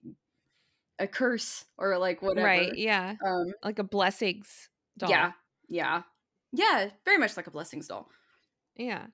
[0.99, 2.45] a curse or like whatever.
[2.45, 2.75] Right.
[2.75, 3.15] Yeah.
[3.25, 5.09] Um Like a blessings doll.
[5.09, 5.31] yeah.
[5.69, 6.03] Yeah.
[6.51, 8.09] Yeah, very much like a blessings doll.
[8.75, 9.07] Yeah.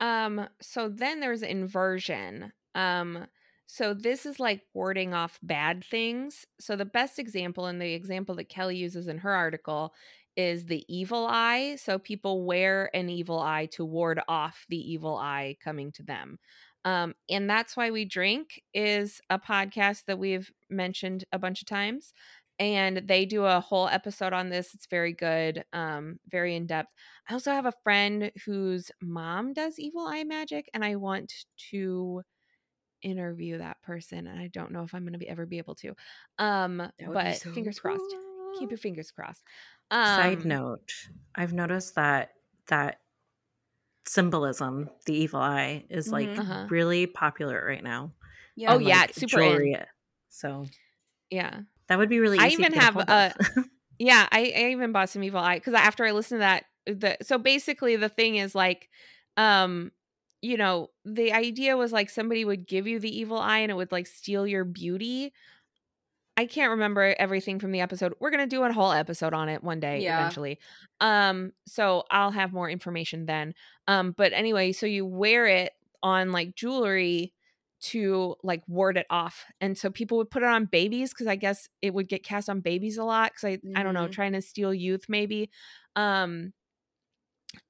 [0.00, 2.52] Um so then there's inversion.
[2.74, 3.26] Um
[3.66, 6.46] so this is like warding off bad things.
[6.60, 9.92] So the best example and the example that Kelly uses in her article
[10.36, 11.76] is the evil eye.
[11.76, 16.38] So people wear an evil eye to ward off the evil eye coming to them.
[16.84, 21.66] Um and that's why we drink is a podcast that we've mentioned a bunch of
[21.66, 22.12] times
[22.58, 24.74] and they do a whole episode on this.
[24.74, 26.90] It's very good, um very in depth.
[27.28, 31.32] I also have a friend whose mom does evil eye magic, and I want
[31.70, 32.22] to
[33.06, 34.26] interview that person.
[34.26, 35.94] And I don't know if I'm going to be ever be able to.
[36.38, 38.14] Um, That would be but so fingers crossed.
[38.58, 39.42] Keep your fingers crossed.
[39.90, 40.92] Um, Side note,
[41.34, 42.30] I've noticed that
[42.68, 43.00] that
[44.06, 46.38] symbolism, the evil eye, is like Mhm.
[46.38, 46.66] Uh-huh.
[46.70, 48.12] really popular right now.
[48.54, 48.72] Yeah.
[48.72, 49.50] Oh, and, yeah, it's super in.
[49.50, 49.76] jewelry.
[50.28, 50.66] So
[51.30, 53.34] Yeah, that would be really I even have a-
[53.98, 54.28] yeah.
[54.30, 57.36] I, I even bought some evil eye because after I listened to that, the so
[57.38, 58.88] basically the thing is like,
[59.36, 59.90] um,
[60.46, 63.74] you know, the idea was like somebody would give you the evil eye and it
[63.74, 65.32] would like steal your beauty.
[66.38, 68.14] I can't remember everything from the episode.
[68.20, 70.18] We're gonna do a whole episode on it one day Yeah.
[70.20, 70.58] eventually.
[71.00, 73.54] Um, so I'll have more information then.
[73.88, 77.32] Um, but anyway, so you wear it on like jewelry
[77.78, 81.36] to like ward it off, and so people would put it on babies because I
[81.36, 84.12] guess it would get cast on babies a lot because I I don't know Mhm.
[84.12, 85.50] trying to steal youth maybe.
[85.94, 86.52] Um,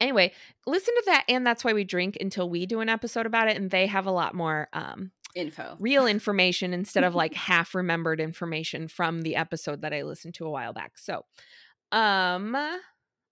[0.01, 0.33] anyway,
[0.67, 3.57] listen to that, and that's why we drink until we do an episode about it,
[3.57, 5.77] and they have a lot more um info.
[5.79, 10.47] real information instead of like half remembered information from the episode that I listened to
[10.47, 10.99] a while back.
[10.99, 11.23] So,
[11.93, 12.57] um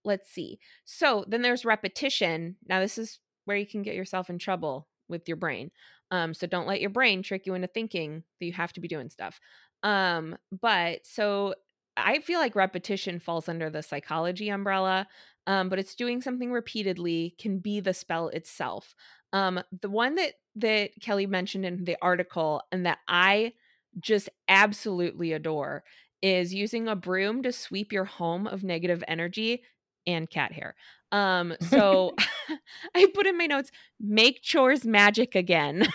[0.03, 0.59] let's see.
[0.85, 2.57] So, then there's repetition.
[2.67, 5.71] Now this is where you can get yourself in trouble with your brain.
[6.11, 8.87] Um so don't let your brain trick you into thinking that you have to be
[8.87, 9.39] doing stuff.
[9.83, 11.55] Um but so
[11.97, 15.07] I feel like repetition falls under the psychology umbrella.
[15.47, 18.95] Um but it's doing something repeatedly can be the spell itself.
[19.33, 23.53] Um, the one that that Kelly mentioned in the article and that I
[23.99, 25.83] just absolutely adore
[26.21, 29.63] is using a broom to sweep your home of negative energy
[30.07, 30.75] and cat hair.
[31.11, 32.15] Um, so
[32.95, 35.87] I put in my notes, make chores magic again.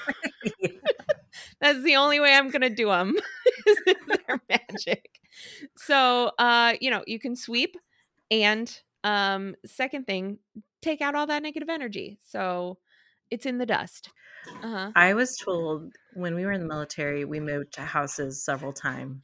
[1.60, 3.14] That's the only way I'm gonna do them.
[3.66, 5.09] is they're magic.
[5.77, 7.77] So uh, you know, you can sweep
[8.31, 10.39] and um second thing,
[10.82, 12.18] take out all that negative energy.
[12.22, 12.78] So
[13.31, 14.10] it's in the dust.
[14.62, 14.93] Uh-huh.
[14.94, 19.20] I was told when we were in the military, we moved to houses several times,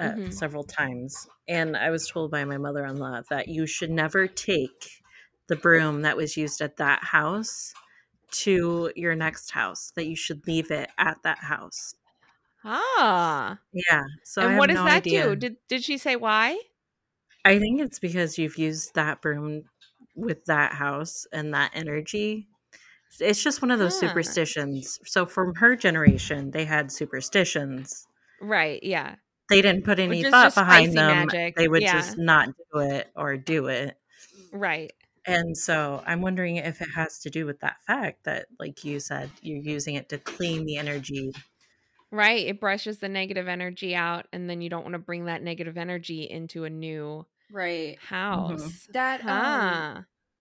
[0.00, 0.30] uh, Mhm.
[0.30, 5.02] several times, and I was told by my mother-in-law that you should never take
[5.48, 7.74] the broom that was used at that house
[8.32, 9.92] to your next house.
[9.96, 11.94] That you should leave it at that house.
[12.64, 13.60] Ah.
[13.72, 14.02] Yeah.
[14.24, 15.34] So I and what does no that idea.
[15.34, 15.36] do?
[15.36, 16.58] Did did she say why?
[17.46, 19.64] I think it's because you've used that broom
[20.16, 22.48] with that house and that energy.
[23.20, 24.08] It's just one of those Huh.
[24.08, 24.98] superstitions.
[25.04, 28.06] So from her generation, they had superstitions.
[28.40, 29.14] Right, yeah.
[29.48, 31.28] They didn't put any thought behind them.
[31.28, 31.92] magic, They would yeah.
[32.00, 33.96] just not do it or do it.
[34.52, 34.92] Right.
[35.24, 38.98] And so I'm wondering if it has to do with that fact that, like you
[38.98, 41.32] said, you're using it to clean the energy.
[42.10, 42.46] Right.
[42.46, 45.76] It brushes the negative energy out and then you don't want to bring that negative
[45.76, 47.98] energy into a new Right.
[47.98, 48.88] house.
[48.92, 49.84] That um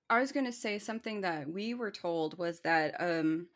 [0.10, 3.48] I was going to say something that we were told was that um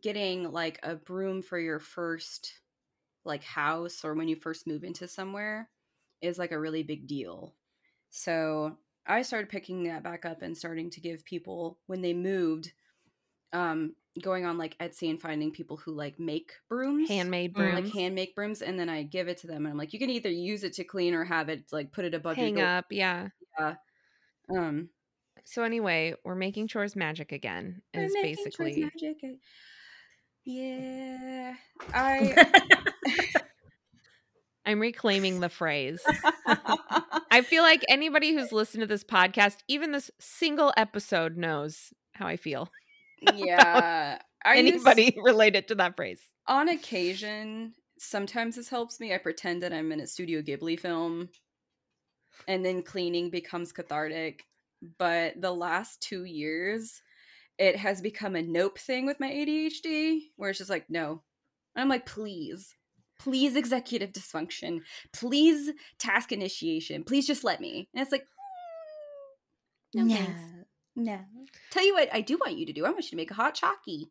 [0.00, 2.54] getting like a broom for your first
[3.24, 5.68] like house or when you first move into somewhere
[6.20, 7.54] is like a really big deal.
[8.10, 12.72] So I started picking that back up and starting to give people when they moved
[13.52, 17.84] um going on like Etsy and finding people who like make brooms Handmade brooms.
[17.84, 19.98] like hand make brooms and then I give it to them and I'm like you
[19.98, 22.66] can either use it to clean or have it like put it above hang your
[22.66, 22.86] up.
[22.90, 23.28] Yeah.
[24.54, 24.90] um
[25.44, 27.82] So anyway, we're making chores magic again.
[27.94, 29.16] Is basically magic.
[30.44, 31.54] Yeah,
[31.94, 32.46] I.
[34.64, 36.00] I'm reclaiming the phrase.
[36.46, 42.26] I feel like anybody who's listened to this podcast, even this single episode, knows how
[42.26, 42.70] I feel.
[43.34, 46.20] Yeah, I use- Anybody related to that phrase.
[46.46, 47.74] on occasion.
[47.98, 49.14] Sometimes this helps me.
[49.14, 51.28] I pretend that I'm in a Studio Ghibli film,
[52.48, 54.44] and then cleaning becomes cathartic.
[54.98, 57.00] But the last two years,
[57.58, 61.22] it has become a nope thing with my ADHD, where it's just like no.
[61.76, 62.74] I'm like, please,
[63.20, 64.80] please, executive dysfunction,
[65.12, 65.70] please,
[66.00, 67.88] task initiation, please just let me.
[67.94, 68.26] And it's like,
[69.96, 70.16] "Mm, no, No.
[70.16, 70.61] thanks.
[70.96, 71.20] No.
[71.70, 72.84] Tell you what, I do want you to do.
[72.84, 74.10] I want you to make a hot chalky.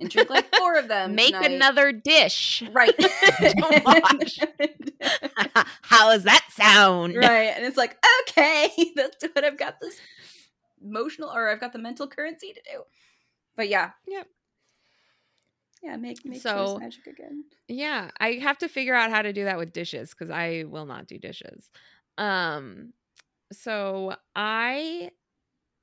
[0.00, 1.14] and drink like four of them.
[1.14, 1.52] Make tonight.
[1.52, 2.62] another dish.
[2.72, 2.94] right.
[5.82, 7.16] How does that sound?
[7.16, 7.96] right, and it's like
[8.28, 9.98] okay, that's what I've got this
[10.84, 12.82] emotional or I've got the mental currency to do.
[13.56, 14.26] But yeah, Yep.
[15.82, 17.44] yeah, make make So- magic again.
[17.66, 20.86] Yeah, I have to figure out how to do that with dishes because I will
[20.86, 21.68] not do dishes.
[22.16, 22.92] Um,
[23.52, 25.10] so I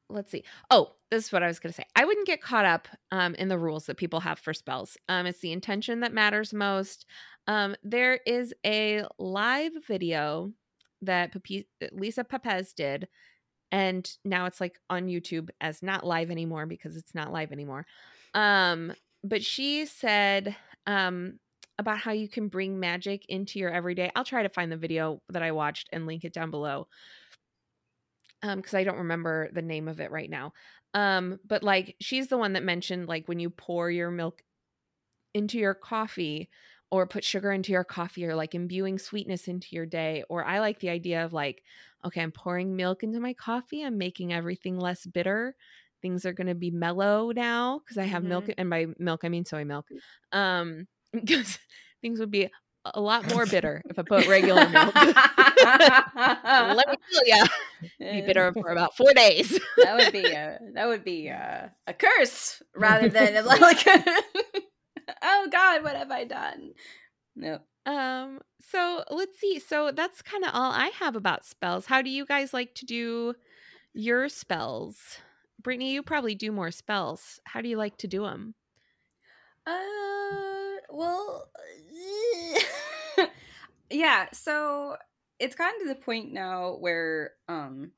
[0.10, 0.44] let's see.
[0.69, 1.86] Oh, this is what I was gonna say.
[1.95, 4.98] I wouldn't get caught up um in the rules that people have for spells.
[5.10, 7.06] Um, it's the intention that matters most.
[7.48, 10.52] Um, there is a live video
[11.02, 13.07] that Papi- Lisa Pepez did,
[13.72, 17.86] and now it's like on YouTube as not live anymore because it's not live anymore.
[18.34, 20.56] Um, but she said
[20.88, 21.40] um
[21.77, 24.11] about how you can bring magic into your everyday.
[24.15, 26.88] I'll try to find the video that I watched and link it down below.
[28.46, 30.54] Um cuz I don't remember the name of it right now.
[30.94, 34.42] Um but like she's the one that mentioned like when you pour your milk
[35.34, 36.50] into your coffee
[36.92, 40.60] or put sugar into your coffee or like imbuing sweetness into your day or I
[40.60, 41.64] like the idea of like
[42.06, 45.56] okay, I'm pouring milk into my coffee, I'm making everything less bitter.
[46.02, 49.30] Things are going to be mellow now cuz I have milk and by milk I
[49.30, 49.88] mean soy milk.
[50.32, 51.58] Um because
[52.02, 52.50] things would be
[52.94, 54.95] a lot more bitter if I put regular milk.
[54.95, 57.44] Let me tell you,
[57.99, 59.60] be bitter for about four days.
[59.78, 63.88] that would be a that would be a, a curse rather than a like
[65.22, 66.72] oh god what have i done
[67.36, 69.60] no Um, so let's see.
[69.60, 71.86] So that's kind of all I have about spells.
[71.86, 73.36] How do you guys like to do
[73.94, 75.20] your spells?
[75.62, 77.40] Brittany, you probably do more spells.
[77.45, 78.56] How do you like to do them?
[79.68, 80.15] uh
[80.96, 81.50] well
[83.92, 84.96] yeah so
[85.40, 87.92] it's gotten to the point now where um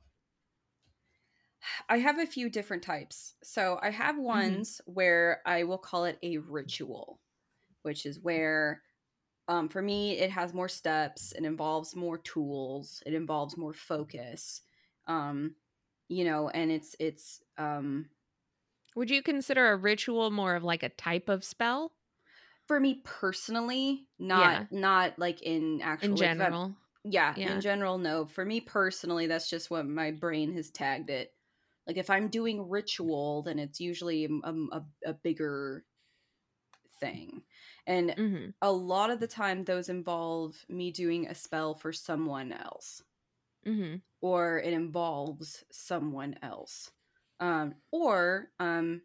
[1.90, 3.36] i have a few different types.
[3.44, 7.20] So i have ones where i will call it a ritual
[7.84, 8.82] which is where
[9.48, 14.62] um, for me it has more steps it involves more tools it involves more focus
[15.06, 15.54] um,
[16.10, 18.10] you know and it's it's um,
[18.96, 21.92] Would you consider a ritual more of like a type of spell
[22.68, 26.76] for me personally not not like in actual in like, general?
[27.04, 27.46] yeah, Yeah.
[27.46, 28.26] in general no.
[28.26, 31.36] For me personally that's just what my brain has tagged it.
[31.88, 35.86] Like if i'm doing ritual then it's usually a, a, a bigger
[37.00, 37.44] thing.
[37.86, 42.52] And hmm a lot of the time those involve me doing a spell for someone
[42.52, 43.04] else.
[43.66, 46.92] Hmm or it involves someone else.
[47.40, 49.04] Um or um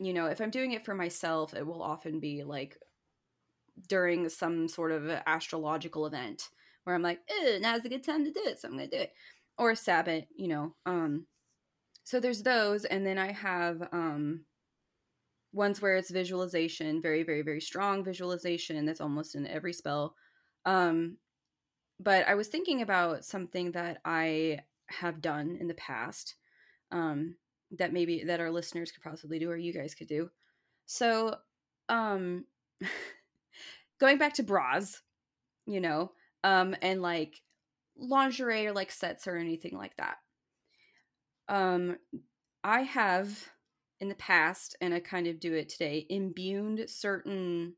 [0.00, 2.76] you know if i'm doing it for myself it will often be like
[3.88, 6.48] during some sort of astrological event
[6.84, 7.20] where i'm like
[7.60, 9.12] now's a good time to do it so i'm gonna do it.
[9.58, 11.26] Or a sabbat you know um
[12.04, 14.46] so there's those and then i have um
[15.52, 20.14] ones where it's visualization very very very strong visualization that's almost in every spell.
[20.64, 21.18] Um
[21.98, 26.36] but i was thinking about something that i have done in the past
[26.90, 27.36] um
[27.78, 30.30] that maybe that our listeners could possibly do or you guys could do.
[30.86, 31.36] So
[31.88, 32.44] um
[34.00, 35.02] going back to bras
[35.66, 36.12] you know
[36.44, 37.40] um and like
[37.96, 40.16] lingerie or like sets or anything like that.
[41.48, 41.96] Um
[42.62, 43.48] i have
[44.00, 47.74] in the past and i kind of do it today imbued certain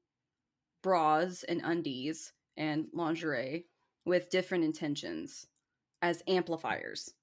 [0.82, 3.66] bras and undies and lingerie
[4.04, 5.46] with different intentions
[6.02, 7.14] as amplifiers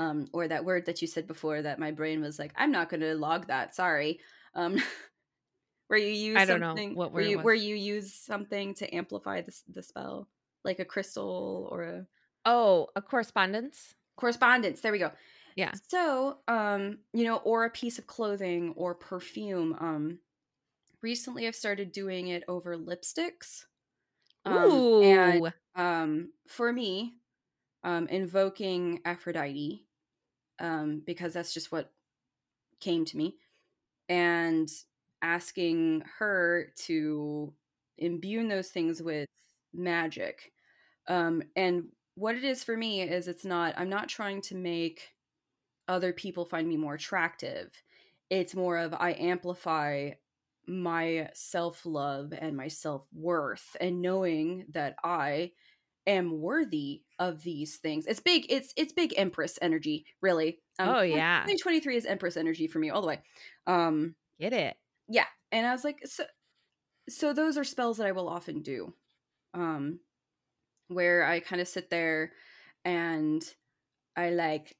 [0.00, 2.88] um or that word that you said before that my brain was like i'm not
[2.88, 4.20] going to log that sorry
[4.54, 4.78] um
[5.88, 9.42] where you use I don't know what where you where you use something to amplify
[9.42, 10.28] the, the spell
[10.64, 12.06] like a crystal or a
[12.46, 13.94] Oh, a correspondence.
[14.16, 15.10] correspondence there we go
[15.56, 15.72] Yeah.
[15.90, 20.18] so um you know or a piece of clothing or perfume um
[21.02, 23.64] recently i've started doing it over lipsticks
[24.46, 25.02] um, Ooh.
[25.02, 27.14] and um for me
[27.84, 29.86] um invoking aphrodite
[30.60, 31.92] um because that's just what
[32.80, 33.36] came to me
[34.08, 34.70] and
[35.22, 37.52] asking her to
[37.98, 39.28] imbue those things with
[39.74, 40.52] magic
[41.08, 41.84] um and
[42.14, 45.10] what it is for me is it's not i'm not trying to make
[45.90, 47.70] other people find me more attractive.
[48.30, 50.10] It's more of i amplify
[50.68, 55.50] my self-love and my self-worth and knowing that i
[56.10, 61.00] am worthy of these things it's big it's it's big empress energy really Um, Oh,
[61.00, 61.40] yeah.
[61.42, 63.20] 2023 is empress energy for me all the way
[63.66, 64.76] um Get it.
[65.08, 66.24] yeah and i was like so
[67.08, 68.94] so those are spells that i will often do
[69.54, 69.98] um
[70.88, 72.32] where i kind of sit there
[72.84, 73.42] and
[74.16, 74.76] i like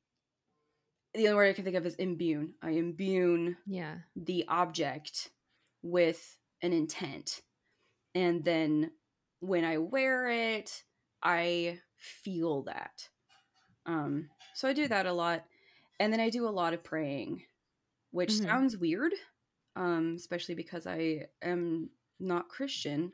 [1.14, 3.96] the only word i can think of is imbue i imbue Yeah.
[4.16, 5.30] the object
[5.82, 7.40] with an intent.
[8.14, 8.90] And then
[9.40, 10.82] when I wear it,
[11.22, 13.08] I feel that.
[13.86, 15.44] Um, so I do that a lot.
[15.98, 17.42] And then I do a lot of praying,
[18.10, 18.42] which Mhm.
[18.44, 19.12] sounds weird,
[19.76, 23.12] um, especially because I am not Christian.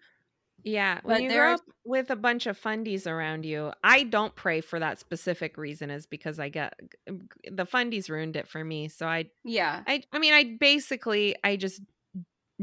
[0.63, 4.35] Yeah, But when you grow up with a bunch of fundies around you, I don't
[4.35, 5.91] pray for that specific reason.
[5.91, 8.89] Is because I get the fundies ruined it for me.
[8.89, 9.85] So I, Yeah.
[9.87, 11.83] I, I mean, I basically I just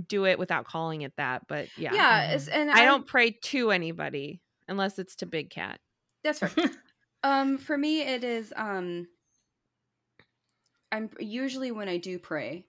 [0.08, 1.48] do it without calling it that.
[1.48, 2.36] But yeah, Yeah.
[2.36, 2.50] Mhm.
[2.52, 4.42] and I I'm- don't pray to anybody
[4.74, 5.80] unless it's to Big Cat.
[6.24, 6.54] That's right.
[7.24, 8.54] um, for me, it is.
[8.56, 9.08] Um,
[10.94, 12.68] I'm usually when I do pray,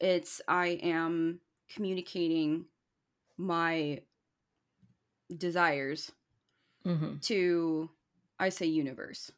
[0.00, 2.66] it's I am communicating
[3.38, 4.02] my
[5.36, 6.12] desires
[6.84, 7.20] Mhm.
[7.22, 7.90] to
[8.38, 9.32] I say universe.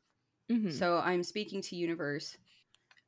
[0.49, 0.81] Mhm.
[0.81, 2.37] So I'm speaking to universe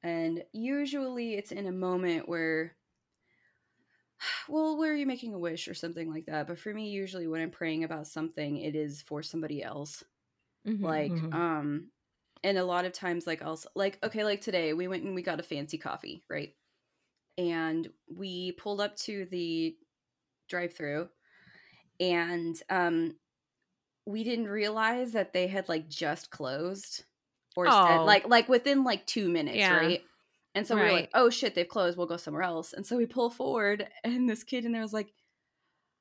[0.02, 2.76] and usually it's in a moment where
[4.48, 6.46] well, where are you're making a wish or something like that.
[6.46, 10.04] But for me, usually when I'm praying about something, it is for somebody else.
[10.64, 10.82] Mhm.
[10.82, 11.32] Like, Mhm.
[11.32, 11.92] um,
[12.44, 15.14] and a lot of times, like, I'll, s- like, okay, like today, we went and
[15.14, 16.54] we got a fancy coffee, right?
[17.38, 19.78] And we pulled up to the
[20.48, 21.10] drive through
[22.00, 23.18] and, um,
[24.06, 27.04] we didn't realize that they had like just closed
[27.56, 28.06] or said, Oh.
[28.06, 29.70] like, like within like two minutes, Yeah.
[29.70, 30.02] right?
[30.54, 31.96] And so we were like, oh shit, they've closed.
[31.96, 32.74] We'll go somewhere else.
[32.74, 35.12] And so we pull forward, and this kid in there was like,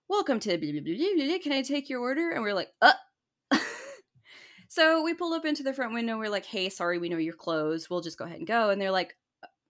[0.10, 1.38] welcome to blah, blah, blah, blah, blah.
[1.40, 2.32] can I take your order?
[2.32, 2.94] And we are like, uh.
[4.68, 6.18] so we pulled up into the front window.
[6.18, 7.88] We're like, hey, sorry, we know you're closed.
[7.90, 8.72] We'll just go ahead and go.
[8.72, 9.16] And they're like,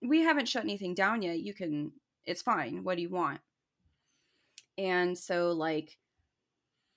[0.02, 1.40] we haven't shut anything down yet.
[1.40, 1.92] You can,
[2.26, 2.84] it's fine.
[2.84, 3.40] What do you want?
[4.80, 5.96] And so, like,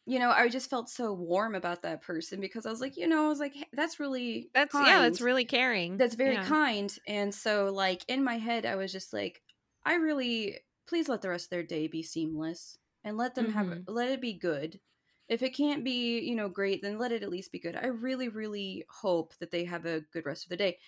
[0.06, 3.06] you know, I just felt so warm about that person because I was like, you
[3.08, 5.98] know, I was like, hey, that's really That's yeah, that's really caring.
[5.98, 6.40] That's very Yeah.
[6.40, 6.96] kind.
[7.06, 9.42] And so, like, in my head, I was just like,
[9.84, 13.72] I really, please let the rest of their day be seamless and let them have,
[13.72, 13.86] Mhm.
[13.86, 14.80] let it be good.
[15.28, 17.76] If it can't be, you know, great, then let it at least be good.
[17.76, 20.78] I really, really hope that they have a good rest of the day.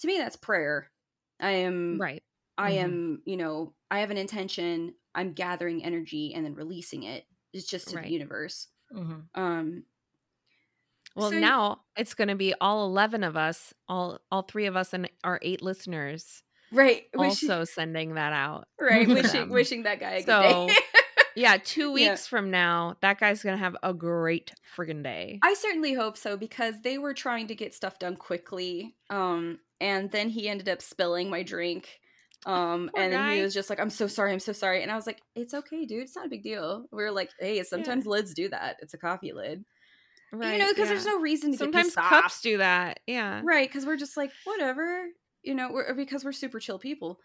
[0.00, 0.90] To me, that's prayer.
[1.40, 2.22] I am, Right.
[2.58, 2.72] I Mhm.
[2.72, 4.94] am, you know, I have an intention.
[5.14, 7.26] I'm gathering energy and then releasing it.
[7.54, 8.04] It's just to Right.
[8.04, 8.68] the universe.
[8.92, 9.22] Mhm.
[9.34, 9.84] Um,
[11.16, 14.74] Well, So- now it's going to be all 11 of us, all all 3 of
[14.76, 17.06] us and our 8 listeners right.
[17.14, 18.66] wishing- also sending that out.
[18.80, 19.06] right.
[19.32, 19.48] Wishing, them.
[19.50, 20.74] wishing that guy a good day.
[21.36, 22.10] Yeah, 2 Yeah.
[22.10, 25.38] weeks from now, that guy's going to have a great friggin' day.
[25.42, 28.96] I certainly hope so because they were trying to get stuff done quickly.
[29.08, 32.00] Um, and then he ended up spilling my drink.
[32.46, 34.92] Um, Poor and then he was just like, "I'm so sorry, I'm so sorry," and
[34.92, 36.02] I was like, "It's okay, dude.
[36.02, 38.76] It's not a big deal." We were like, "Hey, sometimes lids do that.
[38.80, 39.64] It's a coffee lid,
[40.32, 40.52] right.
[40.54, 40.94] you know, because yeah.
[40.94, 43.00] there's no reason to Sometimes cups off, do that.
[43.06, 43.40] Yeah.
[43.44, 43.68] right?
[43.68, 45.06] Because we're just like, whatever,
[45.42, 47.18] you know, we're, because we're super chill people.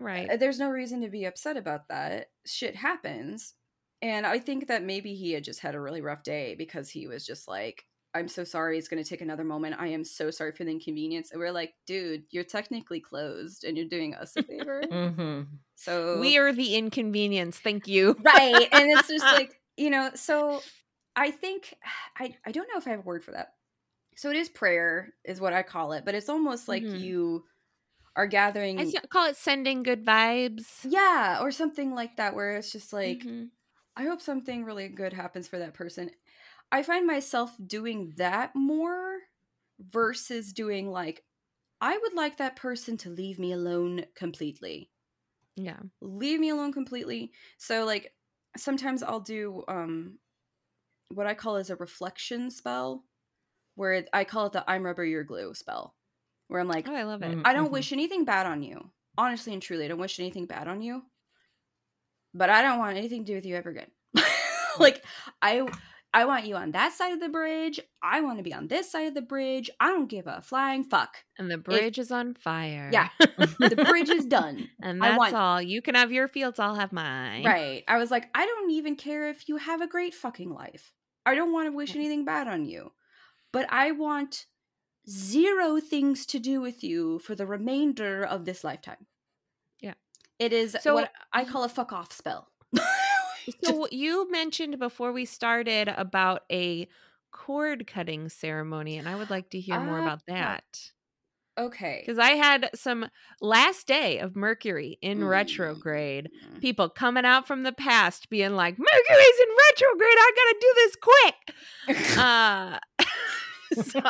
[0.00, 0.30] Right.
[0.30, 2.26] Uh, There's no reason to be upset about that.
[2.46, 3.54] Shit happens.
[4.00, 7.08] And I think that maybe he had just had a really rough day because he
[7.08, 8.78] was just like, I'm so sorry.
[8.78, 9.76] It's going to take another moment.
[9.78, 11.30] I am so sorry for the inconvenience.
[11.30, 14.82] And we're like, dude, you're technically closed and you're doing us a favor.
[14.90, 15.46] Mhm.
[15.76, 17.58] So, We are the inconvenience.
[17.58, 18.16] Thank you.
[18.22, 18.66] right.
[18.72, 20.60] And it's just like, you know, so
[21.14, 21.74] I think,
[22.18, 23.52] I, I don't know if I have a word for that.
[24.16, 26.98] So it is prayer, is what I call it, but it's almost like Mhm.
[27.00, 27.44] you
[28.16, 28.80] are gathering.
[28.80, 30.64] I call it sending good vibes.
[30.82, 33.50] yeah, or something like that, where it's just like, Mhm.
[33.96, 36.10] I hope something really good happens for that person.
[36.72, 39.20] I find myself doing that more
[39.80, 41.24] versus doing like,
[41.80, 44.90] I would like that person to leave me alone completely.
[45.56, 45.82] yeah.
[46.00, 47.32] Leave me alone completely.
[47.58, 48.14] So like
[48.56, 50.18] sometimes I'll do um
[51.10, 53.06] what I call as a reflection spell
[53.76, 55.96] where I call it the I'm rubber you're glue spell.
[56.48, 57.38] Where I'm like, Oh, I love it.
[57.38, 57.44] Mhm.
[57.44, 58.92] I don't wish anything bad on you.
[59.18, 61.04] Honestly and truly, I don't wish anything bad on you.
[62.34, 63.90] But I don't want anything to do with you ever again.
[64.78, 65.04] like
[65.42, 65.68] I
[66.14, 67.78] I want you on that side of the bridge.
[68.02, 69.68] I want to be on this side of the bridge.
[69.78, 71.18] I don't give a flying fuck.
[71.38, 72.88] And the bridge is on fire.
[72.92, 73.08] Yeah.
[73.18, 74.68] The bridge is done.
[74.82, 75.60] and that's want- all.
[75.60, 77.44] You can have your fields, I'll have mine.
[77.44, 77.84] Right.
[77.86, 80.94] I was like, I don't even care if you have a great fucking life.
[81.26, 82.92] I don't want to wish anything bad on you.
[83.52, 84.46] But I want
[85.08, 89.06] zero things to do with you for the remainder of this lifetime.
[89.80, 89.94] Yeah.
[90.38, 92.48] It is So- what I call a fuck off spell.
[93.48, 96.88] So you mentioned before we started about a
[97.32, 100.92] cord cutting ceremony, and I would like to hear more Ah, about that.
[101.56, 102.06] okay.
[102.06, 103.10] Because I had some
[103.40, 105.28] last day of Mercury in Mm.
[105.28, 106.30] retrograde.
[106.60, 110.16] People coming out from the past being like, Mercury's in retrograde.
[110.18, 111.54] I gotta do this quick.
[112.16, 112.78] Uh,
[113.72, 114.00] so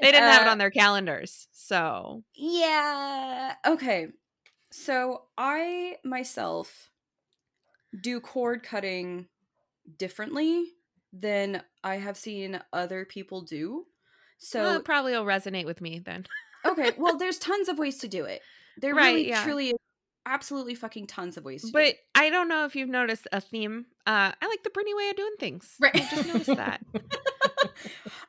[0.00, 1.48] they didn't have it Uh, on their calendars.
[1.52, 3.56] So Yeah.
[3.66, 4.08] Okay.
[4.72, 6.90] So I myself
[7.98, 9.26] do cord cutting
[9.98, 10.64] differently
[11.12, 13.86] than I have seen other people do.
[14.38, 16.26] So Well, it probably will resonate with me then.
[16.64, 18.42] okay, well, there's tons of ways to do it.
[18.80, 19.42] There Right, really, yeah.
[19.44, 19.74] truly,
[20.24, 21.98] absolutely fucking tons of ways to do But it.
[22.14, 23.86] I don't know if you've noticed a theme.
[24.06, 25.74] Uh, I like the Brittany way of doing things.
[25.80, 25.96] Right.
[25.96, 26.80] I just noticed that.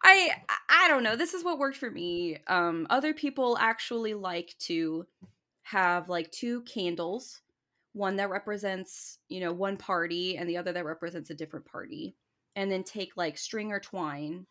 [0.04, 0.32] I
[0.70, 1.16] I don't know.
[1.16, 2.38] This is what worked for me.
[2.48, 5.06] Um, other people actually like to
[5.64, 7.42] have like two candles,
[7.94, 12.16] one that represents you know one party and the other that represents a different party,
[12.56, 14.46] and then take like string or twine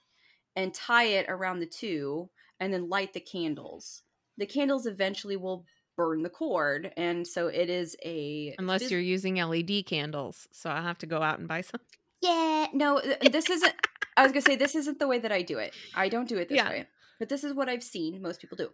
[0.57, 4.03] and tie it around the two, and then light the candles.
[4.39, 5.65] The candles eventually will
[5.97, 10.49] burn the cord, and so it is a Unless phys- you're using LED candles.
[10.53, 11.81] So I'll have to go out and buy some.
[12.23, 13.01] Yeah, no,
[13.31, 13.75] this isn't.
[14.17, 15.75] I was gonna say this isn't the way that I do it.
[15.95, 16.69] I don't do it this Yeah.
[16.69, 16.87] way,
[17.19, 18.71] but this is what I've seen most people do.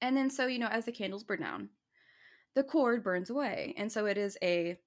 [0.00, 1.68] And then, so you know, as the candles burn down,
[2.54, 4.78] the cord burns away, and so it is a,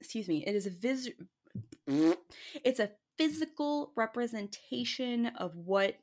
[0.00, 1.10] excuse me, it is a vis,
[1.86, 5.96] it's a physical representation of what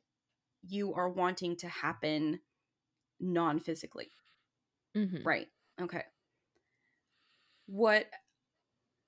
[0.61, 2.39] you are wanting to happen,
[3.19, 4.11] non-physically.
[4.95, 5.25] Mhm.
[5.25, 5.47] Right.
[5.79, 6.03] Okay.
[7.67, 8.09] What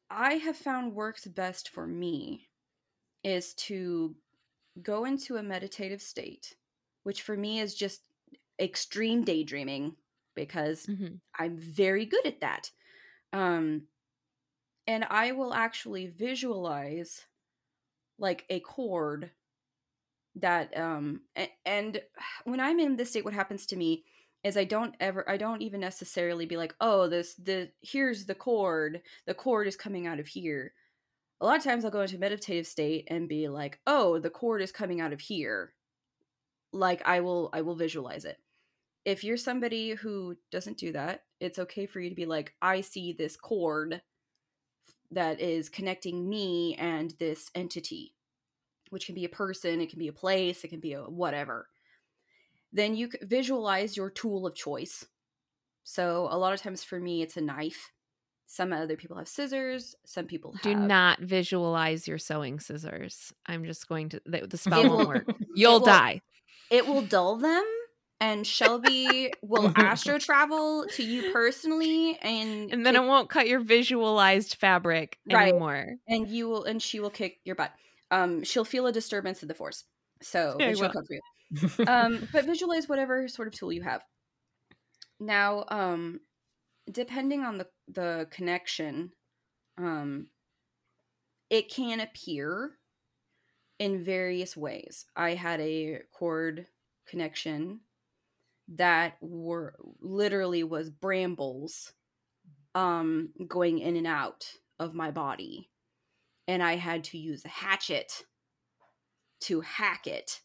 [0.10, 2.50] I have found works best for me
[3.24, 4.16] is to
[4.82, 6.58] go into a meditative state,
[7.04, 8.04] which for me is just
[8.60, 9.98] extreme daydreaming
[10.36, 11.22] because Mhm.
[11.38, 12.72] I'm very good at that.
[13.34, 13.88] Um
[14.88, 17.26] and I will actually visualize
[18.20, 19.32] like a cord
[20.36, 22.02] that um a- and
[22.46, 24.06] when I'm in this state what happens to me
[24.44, 28.34] is I don't ever I don't even necessarily be like, "Oh, this the here's the
[28.36, 29.02] cord.
[29.28, 30.74] The cord is coming out of here."
[31.42, 34.62] A lot of times I'll go into meditative state and be like, "Oh, the cord
[34.64, 35.76] is coming out of here."
[36.74, 38.40] Like I will I will visualize it.
[39.06, 42.82] If you're somebody who doesn't do that, it's okay for you to be like, "I
[42.82, 44.02] see this cord
[45.12, 48.14] that is connecting me and this entity."
[48.90, 51.70] Which can be a person, it can be a place, it can be a whatever
[52.74, 55.06] then you visualize your tool of choice.
[55.84, 57.92] So a lot of times for me, it's a knife.
[58.46, 59.96] Some other people have scissors.
[60.06, 60.62] Some people have.
[60.62, 63.34] Do not visualize your sewing scissors.
[63.46, 65.36] I'm just going to, the, the spell won't work.
[65.56, 66.22] You'll will- die.
[66.70, 67.64] It will dull them,
[68.22, 73.48] and Shelby will astro travel to you personally, and And then kick- it won't cut
[73.48, 75.50] your visualized fabric Right.
[75.50, 75.96] anymore.
[76.08, 77.74] and you will, and she will kick your butt.
[78.12, 79.84] Um, she'll feel a disturbance of the force,
[80.22, 80.94] so Yeah, she'll will.
[80.94, 81.22] come for you.
[81.88, 84.04] um, but visualize whatever sort of tool you have.
[85.20, 86.22] Now, um,
[86.90, 89.12] depending on the the connection,
[89.78, 90.28] um,
[91.50, 92.78] it can appear
[93.80, 95.06] in various ways.
[95.16, 96.68] I had a cord
[97.08, 97.82] connection
[98.72, 101.94] that were literally was brambles
[102.76, 105.70] um going in and out of my body
[106.48, 108.26] and I had to use a hatchet
[109.42, 110.42] to hack it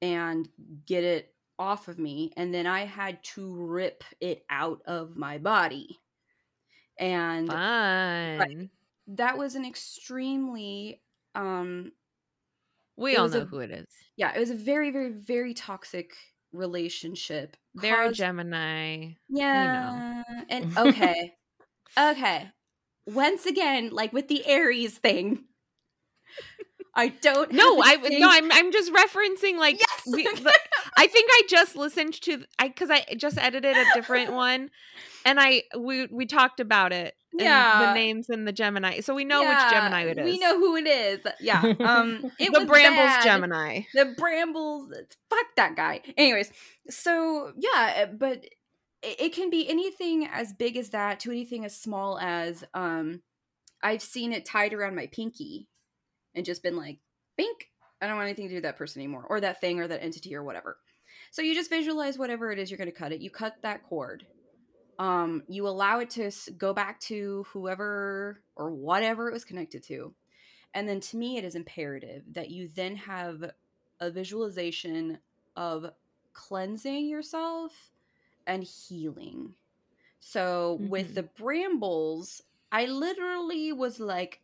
[0.00, 0.48] and
[0.86, 5.38] get it off of me and then I had to rip it out of my
[5.38, 5.98] body.
[6.98, 7.62] And
[9.06, 11.02] that was an extremely
[11.34, 11.92] um
[12.96, 13.86] We all know a- who it is.
[14.16, 16.14] yeah, it was a very very very toxic
[16.52, 17.56] relationship.
[17.74, 19.10] They're a Gemini.
[19.28, 20.22] Yeah.
[20.48, 21.34] And okay.
[21.98, 22.48] okay.
[23.06, 25.44] Once again, like with the Aries thing.
[26.94, 30.02] I don't No, I thing- no, I'm I'm just referencing like Yes.
[30.12, 30.58] we, the-
[30.96, 34.70] I think I just listened to I because I just edited a different one,
[35.24, 37.14] and I we we talked about it.
[37.32, 37.86] Yeah.
[37.86, 40.24] the names and the Gemini, so we know Yeah, which Gemini it is.
[40.24, 41.20] We know who it is.
[41.40, 41.62] Yeah.
[41.80, 43.24] Um it the was Brambles bad.
[43.24, 43.80] Gemini.
[43.94, 44.92] The Brambles
[45.30, 46.00] fuck that guy.
[46.16, 46.50] Anyways,
[46.88, 48.44] so yeah, but
[49.02, 53.22] it, it can be anything as big as that to anything as small as um
[53.82, 55.68] I've seen it tied around my pinky
[56.34, 56.98] and just been like,
[57.36, 57.68] bink,
[58.00, 60.02] I don't want anything to do with that person anymore, or that thing, or that
[60.02, 60.78] entity, or whatever.
[61.30, 63.20] So you just visualize whatever it is you're going to cut it.
[63.20, 64.26] You cut that cord.
[64.98, 70.12] Um, you allow it to go back to whoever or whatever it was connected to.
[70.74, 73.50] And then to me, it is imperative that you then have
[74.00, 75.18] a visualization
[75.56, 75.86] of
[76.32, 77.72] cleansing yourself
[78.46, 79.54] and healing.
[80.20, 81.14] So with Mhm.
[81.14, 82.42] the brambles,
[82.72, 84.40] I literally was like,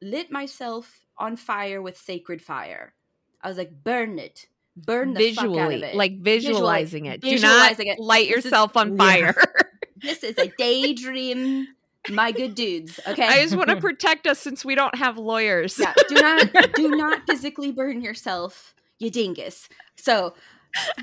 [0.00, 2.94] lit myself on fire with sacred fire.
[3.40, 4.46] I was like, burn it,
[4.76, 5.94] burn the fuck out of Visually, it.
[5.94, 7.20] like visualizing it.
[7.22, 7.98] visualizing Do it.
[8.00, 9.32] light yourself on Yeah.
[10.04, 10.14] fire.
[10.14, 11.68] this is a daydream,
[12.10, 13.00] my good dudes.
[13.06, 15.78] Okay, I just want to protect us since we don't have lawyers.
[15.78, 19.68] yeah, do not do not physically burn yourself, you dingus.
[19.96, 20.34] So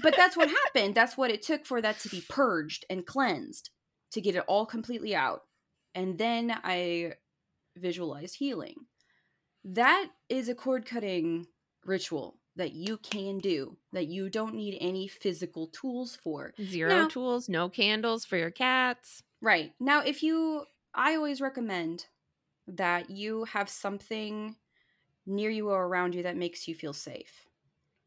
[0.02, 0.96] but that's what happened.
[0.96, 3.70] That's what it took for that to be purged and cleansed
[4.12, 5.44] to get it all completely out.
[5.96, 7.14] And then I
[7.78, 8.76] visualized healing.
[9.64, 11.48] That is a cord cutting
[11.86, 16.54] ritual that you can do that you don't need any physical tools for.
[16.62, 19.24] Zero Now- tools, no candles for your cats.
[19.42, 19.74] Right.
[19.80, 22.06] Now, if you, I always recommend
[22.68, 24.56] that you have something
[25.26, 27.48] near you or around you that makes you feel safe.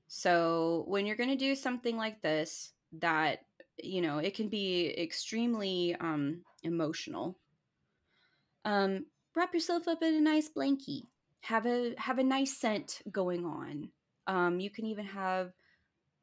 [0.06, 3.40] So, when you're going to do something like this, that,
[3.82, 7.36] you know, it can be extremely um, emotional.
[8.64, 11.06] Um, wrap yourself up in a nice blankie.
[11.40, 13.90] Have a have a nice scent going on.
[14.26, 15.52] Um, you can even have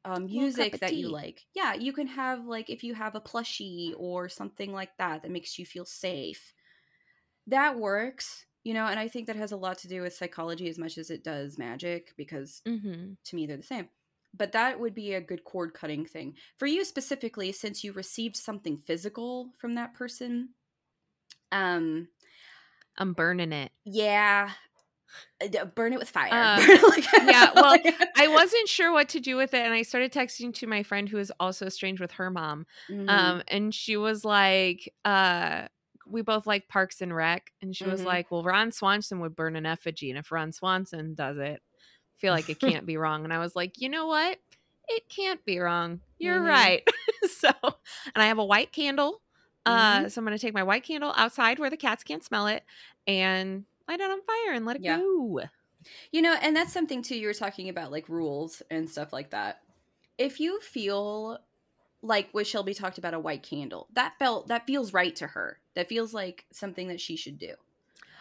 [0.04, 1.46] um, music that you like.
[1.54, 5.30] Yeah, you can have like if you have a plushie or something like that that
[5.30, 6.54] makes you feel safe.
[7.46, 10.68] That works, you know, and I think that has a lot to do with psychology
[10.68, 13.12] as much as it does magic because Mm-hmm.
[13.26, 13.90] to me they're the same.
[14.34, 16.36] But that would be a good cord cutting thing.
[16.58, 20.54] For you specifically since you received something physical from that person.
[21.52, 22.08] Um
[22.96, 23.72] I'm burning it.
[23.84, 24.52] yeah,
[25.74, 26.30] burn it with fire.
[26.32, 27.76] Um, it like- yeah, well,
[28.16, 31.08] I wasn't sure what to do with it, and I started texting to my friend
[31.08, 32.66] who is also estranged with her mom.
[32.90, 33.08] Mhm.
[33.08, 35.66] Um, and she was like, uh,
[36.06, 38.06] we both like Parks and Rec, and she was Mhm.
[38.06, 42.16] like, Well, Ron Swanson would burn an effigy, and if Ron Swanson does it, I
[42.18, 43.24] feel like it can't be wrong.
[43.24, 44.38] And I was like, you know what?
[44.88, 46.00] It can't be wrong.
[46.18, 46.48] You're Mhm.
[46.48, 46.88] right.
[47.30, 49.22] so and I have a white candle.
[49.64, 50.08] Uh, Mm-hmm.
[50.08, 52.64] so I'm gonna take my white candle outside where the cats can't smell it
[53.06, 54.98] and light it on fire and let it Yeah.
[54.98, 55.40] go.
[56.12, 59.30] You know, and that's something too you were talking about like rules and stuff like
[59.30, 59.60] that.
[60.18, 61.38] If you feel
[62.02, 65.58] like what Shelby talked about a white candle, that felt that feels right to her.
[65.74, 67.54] That feels like something that she should do.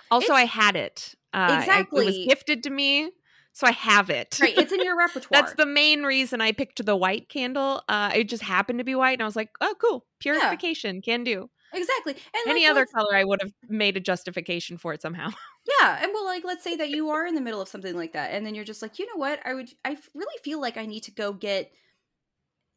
[0.10, 1.16] Also, It's- I had it.
[1.34, 1.64] Uh, I- it was
[2.08, 2.26] Exactly.
[2.28, 3.12] gifted to me,
[3.54, 4.40] so I have it.
[4.42, 5.42] Right, it's in your repertoire.
[5.42, 7.84] That's the main reason I picked the white candle.
[7.88, 11.24] Uh, it just happened to be white, and I was like, "Oh, cool, purification can
[11.24, 12.14] do." exactly.
[12.34, 15.30] And Any like, other color, I would have made a justification for it somehow.
[15.66, 18.14] Yeah, and well, like let's say that you are in the middle of something like
[18.14, 19.46] that, and then you're just like, you know what?
[19.46, 21.72] I would, I really feel like I need to go get,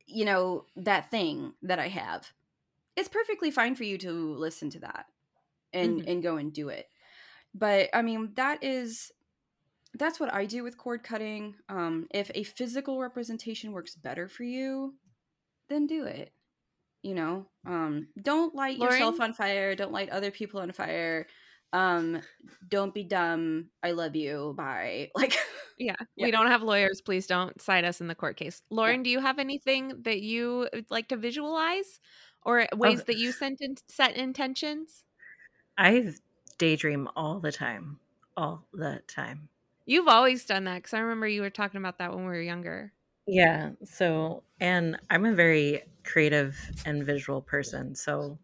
[0.06, 2.30] you know, that thing that I have.
[2.96, 5.06] It's perfectly fine for you to listen to that,
[5.72, 6.08] and Mhm.
[6.08, 6.88] and go and do it.
[7.54, 9.12] But I mean, that is,
[9.94, 11.56] that's what I do with cord cutting.
[11.68, 14.96] Um, if a physical representation works better for you,
[15.68, 16.32] then do it.
[17.02, 19.74] You know, um, don't light yourself on fire.
[19.76, 21.28] Don't light other people on fire
[21.74, 22.22] um
[22.68, 25.36] don't be dumb i love you bye like
[25.78, 25.94] Yeah.
[26.16, 26.26] Yeah.
[26.26, 27.00] We don't have lawyers.
[27.00, 28.62] Please don't cite us in the court case.
[28.70, 32.00] Lauren, do you have anything that you would like to visualize
[32.42, 35.04] or ways that you sent in, set intentions?
[35.76, 36.12] I
[36.58, 37.98] daydream all the time,
[38.36, 39.48] all the time.
[39.86, 42.40] You've always done that because I remember you were talking about that when we were
[42.40, 42.92] younger.
[43.26, 43.70] Yeah.
[43.84, 46.56] So, and I'm a very creative
[46.86, 47.94] and visual person.
[47.94, 48.38] So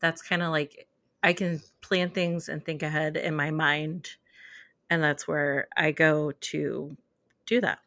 [0.00, 0.88] that's kind of like
[1.22, 4.10] I can plan things and think ahead in my mind.
[4.90, 6.96] And that's where I go to
[7.46, 7.80] do that.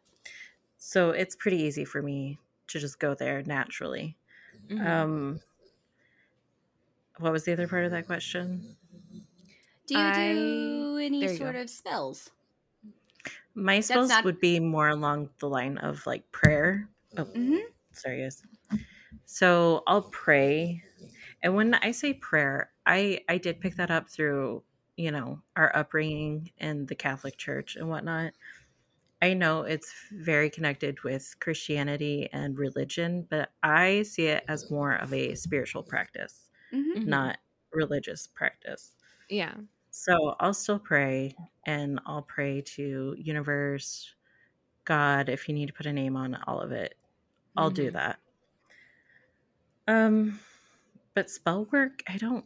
[0.77, 4.17] So it's pretty easy for me to just go there naturally.
[4.69, 4.85] Mhm.
[4.85, 5.41] Um,
[7.19, 8.75] what was the other part of that question?
[9.87, 11.61] do you I- do any sort go.
[11.61, 12.31] of spells
[13.53, 16.89] My spells not- would be more along the line of like prayer.
[17.17, 17.59] Oh, mm-hmm.
[17.93, 18.43] sorry guys
[19.25, 20.83] so i'll pray
[21.43, 24.63] and when i say prayer i i did pick that up through
[24.97, 28.33] you know our upbringing in the catholic church and whatnot
[29.21, 34.93] i know it's very connected with christianity and religion but i see it as more
[34.93, 36.97] of a spiritual practice Mm-hmm.
[37.09, 37.09] Mhm.
[37.11, 37.39] not
[37.73, 38.95] religious practice
[39.29, 39.55] Yeah.
[39.91, 41.35] so I'll still pray
[41.65, 44.13] and I'll pray to universe,
[44.85, 46.97] God, if you need to put a name on all of it,
[47.57, 47.91] I'll do Mhm.
[47.91, 48.19] that.
[49.87, 50.39] Um
[51.15, 52.45] but spell work, I don't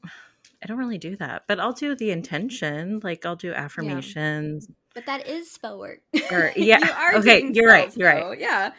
[0.63, 1.43] I don't really do that.
[1.47, 4.67] But I'll do the intention, like I'll do affirmations.
[4.93, 5.99] but that is spell work
[6.31, 8.23] Or- yeah, you are okay, doing you're right, you're right.
[8.23, 8.71] though, yeah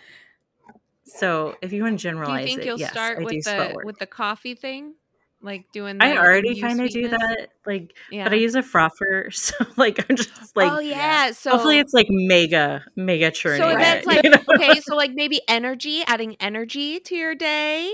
[1.04, 3.44] So if you want to Do generalize you think it, you'll yes, start I with
[3.44, 4.94] the with the coffee thing?
[5.42, 8.24] Like doing I already kind of do that, like, Yeah.
[8.24, 11.30] but I use a frother, so like I'm just like, oh yeah.
[11.32, 13.62] So hopefully it's like mega, mega churning.
[13.62, 14.38] so it, that's like you know?
[14.54, 14.80] okay.
[14.80, 17.90] So like maybe energy, adding energy to your day.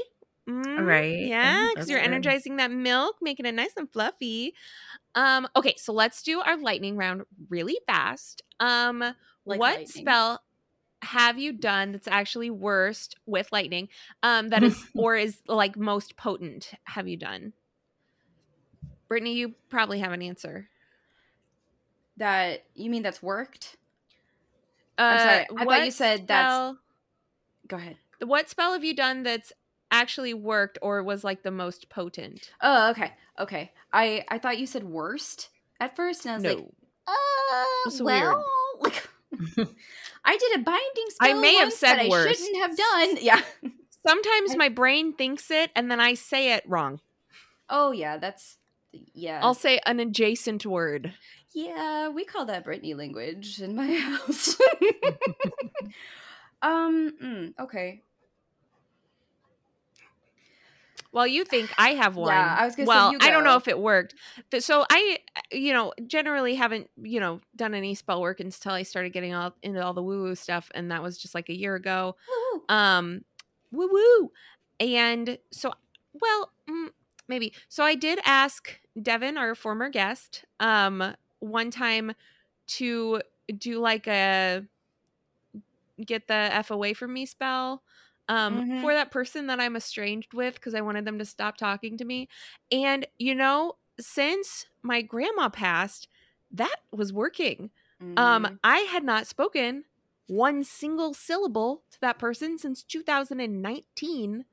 [0.49, 2.07] Mm, Right, Yeah, because you're good.
[2.07, 4.55] energizing that milk, making it nice and fluffy.
[5.15, 5.49] Um.
[5.57, 5.75] Okay.
[5.77, 8.43] So let's do our lightning round really fast.
[8.61, 9.01] Um.
[9.01, 9.87] Like what lightning.
[9.87, 10.43] spell
[11.03, 13.89] have you done that's actually worst with lightning?
[14.23, 14.49] Um.
[14.51, 16.71] That is or is like most potent.
[16.85, 17.53] Have you done?
[19.09, 20.69] Brittany, you probably have an answer.
[22.19, 23.77] that you mean that's worked
[24.99, 26.75] Uh, I'm sorry, I thought you said that's-
[27.69, 29.53] go ahead what spell have you done that's
[29.91, 32.51] actually worked or was like the most potent?
[32.61, 33.13] Oh, okay.
[33.39, 33.73] Okay.
[33.93, 35.51] I I thought you said worst
[35.81, 36.51] at first and I was no.
[36.51, 36.65] like,
[37.09, 38.45] uh, well,
[38.81, 39.09] like
[40.25, 41.37] I did a binding spell.
[41.37, 43.17] I may have said that I shouldn't have done.
[43.23, 43.41] Yeah.
[44.07, 47.01] Sometimes I- my brain thinks it and then I say it wrong.
[47.69, 48.59] Oh yeah, that's
[48.93, 49.41] yeah.
[49.43, 51.13] I'll say an adjacent word.
[51.53, 54.57] Yeah, we call that Brittany language in my house.
[56.63, 58.03] um, mm, okay.
[61.17, 62.35] Well, you think I have one.
[62.35, 64.15] Yeah, I was gonna say well, you I don't know if it worked.
[64.59, 65.21] So I,
[65.51, 69.55] you know, generally haven't, you know, done any spell work until I started getting all
[69.63, 72.17] into all the woo woo stuff, and that was just like a year ago.
[72.29, 72.75] Woo-hoo.
[72.75, 73.25] Um,
[73.73, 74.31] woo woo.
[74.79, 75.73] And so,
[76.21, 76.89] well, mm,
[77.29, 77.55] maybe.
[77.71, 82.13] So I did ask Devin, our former guest, um, one time
[82.67, 83.23] to
[83.57, 84.65] do like a
[86.05, 87.83] get the f away from me spell
[88.29, 88.81] um Mhm.
[88.81, 92.05] for that person that i'm estranged with because i wanted them to stop talking to
[92.05, 92.29] me
[92.71, 96.09] and you know since my grandma passed
[96.51, 97.71] that was working
[98.03, 98.19] Mhm.
[98.19, 99.85] um i had not spoken
[100.29, 104.45] one single syllable to that person since 2019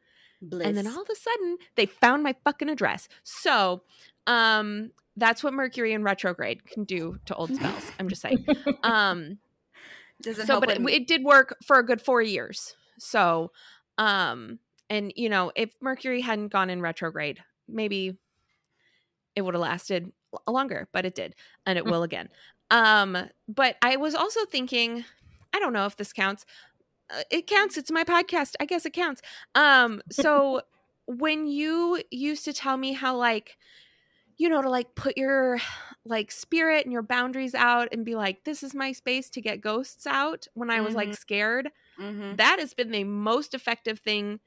[0.42, 0.68] Bliss.
[0.68, 3.82] and then all of a sudden they found my fucking address so
[4.28, 8.46] um that's what mercury in retrograde can do to old spells i'm just saying
[8.84, 9.38] um
[10.22, 13.52] doesn't so help but it, it did work for a good four years so
[13.98, 14.60] um
[14.90, 18.18] and you know if mercury hadn't gone in retrograde maybe
[19.36, 20.12] it would have lasted
[20.48, 22.30] longer but it did and it will again.
[22.72, 23.18] Um
[23.48, 25.06] but i was also thinking
[25.54, 26.46] i don't know if this counts
[27.14, 29.22] uh, it counts it's my podcast i guess it counts.
[29.56, 30.62] Um so
[31.06, 33.58] when you used to tell me how like
[34.38, 35.60] you know to like put your
[36.06, 39.62] like spirit and your boundaries out and be like this is my space to get
[39.62, 41.18] ghosts out when i was like Mhm.
[41.18, 42.38] scared Mhm.
[42.38, 44.40] that has been the most effective thing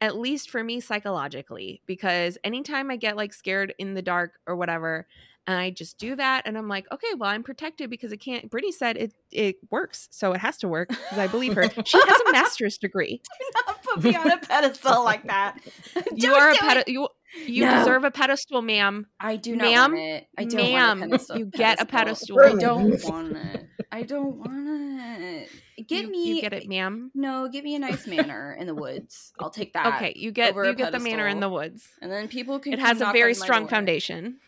[0.00, 4.54] at least for me psychologically because anytime i get like scared in the dark or
[4.56, 5.06] whatever
[5.46, 8.50] and i just do that and i'm like okay well i'm protected because it can't
[8.50, 11.98] brittany said it it works so it has to work because i believe her she
[11.98, 15.58] has a master's degree Do Not put me on a pedestal like that.
[16.14, 16.88] you Don't are a do pedi- it.
[16.88, 17.08] you
[17.46, 17.78] you No.
[17.78, 20.26] deserve a pedestal ma'am I do not Ma'am, want it.
[20.36, 21.38] I don't ma'am, want a pedestal.
[21.38, 22.40] you get a pedestal.
[22.40, 23.66] I don't want it.
[23.92, 25.48] I don't want it.
[25.86, 26.24] Get you, me.
[26.34, 29.32] you get it ma'am No, give me a nice manor in the woods.
[29.38, 29.86] I'll take that.
[29.96, 32.72] okay you get you get the manor in the woods And then people can.
[32.74, 34.38] it has a very strong foundation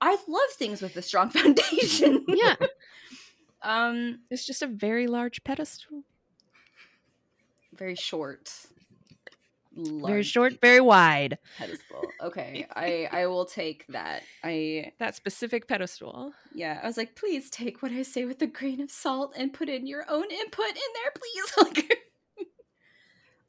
[0.00, 2.24] I love things with a strong foundation.
[2.28, 2.56] yeah
[3.62, 4.20] um.
[4.30, 6.02] it's just a very large pedestal
[7.76, 8.50] Very short.
[9.76, 12.02] Very short very wide pedestal.
[12.22, 14.22] Okay, I I will take that.
[14.42, 16.80] I that specific pedestal yeah.
[16.82, 19.68] I was like, please take what I say with a grain of salt and put
[19.68, 21.52] in your own input in there, please.
[21.58, 21.98] Like,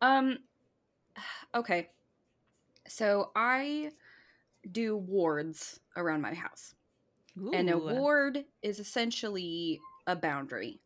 [0.02, 0.38] um.
[1.56, 1.90] Okay.
[2.88, 3.92] So I
[4.72, 6.76] do wards around my house.
[7.54, 10.80] And a ward is essentially a boundary.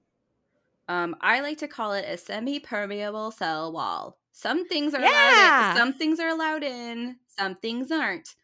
[0.88, 4.18] Um, I like to call it a semi-permeable cell wall.
[4.32, 8.36] Some things are allowed in, some things are allowed in, some things aren't.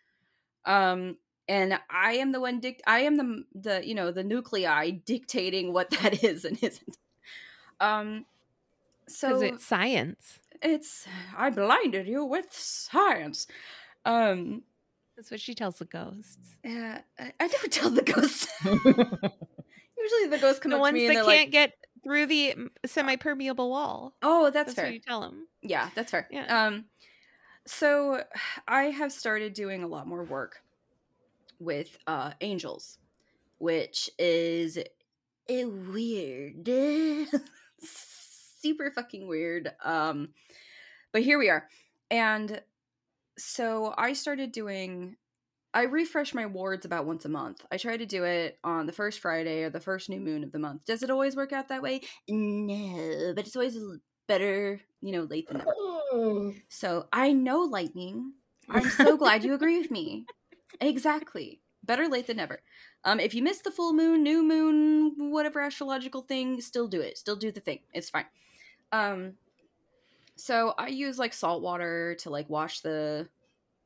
[0.65, 4.91] Um, and I am the one dic- I am the the you know the nuclei
[4.91, 6.97] dictating what that is and isn't.
[7.79, 8.25] Um,
[9.07, 11.05] so it's science it's
[11.35, 13.47] I blinded you with science.
[14.05, 14.63] Um,
[15.15, 18.47] that's what she tells the ghosts uh, I, I don't tell the ghosts.
[18.63, 21.73] Usually the ghosts come the up to ones me that and can't like, get
[22.03, 22.55] through the
[22.85, 26.27] semi-permeable wall "Oh, that's, that's, fair." what you tell them Yeah, that's fair.
[26.31, 26.65] Yeah.
[26.65, 26.85] Um,
[27.65, 28.23] so
[28.67, 30.61] I have started doing a lot more work
[31.59, 32.97] with uh angels,
[33.57, 34.77] which is
[35.49, 36.67] a weird,
[37.81, 39.71] super fucking weird.
[39.83, 40.29] Um,
[41.11, 41.67] but here we are,
[42.11, 42.61] and
[43.37, 45.17] so I started doing.
[45.77, 47.63] I refresh my wards about once a month.
[47.71, 50.51] I try to do it on the first Friday or the first new moon of
[50.51, 50.85] the month.
[50.85, 52.01] Does it always work out that way?
[52.27, 53.77] No, but it's always
[54.27, 55.71] better, you know, late than never.
[56.67, 58.33] So I know lightning.
[58.67, 60.25] I'm so glad you agree with me.
[60.81, 61.61] Exactly.
[61.83, 62.59] Better late than never.
[63.03, 67.17] Um, if you miss the full moon, new moon, whatever astrological thing, still do it.
[67.17, 67.79] Still do the thing.
[67.93, 68.25] It's fine.
[68.91, 69.33] Um,
[70.35, 73.27] so I use like salt water to like wash the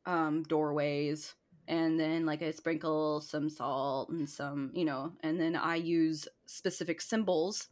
[0.05, 1.33] um doorways,
[1.67, 6.27] and then like I sprinkle some salt and some, you know, and then I use
[6.45, 7.69] specific symbols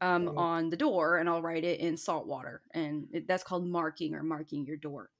[0.00, 0.36] um, Mhm.
[0.36, 2.62] on the door and I'll write it in salt water.
[2.72, 5.10] And it, that's called marking or marking your door.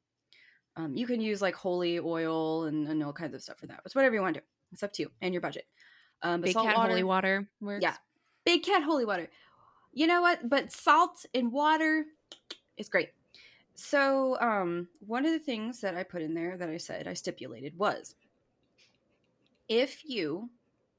[0.77, 3.81] Um, you can use like holy oil and, and all kinds of stuff for that.
[3.87, 4.47] It's whatever you want to do.
[4.73, 5.67] It's up to you and your budget.
[6.23, 7.83] Um, big salt cat water, holy water works.
[7.83, 7.97] Yeah.
[8.45, 9.31] Big cat holy water.
[9.93, 10.47] You know what?
[10.49, 12.05] But salt and water,
[12.77, 13.11] is great.
[13.79, 17.13] So, um, one of the things that I put in there that I said I
[17.13, 18.15] stipulated was
[19.69, 20.49] if you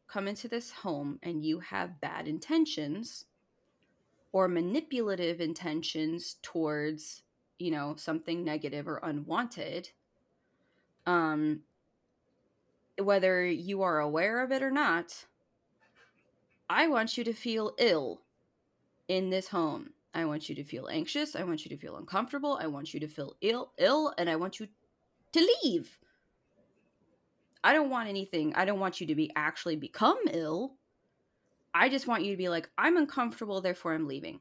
[0.07, 3.25] come into this home and you have bad intentions
[4.31, 7.23] or manipulative intentions towards,
[7.57, 9.89] you know, something negative or unwanted,
[11.07, 11.61] um,
[13.01, 15.25] whether you are aware of it or not,
[16.69, 18.21] I want you to feel ill
[19.07, 19.93] in this home.
[20.17, 21.35] I want you to feel anxious.
[21.35, 22.57] I want you to feel uncomfortable.
[22.59, 24.67] I want you to feel ill, ill, and I want you
[25.33, 25.95] to leave.
[27.63, 28.55] I don't want anything.
[28.55, 30.73] I don't want you to be actually become ill.
[31.71, 34.39] I just want you to be like, I'm uncomfortable, therefore I'm leaving.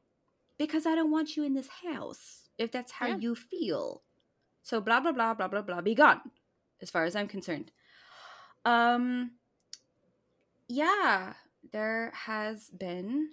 [0.57, 3.17] Because I don't want you in this house, if that's how Yeah.
[3.17, 4.03] you feel.
[4.63, 6.23] So blah blah blah blah blah blah be gone,
[6.81, 7.71] as far as I'm concerned.
[8.65, 9.33] Um
[10.69, 11.35] yeah,
[11.71, 13.29] there has been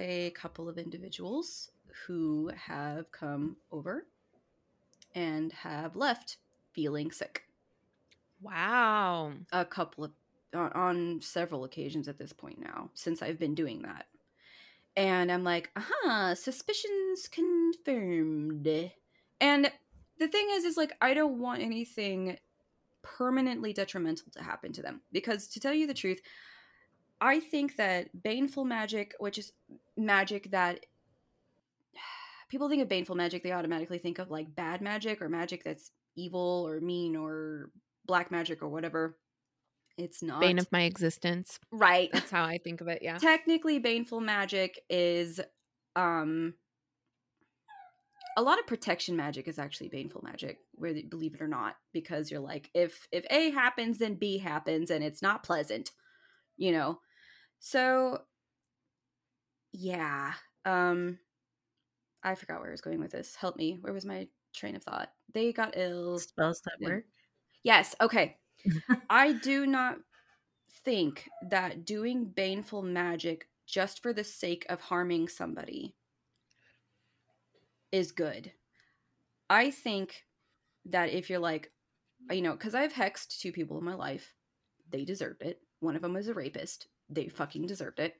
[0.00, 1.70] a couple of individuals
[2.06, 4.06] who have come over
[5.14, 6.38] and have left
[6.72, 7.44] feeling sick
[8.42, 9.32] Wow.
[9.52, 10.12] a couple of
[10.54, 14.06] on, on several occasions at this point now since I've been doing that.
[14.96, 18.90] And I'm like, aha, suspicions confirmed.
[19.40, 19.70] And
[20.18, 22.36] the thing is, is like, I don't want anything
[23.02, 25.00] permanently detrimental to happen to them.
[25.12, 26.20] Because to tell you the truth,
[27.20, 29.52] I think that baneful magic, which is
[29.96, 30.86] magic that
[32.48, 35.90] people think of baneful magic, they automatically think of like bad magic or magic that's
[36.16, 37.70] evil or mean or
[38.06, 39.16] black magic or whatever.
[39.96, 40.40] It's not.
[40.40, 41.58] Bane of my existence.
[41.70, 42.08] right.
[42.12, 43.00] That's how I think of it.
[43.02, 43.18] Yeah.
[43.18, 45.40] Technically, baneful magic is
[45.96, 46.54] um
[48.36, 52.30] a lot of protection magic is actually baneful magic, where believe it or not, because
[52.30, 55.90] you're like, if if A happens, then B happens, and it's not pleasant,
[56.56, 57.00] you know.
[57.60, 58.22] So
[59.72, 60.32] yeah.
[60.64, 61.18] Um
[62.22, 63.34] I forgot where I was going with this.
[63.34, 63.78] Help me.
[63.80, 65.10] Where was my train of thought?
[65.32, 66.18] They got ill.
[66.18, 67.04] Spells that work.
[67.62, 68.36] Yes, okay.
[69.10, 69.98] I do not
[70.84, 75.94] think that doing baneful magic just for the sake of harming somebody
[77.92, 78.52] is good.
[79.48, 80.24] I think
[80.86, 81.70] that if you're like,
[82.30, 84.34] you know, because I've hexed two people in my life,
[84.90, 85.60] they deserved it.
[85.80, 86.86] One of them was a rapist.
[87.10, 88.14] They fucking deserved it.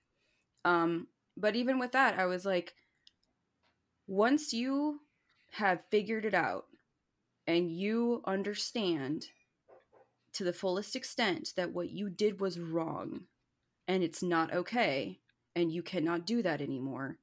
[0.64, 1.06] Um,
[1.36, 2.74] but even with that, I was like,
[4.06, 5.00] once you
[5.52, 6.66] have figured it out
[7.46, 9.26] and you understand
[10.32, 13.22] to the fullest extent that what you did was wrong
[13.88, 15.18] and it's not okay
[15.56, 17.18] and you cannot do that anymore,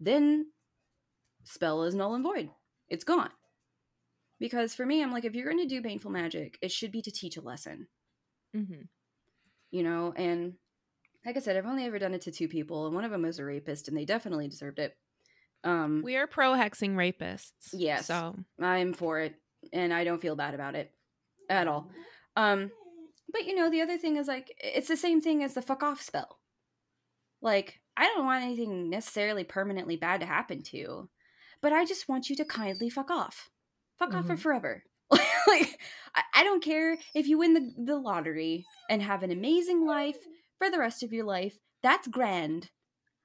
[0.00, 0.46] then
[1.44, 2.50] spell is null and void.
[2.88, 3.30] It's gone.
[4.38, 7.02] Because for me, I'm like, if you're going to do baneful magic, it should be
[7.02, 7.88] to teach a lesson,
[8.52, 8.82] hmm
[9.70, 10.12] you know?
[10.16, 10.54] And
[11.24, 13.22] like I said, I've only ever done it to two people, and one of them
[13.22, 14.96] was a rapist, and they definitely deserved it.
[15.62, 17.70] Um, We are pro hexing rapists.
[17.72, 18.06] Yes.
[18.06, 19.34] So I'm for it,
[19.72, 20.92] and I don't feel bad about it
[21.48, 21.90] at all.
[22.36, 22.70] Um,
[23.32, 25.82] but you know, the other thing is like it's the same thing as the fuck
[25.82, 26.38] off spell.
[27.40, 31.10] Like, I don't want anything necessarily permanently bad to happen to you,
[31.60, 33.50] but I just want you to kindly fuck off.
[33.98, 34.40] Fuck off for Mhm.
[34.40, 34.82] forever.
[35.46, 35.78] like,
[36.14, 40.18] I, I don't care if you win the, the lottery and have an amazing life
[40.58, 41.58] for the rest of your life.
[41.82, 42.70] That's grand.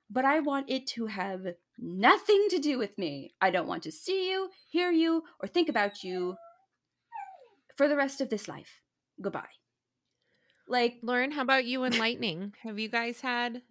[0.10, 1.45] But I want it to have
[1.77, 3.34] nothing to do with me.
[3.39, 6.35] I don't want to see you, hear you, or think about you
[7.77, 8.81] for the rest of this life.
[9.22, 9.43] Goodbye.
[10.68, 12.53] Like, Lauren, how about you and lightning?
[12.64, 13.61] Have you guys had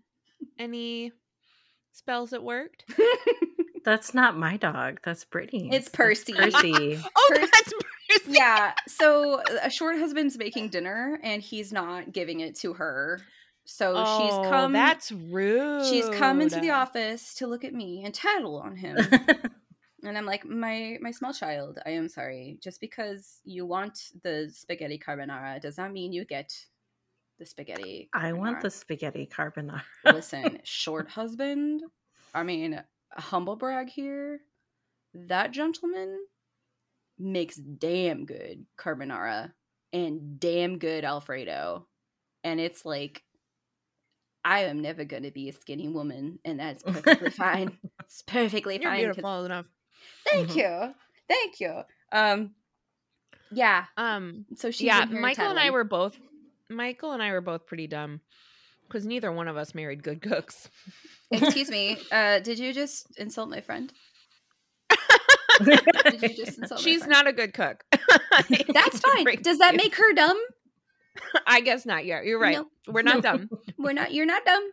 [0.59, 1.12] any
[1.93, 2.85] spells that worked?
[3.85, 5.01] That's not my dog.
[5.05, 5.70] That's Brittany.
[5.72, 6.32] It's Percy.
[6.35, 7.01] Percy.
[7.16, 8.32] Oh, Pers- that's Percy.
[8.32, 8.72] yeah.
[8.86, 13.20] So a short husband's making dinner and he's not giving it to her.
[13.70, 15.85] So Oh, she's come That's rude.
[15.85, 18.97] she's come into the office to look at me and tattle on him.
[20.03, 22.59] and I'm like, my my small child, I am sorry.
[22.62, 26.51] Just because you want the spaghetti carbonara does not mean you get
[27.39, 28.09] the spaghetti.
[28.15, 29.82] I want the spaghetti carbonara.
[30.03, 31.82] Listen, short husband.
[32.35, 34.40] I mean, a humble brag here.
[35.12, 36.19] That gentleman
[37.19, 39.53] makes damn good carbonara
[39.93, 41.86] and damn good Alfredo.
[42.45, 43.24] And it's like,
[44.48, 47.76] I am never going to be a skinny woman, and that's perfectly fine.
[48.04, 49.00] It's perfectly fine.
[49.00, 49.22] You're fine.
[49.22, 49.66] beautiful enough.
[50.30, 50.56] Thank Mhm.
[50.56, 50.94] you.
[51.28, 51.82] Thank you.
[52.12, 52.52] Um,
[53.52, 53.84] yeah.
[53.98, 54.86] Um, So she.
[54.86, 56.18] yeah, Michael and I were both.
[56.70, 58.20] Michael and I were both pretty dumb
[58.86, 60.68] because neither one of us married good cooks.
[61.30, 61.98] Excuse me.
[62.10, 63.92] Uh, did you just insult my friend?
[65.60, 67.84] Did you just insult my She's not a good cook.
[68.72, 69.26] That's fine.
[69.42, 70.38] Does that make her dumb?
[71.47, 72.05] I guess not.
[72.05, 72.24] yet.
[72.24, 72.57] you're right.
[72.57, 72.66] No.
[72.86, 73.49] We're not dumb.
[73.78, 74.12] We're not.
[74.12, 74.70] You're not dumb.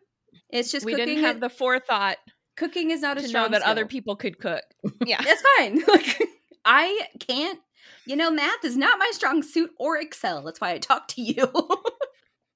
[0.49, 1.07] It's just we cooking.
[1.07, 2.17] didn't have it- the forethought.
[2.57, 4.63] Cooking is not a to strong know that other people could cook.
[5.05, 5.21] Yeah.
[5.21, 5.81] That's fine.
[5.87, 6.21] Like,
[6.63, 7.59] I can't.
[8.05, 10.41] You know, math is not my strong suit or Excel.
[10.43, 11.51] That's why I talk to you.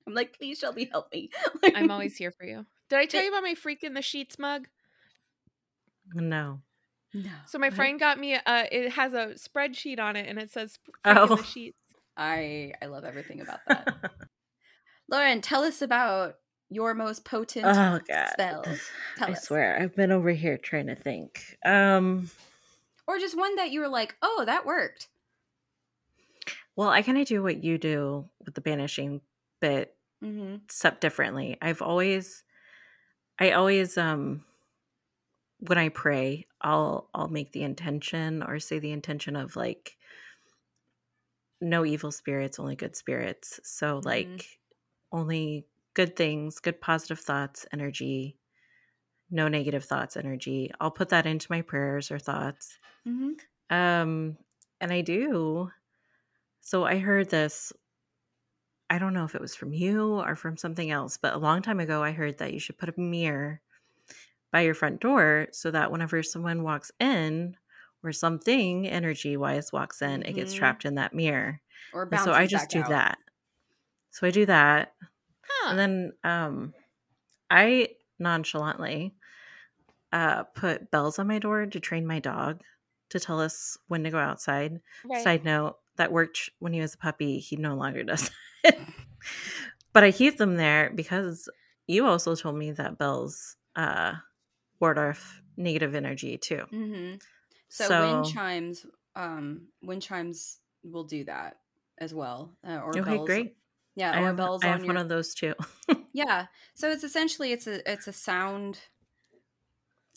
[0.08, 1.30] I'm like, please, Shelby, help me.
[1.62, 2.66] Like, I'm always here for you.
[2.90, 4.68] Did I tell you about my freak in the sheets mug?
[6.14, 6.62] No.
[7.14, 7.30] no.
[7.48, 7.76] So my What?
[7.76, 8.42] friend got me a
[8.72, 11.36] it has a spreadsheet on it and it says freak in Oh.
[11.36, 11.78] the sheets.
[12.20, 13.88] I I love everything about that.
[15.10, 16.36] Lauren, tell us about
[16.70, 18.28] your most potent oh god.
[18.34, 18.92] spells.
[19.18, 19.46] Tell I us.
[19.46, 21.58] swear, I've been over here trying to think.
[21.66, 22.30] Um
[23.08, 25.08] or just one that you were like, oh, that worked.
[26.76, 29.22] well, I kind of do what you do with the banishing,
[29.62, 30.58] but Mm-hmm.
[30.70, 31.58] step differently.
[31.62, 32.44] I've always
[33.40, 34.44] I always um
[35.60, 39.98] when I pray, I'll I'll make the intention or say the intention of like
[41.62, 43.60] no evil spirits, only good spirits.
[43.64, 44.44] So Mhm.
[44.44, 44.60] like
[45.12, 48.40] only good things, good positive thoughts, energy,
[49.32, 50.72] no negative thoughts, energy.
[50.82, 52.80] I'll put that into my prayers or thoughts.
[53.06, 53.40] Mm-hmm.
[53.70, 54.38] Um,
[54.82, 55.72] and I do.
[56.62, 57.74] So I heard this.
[58.90, 61.62] I don't know if it was from you or from something else, but a long
[61.62, 63.62] time ago, I heard that you should put a mirror
[64.52, 67.58] by your front door so that whenever someone walks in
[68.04, 70.58] or something energy wise walks in, it gets Mhm.
[70.58, 71.62] trapped in that mirror.
[71.94, 72.90] Or And bounces so I just do out.
[72.90, 73.18] that.
[74.12, 74.94] So I do that.
[75.44, 75.70] Huh.
[75.72, 76.74] And then um
[77.50, 77.90] I
[78.20, 79.14] nonchalantly
[80.12, 82.62] uh put bells on my door to train my dog
[83.10, 84.80] to tell us when to go outside.
[85.24, 87.40] Side note, that worked when he was a puppy.
[87.40, 88.32] He no longer does
[88.64, 88.78] it.
[89.94, 91.50] but I keep them there because
[91.88, 94.14] you also told me that bells uh
[94.80, 96.64] ward off negative energy too.
[96.74, 97.16] Mm-hmm.
[97.70, 98.86] So, So- wind chimes,
[99.16, 101.58] um, wind chimes will do that
[101.98, 102.56] as well.
[102.68, 103.28] Uh, or Okay, bells.
[103.28, 103.56] great.
[103.96, 105.54] Yeah, I or have, bells I on have your one of those too.
[106.14, 106.46] yeah.
[106.74, 108.80] So it's essentially it's a it's a sound.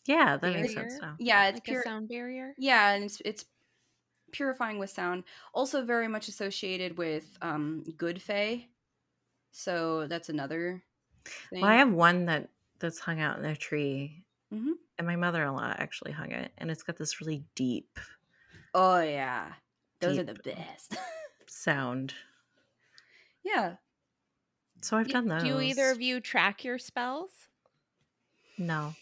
[0.06, 0.98] yeah, that makes sense Barrier?
[1.02, 1.16] now.
[1.18, 1.80] Yeah, it's like pure.
[1.80, 2.54] a sound barrier.
[2.58, 3.44] Yeah, and it's it's
[4.30, 5.24] purifying with sound.
[5.52, 8.68] Also, very much associated with um good fay.
[9.50, 10.82] So that's another.
[11.50, 11.60] Thing.
[11.62, 14.74] Well, I have one that that's hung out in a tree, Mhm.
[14.98, 17.98] and my mother-in-law actually hung it, and it's got this really deep
[18.74, 19.54] Oh yeah,
[20.00, 20.96] those are the best.
[21.46, 22.14] sound.
[23.42, 23.76] yeah.
[24.82, 25.42] So I've Y- done those.
[25.42, 27.48] Do either of you track your spells?
[28.58, 28.94] No.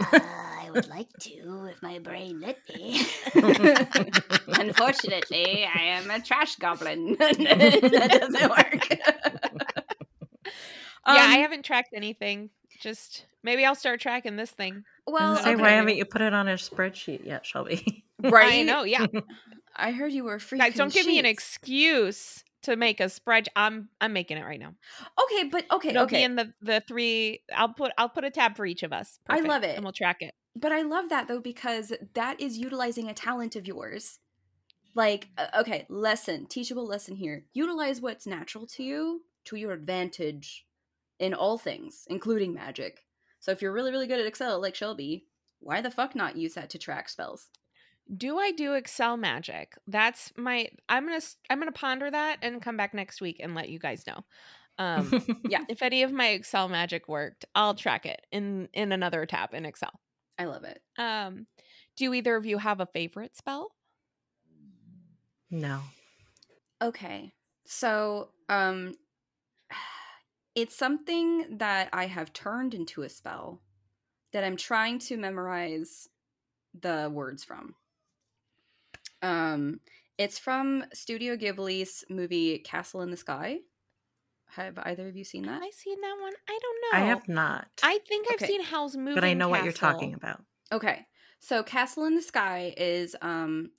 [0.00, 3.00] I would like to if my brain let me.
[4.48, 7.16] Unfortunately, I am a trash goblin.
[7.18, 8.88] that doesn't work.
[11.06, 12.50] yeah, I Um, haven't tracked anything.
[12.84, 14.84] Just maybe I'll start tracking this thing.
[15.06, 18.04] Well, Say, why haven't you put it on a spreadsheet yet, Shelby?
[18.22, 18.52] right?
[18.52, 18.84] I know.
[18.84, 19.06] Yeah,
[19.76, 20.58] I heard you were freaking.
[20.58, 23.48] guys, don't give me an excuse to make a spread.
[23.56, 24.74] I'm I'm making it right now.
[25.24, 26.18] Okay, but okay, It'll okay.
[26.18, 27.40] be in the the three.
[27.56, 29.18] I'll put I'll put a tab for each of us.
[29.30, 29.76] I love it.
[29.76, 30.34] and we'll track it.
[30.54, 34.18] But I love that though because that is utilizing a talent of yours.
[34.94, 37.46] Like, uh, okay, lesson, teachable lesson here.
[37.54, 40.66] Utilize what's natural to you to your advantage
[41.18, 43.04] in all things, including magic.
[43.40, 45.26] So if you're really, really good at Excel, like Shelby,
[45.60, 47.48] why the fuck not use that to track spells?
[48.14, 49.78] Do I do Excel magic?
[49.86, 50.68] That's my.
[50.88, 54.06] I'm gonna I'm gonna ponder that and come back next week and let you guys
[54.06, 54.24] know.
[54.76, 55.64] Um, Yeah.
[55.68, 59.64] if any of my Excel magic worked, I'll track it in in another tab in
[59.64, 59.92] Excel.
[60.38, 60.80] I love it.
[60.98, 61.46] Um,
[61.96, 63.70] do either of you have a favorite spell?
[65.50, 65.80] no.
[66.82, 67.32] Okay.
[67.66, 68.94] So, um
[70.54, 73.60] it's something that I have turned into a spell
[74.32, 76.08] that I'm trying to memorize
[76.80, 77.74] the words from.
[79.22, 79.80] Um
[80.16, 83.58] it's from Studio Ghibli's movie Castle in the Sky.
[84.46, 85.66] Have either of you seen Have that?
[85.66, 86.32] I seen that one?
[86.48, 86.98] I don't know.
[86.98, 87.66] I have not.
[87.82, 90.44] I think I've seen Howl's Moving but I know what you're talking about.
[90.70, 91.06] Okay.
[91.40, 93.70] So Castle in the Sky is um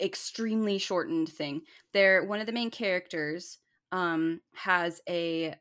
[0.00, 1.62] extremely shortened thing.
[1.92, 3.58] There one of the main characters
[3.92, 5.54] um has a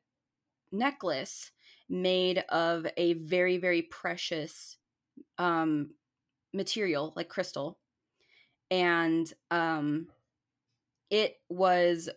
[0.72, 1.52] necklace
[1.90, 4.78] made of a very very precious
[5.38, 5.92] um
[6.54, 7.78] material like crystal.
[8.72, 10.08] And um
[11.10, 12.10] it was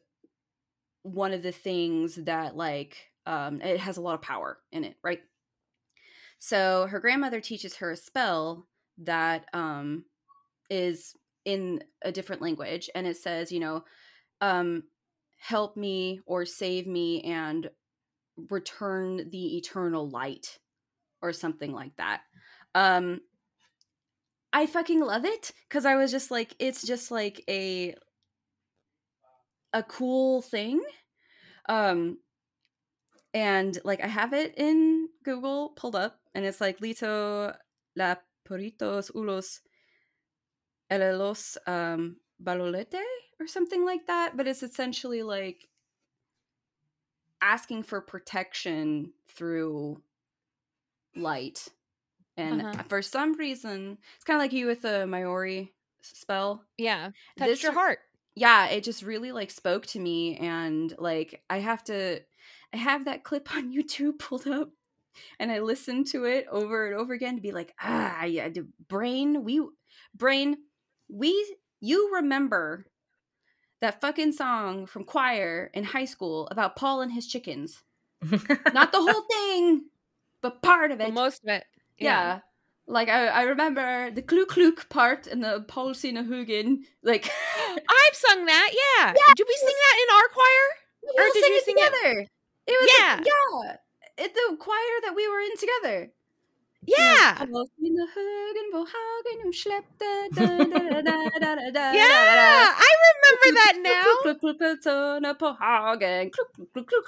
[1.03, 4.97] one of the things that like um it has a lot of power in it
[5.03, 5.21] right?
[6.39, 8.67] So her grandmother teaches her a spell
[8.99, 10.05] that um
[10.71, 11.15] is
[11.45, 13.85] in a different language and it says, you know,
[14.41, 14.85] um
[15.39, 17.71] help me or save me and
[18.51, 20.59] return the eternal light
[21.23, 22.23] or something like that.
[22.75, 23.21] Um
[24.53, 27.95] I fucking love it cuz I was just like it's just like a
[29.73, 30.83] a cool thing.
[31.69, 32.19] Um
[33.35, 37.55] and like I have it in Google pulled up and it's like Lito
[37.97, 38.17] la
[38.49, 39.61] poritos ulos
[40.91, 43.03] elelos um, balolete
[43.41, 44.37] or something like that.
[44.37, 45.69] But it's essentially like
[47.43, 50.01] asking for protection through
[51.17, 51.69] light.
[52.37, 52.83] And Uh-huh.
[52.89, 56.65] for some reason, it's kind of like you with the Maori spell.
[56.77, 57.11] Yeah.
[57.37, 57.99] Touch This your heart.
[58.37, 62.21] yeah it just really like spoke to me and like i have to
[62.73, 64.71] i have that clip on youtube pulled up
[65.41, 68.49] and i listen to it over and over again to be like ah yeah
[68.87, 69.61] brain we
[70.15, 70.57] brain
[71.09, 72.87] we you remember
[73.81, 77.83] that fucking song from choir in high school about paul and his chickens
[78.75, 79.85] not the whole thing
[80.43, 81.65] but part of But it most of it.
[81.99, 82.41] yeah.
[82.87, 86.79] Like I, I remember the Kluk Kluk part and the Paul Hugen.
[87.03, 87.29] Like
[87.69, 88.71] I've sung that.
[88.73, 89.07] Yeah.
[89.09, 89.33] yeah.
[89.37, 90.67] Did we sing that in our choir?
[91.03, 92.27] we Or did you it sing it- together.
[92.67, 93.21] It was Yeah.
[93.27, 94.25] yeah.
[94.25, 96.13] At the choir that we were in together.
[96.97, 97.39] Yeah.
[97.41, 97.51] Um
[101.95, 102.03] Yeah.
[102.75, 104.05] I remember that now.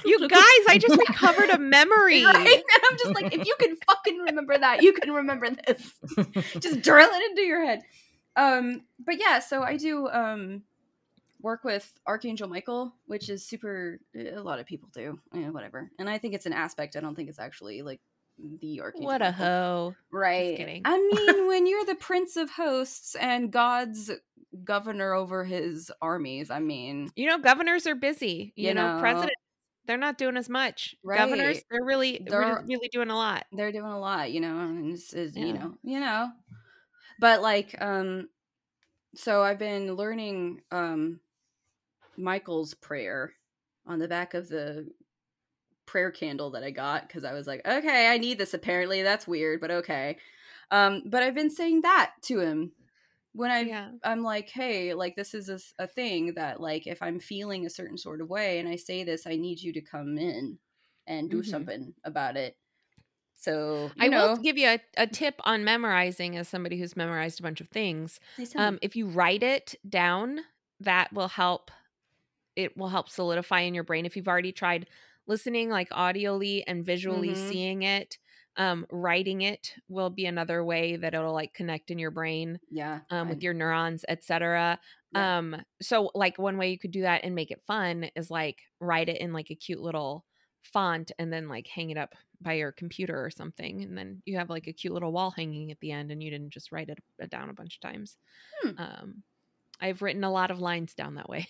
[0.05, 2.25] You guys, I just recovered a memory.
[2.25, 2.37] Right?
[2.37, 5.95] And I'm just like, if you can fucking remember that, you can remember this.
[6.61, 7.83] just drill it into your head.
[8.37, 10.63] Um, but yeah, so I do um
[11.43, 14.01] work with Archangel Michael, which is super.
[14.15, 15.91] A lot of people do, eh, whatever.
[15.99, 16.97] And I think it's an aspect.
[16.97, 18.01] I don't think it's actually like
[18.61, 19.07] the Archangel.
[19.07, 19.95] What a hoe.
[20.11, 20.81] Right.
[20.85, 24.11] I mean, when you're the Prince of Hosts and God's
[24.65, 28.53] governor over his armies, I mean, You know, governors are busy.
[28.57, 29.01] You, You know, know.
[29.01, 29.35] presidents,
[29.87, 30.95] they're not doing as much.
[31.07, 33.47] Governors, they're really, They're- really, doing a lot.
[33.53, 35.45] they're doing a lot, you know, and it's, it's, Yeah.
[35.47, 36.31] you know, you know.
[37.19, 38.29] But like, um,
[39.15, 41.21] so I've been learning um
[42.17, 43.33] Michael's prayer
[43.87, 44.89] on the back of the
[45.91, 48.55] prayer candle that I got because I was like, okay, I need this.
[48.55, 50.19] Apparently, that's weird, but okay.
[50.71, 52.73] Um, but I've been saying that to him
[53.33, 53.93] when I Yeah.
[54.03, 57.99] I'm like, hey, like this is a thing that like if I'm feeling a certain
[57.99, 60.59] sort of way and I say this, I need you to come in
[61.07, 61.45] and do Mhm.
[61.45, 62.57] something about it.
[63.35, 67.41] So I know, will give you a, a tip on memorizing as somebody who's memorized
[67.41, 68.21] a bunch of things.
[68.57, 70.41] Um, if you write it down,
[70.81, 71.71] that will help.
[72.57, 74.07] It will help solidify in your brain.
[74.07, 74.89] If you've already tried
[75.27, 77.49] listening, like audioly and visually Mhm.
[77.49, 78.19] seeing it,
[78.57, 83.01] um, writing it will be another way that it'll like connect in your brain yeah,
[83.11, 84.79] um, with your neurons, etc.
[85.13, 85.39] Yeah.
[85.39, 88.59] Um, so like one way you could do that and make it fun is like
[88.81, 90.25] write it in like a cute little
[90.63, 94.37] font and then like hang it up by your computer or something, and then you
[94.39, 96.89] have like a cute little wall hanging at the end, and you didn't just write
[96.89, 98.17] it uh, down a bunch of times.
[98.63, 98.73] Hmm.
[98.77, 99.23] Um,
[99.81, 101.49] I've written a lot of lines down that way.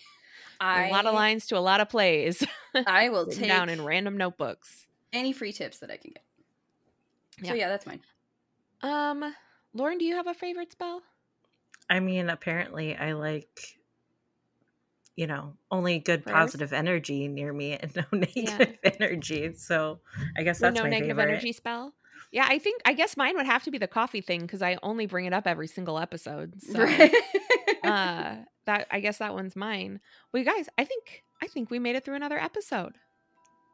[0.61, 2.43] I, a lot of lines to a lot of plays
[2.87, 4.85] I will take down in random notebooks.
[5.11, 6.23] any free tips that I can get.
[7.43, 7.61] So Yeah.
[7.61, 8.01] yeah, that's mine.
[8.83, 9.33] Um,
[9.73, 11.01] Lauren, do you have a favorite spell?
[11.89, 13.77] I mean, apparently, I like,
[15.15, 16.37] you know, only good Prayers?
[16.37, 19.53] positive energy near me and no negative energy.
[19.55, 19.99] So
[20.37, 21.31] I guess With that's no my negative favorite.
[21.31, 21.93] energy spell.
[22.31, 24.77] Yeah, I think I guess mine would have to be the coffee thing because I
[24.83, 26.55] only bring it up every single episode.
[26.61, 27.13] So Right.
[27.83, 28.35] uh
[28.65, 29.99] that I guess that one's mine.
[30.31, 32.93] Well, you guys, I think I think we made it through another episode.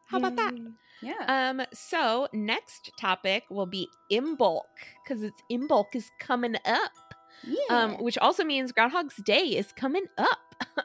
[0.08, 0.54] How about that?
[1.02, 1.50] Yeah.
[1.50, 4.62] Um, so next topic will be Imbolc,
[5.04, 6.92] because it's Imbolc is coming up.
[7.44, 7.56] Yeah.
[7.84, 10.40] Um, which also means Groundhog's Day is coming up.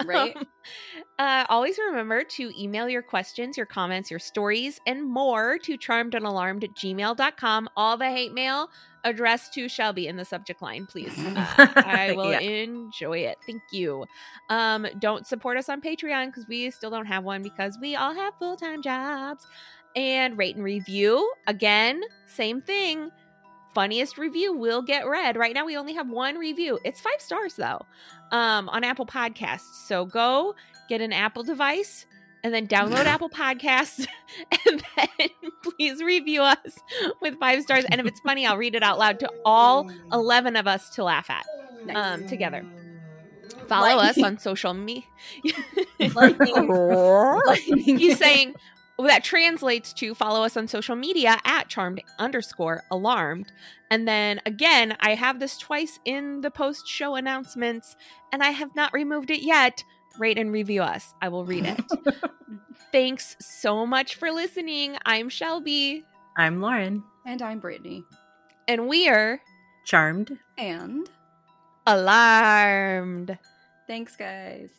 [0.05, 0.37] Right.
[1.19, 6.65] uh, always remember to email your questions, your comments, your stories, and more to charmedandalarmed
[6.65, 7.69] at gmail.com.
[7.77, 8.69] All the hate mail
[9.05, 11.13] addressed to Shelby in the subject line, please.
[11.27, 12.41] Uh, I will Yeah.
[12.41, 13.39] enjoy it.
[13.47, 14.05] Thank you.
[14.51, 18.15] Um, don't support us on Patreon because we still don't have one because we all
[18.15, 19.47] have full time jobs.
[19.97, 21.31] And rate and review.
[21.47, 23.11] Again, same thing.
[23.75, 25.37] Funniest review will get read.
[25.37, 26.79] Right now, we only have one review.
[26.85, 27.81] It's five stars though,
[28.31, 29.87] um, on Apple Podcasts.
[29.87, 30.55] So go
[30.89, 32.07] get an Apple device
[32.45, 34.07] and then download Apple Podcasts,
[34.67, 35.29] and then
[35.63, 36.79] please review us
[37.23, 37.85] with five stars.
[37.91, 41.05] And if it's funny, I'll read it out loud to all eleven of us to
[41.05, 41.45] laugh at
[41.87, 41.97] Nice.
[41.97, 42.65] um, together.
[43.69, 45.05] Follow us on social media.
[46.15, 46.69] Lightning.
[46.69, 47.99] Lightning.
[47.99, 48.63] He's saying well,
[49.05, 53.51] that translates to follow us on social media at charmed underscore alarmed.
[53.91, 57.97] And then again, I have this twice in the post show announcements,
[58.33, 59.83] and I have not removed it yet.
[60.19, 61.15] Rate and review us.
[61.23, 61.81] I will read it.
[62.93, 64.97] Thanks so much for listening.
[65.07, 66.05] I'm Shelby,
[66.37, 67.03] I'm Lauren.
[67.25, 68.05] and I'm Brittany.
[68.69, 69.41] and we're
[69.87, 70.39] Charmed.
[70.59, 71.09] And
[71.87, 73.39] alarmed.
[73.87, 74.71] thanks, guys.